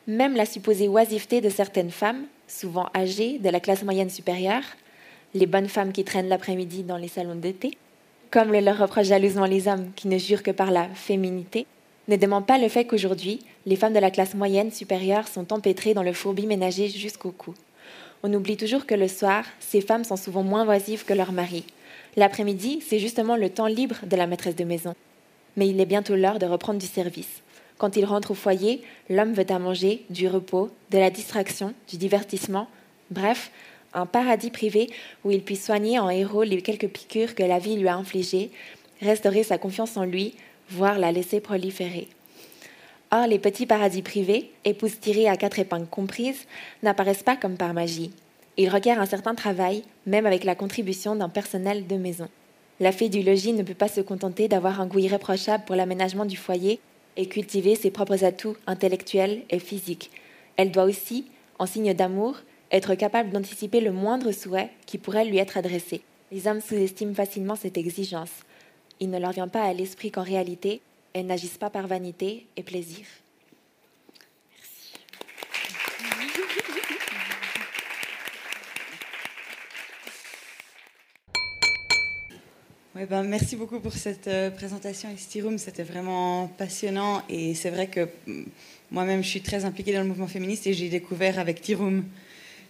Même 0.07 0.35
la 0.35 0.45
supposée 0.45 0.87
oisiveté 0.87 1.41
de 1.41 1.49
certaines 1.49 1.91
femmes, 1.91 2.25
souvent 2.47 2.87
âgées, 2.95 3.39
de 3.39 3.49
la 3.49 3.59
classe 3.59 3.83
moyenne 3.83 4.09
supérieure, 4.09 4.63
les 5.33 5.47
bonnes 5.47 5.67
femmes 5.67 5.91
qui 5.91 6.03
traînent 6.03 6.29
l'après-midi 6.29 6.83
dans 6.83 6.97
les 6.97 7.07
salons 7.07 7.35
d'été, 7.35 7.77
comme 8.31 8.51
le 8.51 8.59
leur 8.59 8.77
reprochent 8.77 9.07
jalousement 9.07 9.45
les 9.45 9.67
hommes 9.67 9.91
qui 9.95 10.07
ne 10.07 10.17
jurent 10.17 10.43
que 10.43 10.51
par 10.51 10.71
la 10.71 10.87
féminité, 10.89 11.65
ne 12.07 12.15
demandent 12.15 12.45
pas 12.45 12.57
le 12.57 12.69
fait 12.69 12.85
qu'aujourd'hui, 12.85 13.39
les 13.65 13.75
femmes 13.75 13.93
de 13.93 13.99
la 13.99 14.11
classe 14.11 14.35
moyenne 14.35 14.71
supérieure 14.71 15.27
sont 15.27 15.51
empêtrées 15.51 15.93
dans 15.93 16.03
le 16.03 16.13
fourbi 16.13 16.45
ménager 16.45 16.87
jusqu'au 16.87 17.31
cou. 17.31 17.53
On 18.27 18.33
oublie 18.33 18.57
toujours 18.57 18.87
que 18.87 18.95
le 18.95 19.07
soir, 19.07 19.45
ces 19.59 19.81
femmes 19.81 20.03
sont 20.03 20.15
souvent 20.15 20.41
moins 20.41 20.67
oisives 20.67 21.05
que 21.05 21.13
leurs 21.13 21.31
maris, 21.31 21.63
L'après-midi, 22.17 22.81
c'est 22.83 22.97
justement 22.97 23.35
le 23.35 23.51
temps 23.51 23.67
libre 23.67 23.97
de 24.03 24.15
la 24.15 24.25
maîtresse 24.25 24.55
de 24.55 24.63
maison. 24.63 24.95
Mais 25.57 25.67
il 25.67 25.79
est 25.79 25.85
bientôt 25.85 26.15
l'heure 26.15 26.39
de 26.39 26.47
reprendre 26.47 26.79
du 26.79 26.87
service. 26.87 27.43
Quand 27.77 27.97
il 27.97 28.03
rentre 28.03 28.31
au 28.31 28.33
foyer, 28.33 28.81
l'homme 29.11 29.33
veut 29.33 29.45
à 29.47 29.59
manger, 29.59 30.05
du 30.09 30.27
repos, 30.27 30.71
de 30.89 30.97
la 30.97 31.11
distraction, 31.11 31.75
du 31.87 31.97
divertissement, 31.97 32.67
bref, 33.11 33.51
un 33.93 34.07
paradis 34.07 34.49
privé 34.49 34.89
où 35.23 35.29
il 35.29 35.43
puisse 35.43 35.63
soigner 35.63 35.99
en 35.99 36.09
héros 36.09 36.41
les 36.41 36.63
quelques 36.63 36.89
piqûres 36.89 37.35
que 37.35 37.43
la 37.43 37.59
vie 37.59 37.77
lui 37.77 37.89
a 37.89 37.95
infligées, 37.95 38.49
restaurer 39.03 39.43
sa 39.43 39.59
confiance 39.59 39.97
en 39.97 40.03
lui, 40.03 40.33
voire 40.71 40.97
la 40.97 41.11
laisser 41.11 41.41
proliférer. 41.41 42.07
Les 43.27 43.39
petits 43.39 43.65
paradis 43.65 44.01
privés, 44.01 44.51
épouses 44.65 44.99
tirées 44.99 45.29
à 45.29 45.37
quatre 45.37 45.57
épingles 45.57 45.87
comprises, 45.87 46.45
n'apparaissent 46.83 47.23
pas 47.23 47.37
comme 47.37 47.55
par 47.55 47.73
magie. 47.73 48.11
Il 48.57 48.69
requiert 48.69 48.99
un 48.99 49.05
certain 49.05 49.33
travail, 49.33 49.83
même 50.05 50.25
avec 50.25 50.43
la 50.43 50.53
contribution 50.53 51.15
d'un 51.15 51.29
personnel 51.29 51.87
de 51.87 51.95
maison. 51.95 52.27
La 52.81 52.91
fille 52.91 53.09
du 53.09 53.23
logis 53.23 53.53
ne 53.53 53.63
peut 53.63 53.73
pas 53.73 53.87
se 53.87 54.01
contenter 54.01 54.47
d'avoir 54.47 54.81
un 54.81 54.85
goût 54.85 54.99
irréprochable 54.99 55.63
pour 55.65 55.77
l'aménagement 55.77 56.25
du 56.25 56.35
foyer 56.35 56.79
et 57.15 57.27
cultiver 57.27 57.75
ses 57.75 57.89
propres 57.89 58.25
atouts 58.25 58.57
intellectuels 58.67 59.43
et 59.49 59.59
physiques. 59.59 60.11
Elle 60.57 60.71
doit 60.71 60.83
aussi, 60.83 61.25
en 61.57 61.65
signe 61.65 61.93
d'amour, 61.93 62.37
être 62.71 62.95
capable 62.95 63.29
d'anticiper 63.29 63.79
le 63.79 63.93
moindre 63.93 64.33
souhait 64.33 64.71
qui 64.85 64.97
pourrait 64.97 65.25
lui 65.25 65.37
être 65.37 65.57
adressé. 65.57 66.01
Les 66.31 66.47
hommes 66.47 66.61
sous-estiment 66.61 67.15
facilement 67.15 67.55
cette 67.55 67.77
exigence. 67.77 68.43
Il 68.99 69.09
ne 69.09 69.19
leur 69.19 69.31
vient 69.31 69.47
pas 69.47 69.63
à 69.63 69.73
l'esprit 69.73 70.11
qu'en 70.11 70.23
réalité, 70.23 70.81
elles 71.15 71.25
n'agissent 71.25 71.57
pas 71.57 71.69
par 71.69 71.87
vanité 71.87 72.45
et 72.57 72.63
plaisir. 72.63 73.05
ben, 83.05 83.23
merci 83.23 83.55
beaucoup 83.55 83.79
pour 83.79 83.93
cette 83.93 84.27
euh, 84.27 84.49
présentation 84.49 85.07
Room. 85.41 85.57
C'était 85.57 85.83
vraiment 85.83 86.47
passionnant. 86.57 87.21
Et 87.29 87.55
c'est 87.55 87.69
vrai 87.69 87.87
que 87.87 88.09
mm, 88.27 88.43
moi-même, 88.91 89.23
je 89.23 89.29
suis 89.29 89.41
très 89.41 89.63
impliquée 89.63 89.93
dans 89.93 90.01
le 90.01 90.07
mouvement 90.07 90.27
féministe 90.27 90.67
et 90.67 90.73
j'ai 90.73 90.89
découvert 90.89 91.39
avec 91.39 91.61
Tiroum 91.61 92.03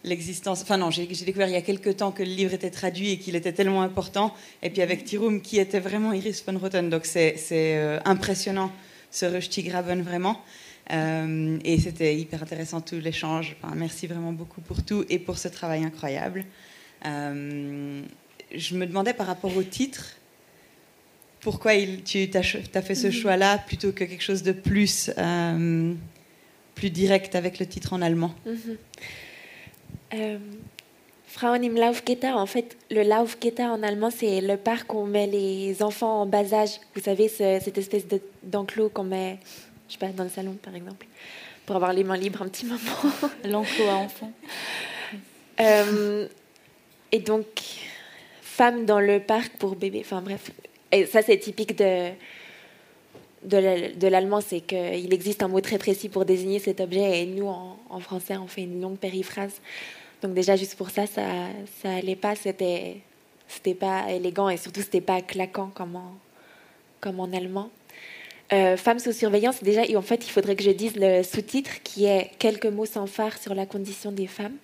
l'existence. 0.06 0.62
Enfin, 0.62 0.78
non, 0.78 0.90
j'ai 0.92 1.06
découvert 1.06 1.48
il 1.48 1.54
y 1.54 1.58
a 1.58 1.62
quelques 1.62 1.98
temps 1.98 2.12
que 2.12 2.24
le 2.24 2.30
livre 2.30 2.54
était 2.54 2.70
traduit 2.70 3.12
et 3.12 3.18
qu'il 3.18 3.36
était 3.36 3.52
tellement 3.52 3.82
important. 3.82 4.34
Et 4.64 4.70
puis 4.70 4.82
avec 4.82 5.04
Tiroum, 5.04 5.42
qui 5.42 5.60
était 5.60 5.80
vraiment 5.80 6.14
Iris 6.14 6.44
von 6.46 6.58
Roten. 6.58 6.90
Donc 6.90 7.06
c'est 7.06 7.36
euh, 7.52 8.00
impressionnant, 8.06 8.72
ce 9.12 9.62
Graben, 9.62 10.02
vraiment. 10.02 10.42
Euh, 10.94 11.58
et 11.66 11.80
c'était 11.80 12.16
hyper 12.16 12.44
intéressant 12.44 12.80
tout 12.80 13.00
l'échange. 13.00 13.58
Enfin, 13.62 13.76
merci 13.76 14.08
vraiment 14.08 14.32
beaucoup 14.32 14.62
pour 14.62 14.84
tout 14.84 15.04
et 15.10 15.20
pour 15.20 15.38
ce 15.38 15.50
travail 15.50 15.84
incroyable 15.84 16.46
je 18.58 18.76
me 18.76 18.86
demandais 18.86 19.14
par 19.14 19.28
rapport 19.28 19.56
au 19.56 19.64
titre, 19.64 20.16
pourquoi 21.40 21.76
il, 21.76 22.04
tu 22.04 22.30
as, 22.34 22.42
fait 22.44 22.96
ce 22.96 23.08
mhm. 23.08 23.14
choix-là 23.14 23.58
plutôt 23.60 23.92
que 23.92 24.04
quelque 24.04 24.24
chose 24.24 24.44
de 24.44 24.52
plus, 24.52 25.12
euh, 25.18 25.94
plus 26.74 26.90
direct 26.90 27.36
avec 27.36 27.60
le 27.60 27.66
titre 27.66 27.94
en 27.94 28.02
allemand? 28.02 28.34
Mm 28.46 28.74
Frauen 31.28 31.64
im 31.64 31.76
Laufgitter, 31.76 32.32
en 32.32 32.46
fait, 32.46 32.78
le 32.90 33.04
Laufgitter 33.04 33.66
en 33.66 33.84
allemand, 33.84 34.10
c'est 34.10 34.42
le 34.42 34.58
parc 34.58 34.94
où 34.94 35.00
on 35.00 35.06
met 35.06 35.28
les 35.28 35.84
enfants 35.84 36.22
en 36.22 36.26
bas 36.26 36.54
âge. 36.54 36.80
Vous 36.96 37.02
savez, 37.02 37.28
cette 37.28 37.78
espèce 37.78 38.06
d'enclos 38.44 38.90
qu'on 38.90 39.04
met, 39.04 39.40
je 39.88 39.94
sais 39.94 40.00
pas, 40.00 40.08
dans 40.08 40.24
le 40.24 40.30
salon, 40.30 40.54
par 40.62 40.76
exemple, 40.76 41.06
pour 41.66 41.76
avoir 41.76 41.94
les 41.94 42.04
mains 42.04 42.18
libres 42.18 42.42
un 42.42 42.48
petit 42.48 42.66
moment. 42.66 42.80
L'enclos 43.44 43.88
à 43.90 43.96
enfants. 43.96 44.32
Euh, 45.60 46.28
et 47.12 47.20
donc, 47.20 47.46
femme 48.42 48.86
dans 48.86 49.00
le 49.02 49.20
parc 49.20 49.54
pour 49.58 49.76
bébé. 49.76 50.02
Enfin 50.06 50.22
bref, 50.22 50.52
et 50.92 51.06
ça 51.06 51.22
c'est 51.22 51.38
typique 51.38 51.78
de 51.78 52.10
de 53.46 54.08
l'allemand, 54.08 54.42
c'est 54.42 54.62
qu'il 54.62 55.14
existe 55.14 55.44
un 55.44 55.48
mot 55.48 55.62
très 55.62 55.78
précis 55.78 56.10
pour 56.10 56.26
désigner 56.26 56.60
cet 56.60 56.82
objet 56.82 57.22
et 57.22 57.26
nous 57.26 57.48
en, 57.48 58.00
français 58.00 58.36
on 58.38 58.48
fait 58.48 58.64
une 58.64 58.82
longue 58.82 58.98
périphrase. 58.98 59.62
Donc 60.22 60.34
déjà 60.34 60.56
juste 60.56 60.76
pour 60.76 60.90
ça, 60.90 61.06
ça 61.06 61.24
ça 61.82 61.90
pas, 62.22 62.36
c'était 62.36 62.98
c'était 63.48 63.76
pas 63.76 64.12
élégant 64.12 64.50
et 64.50 64.58
surtout 64.58 64.82
c'était 64.82 65.02
pas 65.02 65.22
claquant 65.22 65.72
comme 65.74 65.96
en 65.96 66.14
comme 67.00 67.20
en 67.20 67.32
allemand. 67.32 67.70
Euh, 68.54 68.78
Femmes 68.78 69.00
sous 69.00 69.12
surveillance, 69.12 69.64
déjà, 69.64 69.82
en 69.96 70.02
fait, 70.02 70.26
il 70.26 70.30
faudrait 70.30 70.56
que 70.56 70.64
je 70.64 70.72
dise 70.72 70.96
le 70.96 71.24
sous-titre 71.24 71.82
qui 71.84 72.06
est 72.06 72.32
quelques 72.38 72.68
mots 72.68 72.86
sans 72.86 73.08
phare 73.08 73.38
sur 73.38 73.56
la 73.56 73.66
condition 73.66 74.12
des 74.12 74.28
femmes. 74.28 74.58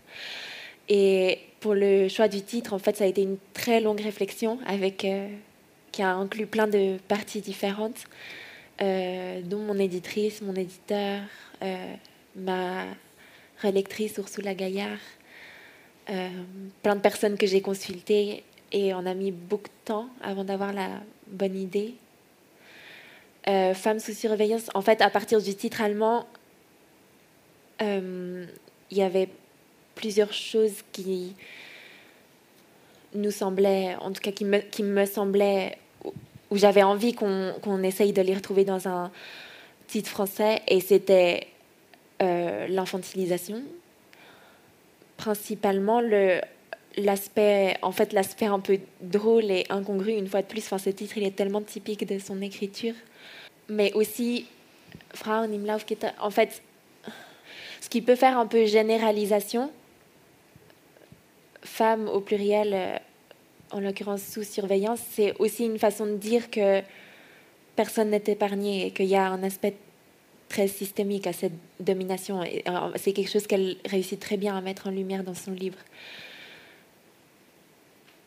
Et 0.87 1.39
pour 1.59 1.73
le 1.73 2.07
choix 2.07 2.27
du 2.27 2.41
titre, 2.41 2.73
en 2.73 2.79
fait, 2.79 2.97
ça 2.97 3.05
a 3.05 3.07
été 3.07 3.23
une 3.23 3.37
très 3.53 3.81
longue 3.81 4.01
réflexion 4.01 4.59
avec, 4.67 5.03
euh, 5.05 5.27
qui 5.91 6.03
a 6.03 6.13
inclus 6.13 6.45
plein 6.45 6.67
de 6.67 6.97
parties 7.07 7.41
différentes, 7.41 8.05
euh, 8.81 9.41
dont 9.41 9.59
mon 9.59 9.77
éditrice, 9.77 10.41
mon 10.41 10.55
éditeur, 10.55 11.21
euh, 11.61 11.93
ma 12.35 12.85
relectrice 13.61 14.17
Ursula 14.17 14.55
Gaillard, 14.55 14.97
plein 16.81 16.95
de 16.95 16.99
personnes 16.99 17.37
que 17.37 17.47
j'ai 17.47 17.61
consultées 17.61 18.43
et 18.73 18.93
on 18.93 19.05
a 19.05 19.13
mis 19.13 19.31
beaucoup 19.31 19.69
de 19.69 19.85
temps 19.85 20.09
avant 20.21 20.43
d'avoir 20.43 20.73
la 20.73 20.89
bonne 21.27 21.55
idée. 21.55 21.93
Femmes 23.45 23.99
sous 23.99 24.13
surveillance, 24.13 24.69
en 24.73 24.81
fait, 24.81 24.99
à 25.01 25.09
partir 25.09 25.41
du 25.41 25.55
titre 25.55 25.81
allemand, 25.81 26.27
il 27.79 28.47
y 28.91 29.01
avait 29.03 29.29
plusieurs 29.95 30.33
choses 30.33 30.83
qui 30.91 31.35
nous 33.13 33.31
semblaient, 33.31 33.95
en 34.01 34.11
tout 34.11 34.21
cas 34.21 34.31
qui 34.31 34.83
me 34.83 35.05
semblaient, 35.05 35.77
où 36.51 36.57
j'avais 36.57 36.83
envie 36.83 37.13
qu'on 37.13 37.83
essaye 37.83 38.13
de 38.13 38.21
les 38.21 38.35
retrouver 38.35 38.65
dans 38.65 38.87
un 38.87 39.11
titre 39.87 40.09
français, 40.09 40.61
et 40.67 40.79
c'était 40.79 41.47
euh, 42.21 42.67
l'infantilisation, 42.67 43.63
principalement 45.17 46.01
le 46.01 46.41
l'aspect 46.97 47.77
en 47.83 47.93
fait 47.93 48.11
l'aspect 48.11 48.47
un 48.47 48.59
peu 48.59 48.77
drôle 48.99 49.45
et 49.45 49.65
incongru 49.69 50.11
une 50.11 50.27
fois 50.27 50.41
de 50.41 50.47
plus 50.47 50.59
enfin 50.65 50.77
ce 50.77 50.89
titre 50.89 51.17
il 51.17 51.23
est 51.23 51.37
tellement 51.37 51.61
typique 51.61 52.05
de 52.05 52.19
son 52.19 52.41
écriture. 52.41 52.93
Mais 53.69 53.93
aussi 53.93 54.45
Frauen 55.13 55.53
im 55.53 55.65
Laufgitter 55.65 56.09
en 56.19 56.31
fait 56.31 56.61
ce 57.79 57.87
qui 57.87 58.01
peut 58.01 58.17
faire 58.17 58.37
un 58.37 58.45
peu 58.45 58.65
généralisation 58.65 59.71
femmes 61.63 62.09
au 62.09 62.19
pluriel, 62.19 62.73
euh, 62.73 62.97
en 63.71 63.79
l'occurrence 63.79 64.23
sous 64.23 64.43
surveillance, 64.43 64.99
c'est 65.11 65.33
aussi 65.39 65.65
une 65.65 65.79
façon 65.79 66.05
de 66.05 66.15
dire 66.15 66.49
que 66.49 66.81
personne 67.75 68.09
n'est 68.09 68.23
épargné 68.27 68.87
et 68.87 68.91
qu'il 68.91 69.05
y 69.05 69.15
a 69.15 69.27
un 69.27 69.43
aspect 69.43 69.75
très 70.49 70.67
systémique 70.67 71.27
à 71.27 71.33
cette 71.33 71.53
domination. 71.79 72.41
Euh, 72.41 72.91
c'est 72.97 73.13
quelque 73.13 73.31
chose 73.31 73.47
qu'elle 73.47 73.77
réussit 73.85 74.19
très 74.19 74.37
bien 74.37 74.57
à 74.57 74.61
mettre 74.61 74.87
en 74.87 74.91
lumière 74.91 75.23
dans 75.23 75.33
son 75.33 75.51
livre. 75.51 75.77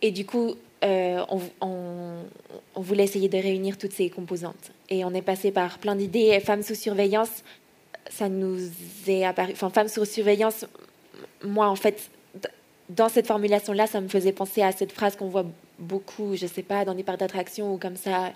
Et 0.00 0.10
du 0.10 0.24
coup, 0.24 0.54
euh, 0.84 1.24
on, 1.60 2.24
voulait 2.76 3.04
essayer 3.04 3.28
de 3.28 3.38
réunir 3.38 3.78
toutes 3.78 3.92
ces 3.92 4.10
composantes. 4.10 4.72
Et 4.90 5.04
on 5.04 5.14
est 5.14 5.22
passé 5.22 5.50
par 5.50 5.78
plein 5.78 5.96
d'idées. 5.96 6.38
Femmes 6.40 6.62
sous 6.62 6.74
surveillance, 6.74 7.42
ça 8.10 8.28
nous 8.28 8.58
est 9.06 9.24
apparu. 9.24 9.52
Enfin, 9.52 9.70
femmes 9.70 9.88
sous 9.88 10.04
surveillance, 10.04 10.66
moi, 11.42 11.68
en 11.68 11.76
fait, 11.76 12.10
dans 12.88 13.08
cette 13.08 13.26
formulation-là, 13.26 13.86
ça 13.86 14.00
me 14.00 14.08
faisait 14.08 14.32
penser 14.32 14.62
à 14.62 14.72
cette 14.72 14.92
phrase 14.92 15.16
qu'on 15.16 15.28
voit 15.28 15.46
beaucoup, 15.78 16.36
je 16.36 16.44
ne 16.44 16.50
sais 16.50 16.62
pas, 16.62 16.84
dans 16.84 16.94
des 16.94 17.02
parcs 17.02 17.18
d'attraction 17.18 17.74
ou 17.74 17.78
comme 17.78 17.96
ça, 17.96 18.32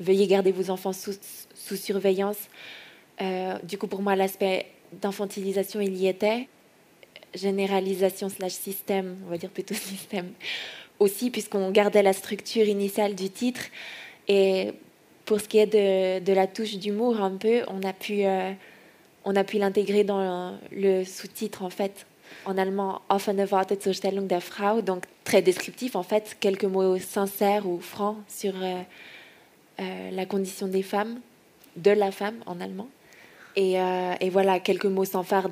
veuillez 0.00 0.26
garder 0.26 0.52
vos 0.52 0.70
enfants 0.70 0.92
sous, 0.92 1.14
surveillance. 1.54 2.38
Euh, 3.20 3.58
du 3.62 3.78
coup, 3.78 3.86
pour 3.86 4.02
moi, 4.02 4.16
l'aspect 4.16 4.66
d'infantilisation, 4.92 5.80
il 5.80 5.96
y 5.96 6.08
était. 6.08 6.48
Généralisation 7.34 8.28
slash 8.28 8.52
système, 8.52 9.16
on 9.26 9.30
va 9.30 9.38
dire 9.38 9.50
plutôt 9.50 9.74
système 9.74 10.32
aussi, 10.98 11.30
puisqu'on 11.30 11.70
gardait 11.70 12.02
la 12.02 12.12
structure 12.12 12.66
initiale 12.66 13.14
du 13.14 13.30
titre. 13.30 13.62
Et 14.26 14.72
pour 15.24 15.40
ce 15.40 15.48
qui 15.48 15.58
est 15.58 15.66
de, 15.66 16.32
la 16.32 16.46
touche 16.46 16.76
d'humour, 16.76 17.20
un 17.20 17.36
peu, 17.36 17.62
on 17.68 17.82
a 17.82 17.92
pu, 17.92 18.24
euh, 18.24 18.52
on 19.24 19.36
a 19.36 19.44
pu 19.44 19.58
l'intégrer 19.58 20.02
dans 20.02 20.58
le 20.72 21.04
sous-titre, 21.04 21.62
en 21.62 21.70
fait 21.70 22.06
en 22.44 22.56
allemand 22.58 23.02
offene 23.08 23.46
Wartezustellung 23.50 24.28
der 24.28 24.40
Frau, 24.40 24.80
donc 24.82 25.04
très 25.24 25.42
descriptif 25.42 25.96
en 25.96 26.02
fait, 26.02 26.36
quelques 26.40 26.64
mots 26.64 26.98
sincères 26.98 27.66
ou 27.66 27.80
francs 27.80 28.16
sur 28.28 28.54
euh, 28.56 28.82
euh, 29.80 30.10
la 30.10 30.26
condition 30.26 30.68
des 30.68 30.82
femmes, 30.82 31.20
de 31.76 31.90
la 31.90 32.10
femme 32.10 32.36
en 32.46 32.60
allemand. 32.60 32.88
Et, 33.56 33.80
euh, 33.80 34.14
voilà, 34.30 34.60
quelques 34.60 34.86
mots 34.86 35.06
sans 35.06 35.22
phare 35.22 35.48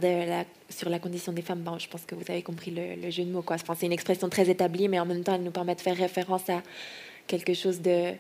sur 0.69 0.91
la 0.91 0.99
condition 0.99 1.33
des 1.33 1.41
femmes. 1.41 1.61
Bon, 1.61 1.79
je 1.79 1.89
pense 1.89 2.05
que 2.05 2.15
vous 2.15 2.25
avez 2.29 2.43
compris 2.43 2.71
le, 2.71 3.11
jeu 3.11 3.25
de 3.25 3.31
mots. 3.31 3.41
Quoi. 3.41 3.57
c'est 3.59 3.87
une 3.87 3.93
expression 3.93 4.29
très 4.29 4.51
établie, 4.51 4.89
mais 4.89 5.01
en 5.01 5.07
même 5.07 5.25
temps, 5.25 5.35
elle 5.35 5.43
nous 5.43 5.51
permet 5.51 5.75
de 5.75 5.81
faire 5.81 5.97
référence 5.97 6.51
à 6.51 6.63
quelque 7.27 7.55
chose 7.55 7.81
de, 7.81 8.13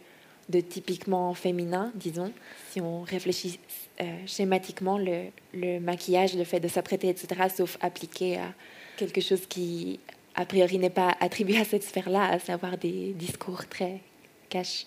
de 0.48 0.60
typiquement 0.60 1.34
féminin, 1.34 1.92
disons. 1.94 2.32
Si 2.70 2.80
on 2.80 3.02
réfléchit 3.02 3.58
euh, 4.00 4.04
schématiquement 4.26 4.98
le, 4.98 5.78
maquillage, 5.80 6.34
le 6.34 6.44
fait 6.44 6.60
de 6.60 6.68
s'apprêter, 6.68 7.08
etc., 7.08 7.28
sauf 7.54 7.78
appliqué 7.80 8.36
à 8.36 8.52
quelque 8.96 9.20
chose 9.20 9.46
qui, 9.46 10.00
a 10.34 10.44
priori, 10.44 10.78
n'est 10.78 10.90
pas 10.90 11.16
attribué 11.20 11.58
à 11.58 11.64
cette 11.64 11.82
sphère-là, 11.82 12.30
à 12.30 12.38
savoir 12.38 12.76
des 12.78 13.12
discours 13.12 13.66
très 13.66 14.00
cachés. 14.48 14.86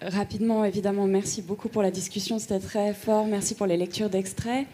Rapidement, 0.00 0.64
évidemment, 0.64 1.06
merci 1.06 1.42
beaucoup 1.42 1.68
pour 1.68 1.82
la 1.82 1.92
discussion, 1.92 2.40
c'était 2.40 2.58
très 2.58 2.92
fort. 2.92 3.24
Merci 3.26 3.54
pour 3.54 3.66
les 3.66 3.76
lectures 3.76 4.10
d'extraits. 4.10 4.66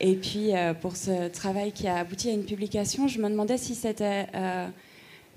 Et 0.00 0.14
puis 0.14 0.54
euh, 0.54 0.74
pour 0.74 0.96
ce 0.96 1.28
travail 1.28 1.72
qui 1.72 1.88
a 1.88 1.96
abouti 1.96 2.28
à 2.30 2.32
une 2.32 2.44
publication, 2.44 3.08
je 3.08 3.20
me 3.20 3.28
demandais 3.28 3.58
si 3.58 3.74
c'était 3.74 4.26
euh, 4.34 4.68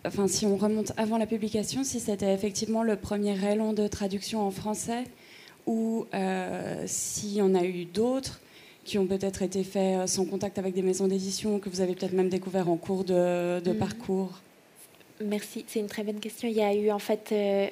enfin, 0.06 0.28
si 0.28 0.46
on 0.46 0.58
remonte 0.58 0.94
avant 0.98 1.18
la 1.18 1.26
publication, 1.26 1.84
si 1.84 2.00
c'était 2.00 2.34
effectivement 2.34 2.84
le 2.84 2.96
premier 2.96 3.36
élan 3.52 3.74
de 3.74 3.88
traduction 3.88 4.46
en 4.46 4.52
français 4.52 5.04
ou 5.68 6.06
euh, 6.14 6.84
s'il 6.88 7.34
y 7.34 7.42
en 7.42 7.56
a 7.56 7.64
eu 7.64 7.86
d'autres 7.86 8.42
qui 8.84 8.98
ont 8.98 9.06
peut-être 9.06 9.44
été 9.44 9.64
faits 9.64 10.00
euh, 10.00 10.08
sans 10.08 10.26
contact 10.26 10.58
avec 10.58 10.74
des 10.74 10.82
maisons 10.82 11.08
d'édition, 11.08 11.60
que 11.60 11.70
vous 11.70 11.82
avez 11.82 11.94
peut-être 11.94 12.14
même 12.14 12.30
découvert 12.30 12.68
en 12.70 12.78
cours 12.78 13.04
de, 13.04 13.62
mhm. 13.64 13.78
parcours. 13.78 14.40
Merci, 15.24 15.66
c'est 15.68 15.80
une 15.80 15.88
très 15.88 16.04
bonne 16.04 16.20
question. 16.20 16.48
Il 16.48 16.56
y 16.56 16.64
a 16.64 16.74
eu 16.74 16.90
en 16.90 16.98
fait, 16.98 17.30
euh, 17.32 17.68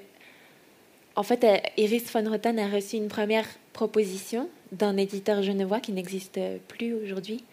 en 1.20 1.24
fait, 1.24 1.46
Iris 1.76 2.10
von 2.14 2.30
Rotten 2.30 2.58
a 2.60 2.70
reçu 2.70 2.96
une 2.96 3.10
première 3.10 3.46
proposition 3.74 4.48
d'un 4.72 4.96
éditeur 4.96 5.44
genevois 5.44 5.82
qui 5.82 5.92
n'existe 5.92 6.40
plus 6.70 6.94
aujourd'hui, 6.94 7.44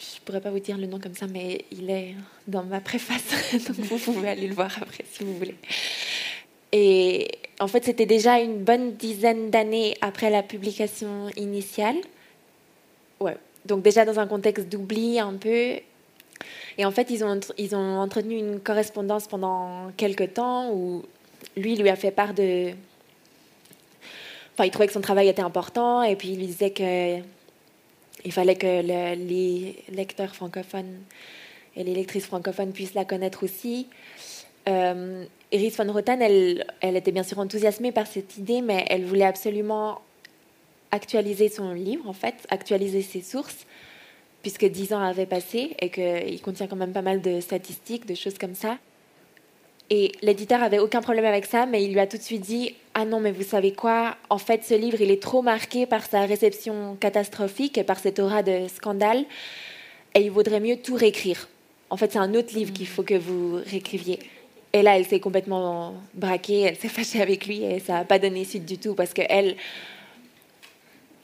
je 0.00 0.20
pourrais 0.24 0.40
pas 0.40 0.50
vous 0.50 0.58
dire 0.58 0.76
le 0.76 0.88
nom 0.88 0.98
comme 0.98 1.14
ça, 1.14 1.28
mais 1.28 1.64
il 1.70 1.88
est 1.88 2.16
dans 2.48 2.64
ma 2.64 2.80
préface, 2.80 3.52
donc 3.68 3.76
vous 3.76 3.98
pouvez 3.98 4.28
aller 4.28 4.48
le 4.48 4.54
voir 4.54 4.76
après 4.82 5.04
si 5.08 5.22
vous 5.22 5.34
voulez. 5.34 5.54
Et 6.72 7.28
en 7.60 7.68
fait, 7.68 7.84
c'était 7.84 8.06
déjà 8.06 8.40
une 8.40 8.64
bonne 8.64 8.96
dizaine 8.96 9.50
d'années 9.50 9.96
après 10.00 10.28
la 10.28 10.42
publication 10.42 11.28
initiale. 11.36 11.96
Donc 13.66 13.82
déjà 13.82 14.04
dans 14.04 14.18
un 14.18 14.26
contexte 14.26 14.68
d'oubli 14.68 15.20
un 15.20 15.34
peu. 15.34 15.76
Et 16.76 16.84
en 16.84 16.90
fait, 16.90 17.08
ils 17.10 17.24
ont, 17.24 17.38
ils 17.56 17.76
ont 17.76 18.00
entretenu 18.00 18.36
une 18.36 18.58
correspondance 18.58 19.28
pendant 19.28 19.92
quelques 19.96 20.34
temps 20.34 20.72
où 20.72 21.04
lui 21.56 21.76
lui 21.76 21.88
a 21.88 21.96
fait 21.96 22.10
part 22.10 22.34
de... 22.34 22.72
Il 24.64 24.70
trouvait 24.70 24.86
que 24.86 24.92
son 24.92 25.00
travail 25.00 25.28
était 25.28 25.42
important 25.42 26.02
et 26.02 26.16
puis 26.16 26.30
il 26.30 26.38
lui 26.38 26.46
disait 26.46 26.70
que 26.70 27.18
il 28.24 28.32
fallait 28.32 28.56
que 28.56 28.82
les 28.82 29.84
lecteurs 29.92 30.34
francophones 30.34 30.98
et 31.76 31.84
les 31.84 31.94
lectrices 31.94 32.26
francophones 32.26 32.72
puissent 32.72 32.94
la 32.94 33.04
connaître 33.04 33.44
aussi. 33.44 33.86
Euh, 34.68 35.24
Iris 35.52 35.76
von 35.76 35.92
Rotten, 35.92 36.20
elle, 36.20 36.66
elle 36.80 36.96
était 36.96 37.12
bien 37.12 37.22
sûr 37.22 37.38
enthousiasmée 37.38 37.92
par 37.92 38.06
cette 38.06 38.36
idée, 38.36 38.62
mais 38.62 38.84
elle 38.88 39.04
voulait 39.04 39.26
absolument 39.26 40.00
actualiser 40.90 41.48
son 41.48 41.72
livre, 41.72 42.08
en 42.08 42.12
fait, 42.12 42.34
actualiser 42.50 43.02
ses 43.02 43.20
sources, 43.20 43.66
puisque 44.42 44.64
10 44.64 44.94
ans 44.94 45.02
avaient 45.02 45.26
passé 45.26 45.76
et 45.78 45.90
qu'il 45.90 46.40
contient 46.40 46.66
quand 46.66 46.76
même 46.76 46.92
pas 46.92 47.02
mal 47.02 47.20
de 47.20 47.40
statistiques, 47.40 48.06
de 48.06 48.14
choses 48.14 48.38
comme 48.38 48.54
ça. 48.54 48.78
Et 49.90 50.12
l'éditeur 50.22 50.62
avait 50.62 50.80
aucun 50.80 51.00
problème 51.00 51.24
avec 51.24 51.46
ça, 51.46 51.66
mais 51.66 51.84
il 51.84 51.92
lui 51.92 52.00
a 52.00 52.06
tout 52.06 52.16
de 52.16 52.22
suite 52.22 52.42
dit 52.42 52.74
Ah 52.94 53.04
non, 53.04 53.20
mais 53.20 53.30
vous 53.30 53.44
savez 53.44 53.72
quoi? 53.72 54.16
En 54.30 54.38
fait, 54.38 54.64
ce 54.64 54.74
livre, 54.74 55.00
il 55.00 55.10
est 55.10 55.22
trop 55.22 55.42
marqué 55.42 55.86
par 55.86 56.04
sa 56.06 56.22
réception 56.22 56.96
catastrophique 56.98 57.78
et 57.78 57.84
par 57.84 57.98
cette 57.98 58.18
aura 58.18 58.42
de 58.42 58.66
scandale, 58.68 59.24
et 60.14 60.20
il 60.20 60.30
vaudrait 60.30 60.60
mieux 60.60 60.76
tout 60.76 60.96
réécrire. 60.96 61.48
En 61.88 61.96
fait, 61.96 62.12
c'est 62.12 62.18
un 62.18 62.34
autre 62.34 62.52
livre 62.54 62.72
qu'il 62.72 62.88
faut 62.88 63.04
que 63.04 63.14
vous 63.14 63.60
réécriviez. 63.64 64.18
Et 64.72 64.82
là, 64.82 64.98
elle 64.98 65.06
s'est 65.06 65.20
complètement 65.20 65.94
braquée, 66.14 66.62
elle 66.62 66.76
s'est 66.76 66.88
fâchée 66.88 67.22
avec 67.22 67.46
lui 67.46 67.62
et 67.62 67.78
ça 67.78 67.94
n'a 67.94 68.04
pas 68.04 68.18
donné 68.18 68.44
suite 68.44 68.66
du 68.66 68.78
tout 68.78 68.94
parce 68.94 69.12
qu'elle, 69.14 69.56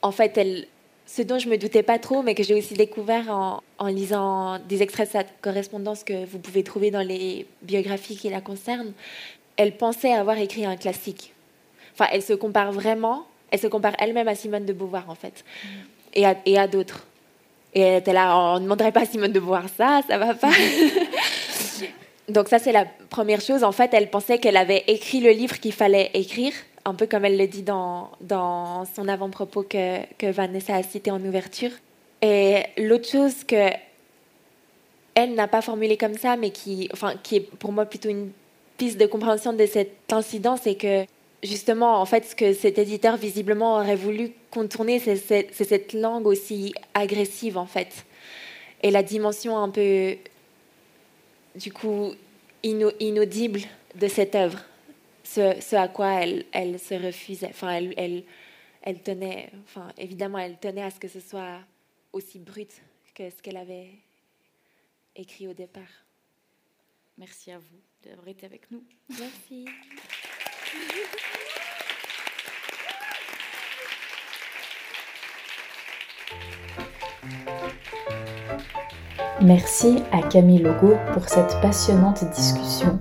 en 0.01 0.13
fait, 0.13 0.39
elle, 0.39 0.67
ce 1.15 1.21
dont 1.21 1.39
je 1.39 1.49
me 1.49 1.59
doutais 1.59 1.83
pas 1.83 1.99
trop, 1.99 2.23
mais 2.23 2.35
que 2.35 2.43
j'ai 2.43 2.55
aussi 2.55 2.73
découvert 2.73 3.29
en, 3.31 3.63
en, 3.79 3.87
lisant 3.89 4.59
des 4.61 4.83
extraits 4.83 5.09
de 5.09 5.13
sa 5.13 5.25
correspondance 5.43 6.05
que 6.05 6.25
vous 6.25 6.39
pouvez 6.39 6.63
trouver 6.63 6.91
dans 6.91 7.07
les 7.07 7.47
biographies 7.61 8.17
qui 8.17 8.31
la 8.31 8.41
concernent, 8.41 8.93
elle 9.59 9.77
pensait 9.77 10.13
avoir 10.13 10.39
écrit 10.39 10.65
un 10.65 10.77
classique. 10.77 11.35
Enfin, 11.93 12.07
elle 12.13 12.23
se 12.23 12.33
compare 12.33 12.73
vraiment, 12.73 13.27
elle 13.51 13.59
se 13.59 13.67
compare 13.67 13.93
elle-même 13.99 14.27
à 14.27 14.35
Simone 14.35 14.65
de 14.65 14.73
Beauvoir, 14.73 15.11
en 15.11 15.15
fait, 15.15 15.45
mm. 15.65 15.69
et 16.15 16.25
à, 16.25 16.37
et 16.47 16.59
à 16.59 16.67
d'autres. 16.67 17.07
Et 17.75 17.81
elle 17.81 18.01
était 18.01 18.15
là, 18.15 18.35
on 18.39 18.55
ne 18.55 18.61
demanderait 18.61 18.93
pas 18.93 19.03
à 19.03 19.07
Simone 19.07 19.33
de 19.33 19.41
Beauvoir 19.41 19.67
ça, 19.77 20.01
ça 20.09 20.17
va 20.17 20.33
pas. 20.33 20.53
Donc 22.31 22.49
ça, 22.49 22.59
c'est 22.59 22.73
la 22.73 22.87
première 23.11 23.43
chose. 23.43 23.65
En 23.65 23.73
fait, 23.73 23.93
elle 23.93 24.09
pensait 24.09 24.39
qu'elle 24.39 24.57
avait 24.57 24.85
écrit 24.87 25.21
le 25.21 25.33
livre 25.33 25.61
qu'il 25.61 25.73
fallait 25.75 26.11
écrire, 26.15 26.55
un 26.85 26.95
peu 26.95 27.07
comme 27.07 27.25
elle 27.25 27.39
le 27.39 27.47
dit 27.47 27.63
dans, 27.63 28.11
son 28.95 29.09
avant-propos 29.09 29.63
que, 29.63 30.05
que 30.17 30.31
Vanessa 30.31 30.75
a 30.75 30.83
cité 30.83 31.11
en 31.11 31.23
ouverture. 31.25 31.71
Et 32.21 32.63
l'autre 32.77 33.09
chose 33.09 33.45
que 33.45 33.71
elle 35.15 35.35
n'a 35.35 35.49
pas 35.49 35.61
formulé 35.61 35.97
comme 35.97 36.15
ça, 36.15 36.37
mais 36.37 36.51
qui, 36.51 36.89
enfin, 36.93 37.15
qui 37.23 37.37
est 37.37 37.41
pour 37.41 37.73
moi 37.73 37.85
plutôt 37.85 38.09
une 38.09 38.31
piste 38.79 38.99
de 38.99 39.07
compréhension 39.07 39.53
de 39.53 39.67
cet 39.67 40.13
incident, 40.13 40.57
c'est 40.57 40.75
que 40.75 41.05
justement, 41.43 42.01
en 42.01 42.07
fait, 42.07 42.25
ce 42.25 42.35
que 42.35 42.55
cet 42.55 42.79
éditeur 42.79 43.17
visiblement 43.17 43.77
aurait 43.77 43.97
voulu 43.97 44.33
contourner, 44.51 44.99
c'est 44.99 45.17
cette, 45.17 45.93
langue 45.93 46.27
aussi 46.27 46.73
agressive, 46.95 47.59
en 47.59 47.67
fait. 47.67 48.07
Et 48.83 48.91
la 48.91 49.03
dimension 49.03 49.59
un 49.59 49.69
peu, 49.69 50.17
du 51.55 51.73
coup, 51.73 52.13
inaudible 52.63 53.61
de 53.97 54.09
cette 54.09 54.35
œuvre 54.35 54.59
ce, 55.33 55.77
à 55.77 55.89
quoi 55.89 56.23
elle, 56.23 56.45
elle, 56.53 56.79
se 56.79 56.95
refusait. 56.95 57.49
Enfin, 57.49 57.71
elle, 57.71 57.95
elle, 57.97 58.25
elle, 58.83 59.03
tenait, 59.03 59.51
enfin, 59.65 59.89
évidemment, 59.97 60.39
elle 60.39 60.59
tenait 60.59 60.83
à 60.83 60.91
ce 60.91 61.01
que 61.01 61.09
ce 61.09 61.21
soit 61.21 61.61
aussi 62.13 62.39
brut 62.39 62.71
que 63.15 63.29
ce 63.31 63.43
qu'elle 63.43 63.57
avait 63.57 63.91
écrit 65.17 65.49
au 65.49 65.53
départ. 65.53 65.83
Merci 67.19 67.51
à 67.53 67.59
vous 67.59 67.81
d'avoir 68.05 68.29
été 68.29 68.47
avec 68.47 68.71
nous. 68.71 68.83
Merci. 69.09 69.67
Merci 79.43 80.03
à 80.13 80.23
Camille 80.23 80.59
Logo 80.59 80.97
pour 81.13 81.29
cette 81.29 81.61
passionnante 81.61 82.25
discussion 82.31 82.99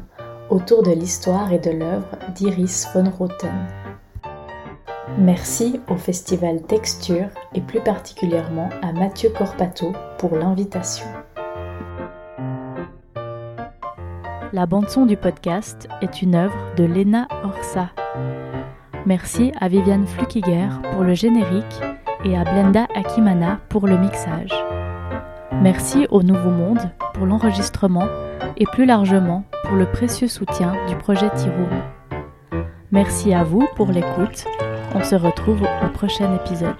autour 0.52 0.84
de 0.84 0.92
l'histoire 0.92 1.52
et 1.54 1.60
de 1.60 1.72
l'œuvre 1.72 2.18
d'Iris 2.36 2.88
von 2.94 3.10
Roten. 3.10 3.68
Merci 5.18 5.80
au 5.90 5.96
Festival 5.96 6.62
Texture 6.64 7.30
et 7.56 7.62
plus 7.62 7.80
particulièrement 7.80 8.70
à 8.82 8.92
Mathieu 8.92 9.30
Corpato 9.30 9.94
pour 10.18 10.36
l'invitation. 10.36 11.06
La 14.54 14.66
bande-son 14.66 15.06
du 15.06 15.16
podcast 15.16 15.88
est 16.02 16.22
une 16.22 16.36
œuvre 16.36 16.58
de 16.76 16.84
Lena 16.84 17.30
Orsa. 17.44 17.90
Merci 19.06 19.54
à 19.60 19.70
Viviane 19.70 20.06
Flukiger 20.06 20.68
pour 20.92 21.04
le 21.04 21.14
générique 21.14 21.82
et 22.26 22.38
à 22.38 22.44
Blenda 22.44 22.88
Akimana 22.94 23.60
pour 23.70 23.88
le 23.88 23.98
mixage. 23.98 24.54
Merci 25.62 26.08
au 26.10 26.24
Nouveau 26.24 26.50
Monde 26.50 26.92
pour 27.14 27.26
l'enregistrement 27.26 28.08
et 28.58 28.66
plus 28.66 28.86
largement 28.86 29.46
le 29.76 29.86
précieux 29.86 30.28
soutien 30.28 30.74
du 30.88 30.96
projet 30.96 31.30
Tiroum. 31.36 31.70
Merci 32.92 33.34
à 33.34 33.44
vous 33.44 33.68
pour 33.76 33.88
l'écoute. 33.88 34.46
On 34.94 35.04
se 35.04 35.16
retrouve 35.16 35.62
au 35.62 35.88
prochain 35.90 36.36
épisode. 36.36 36.76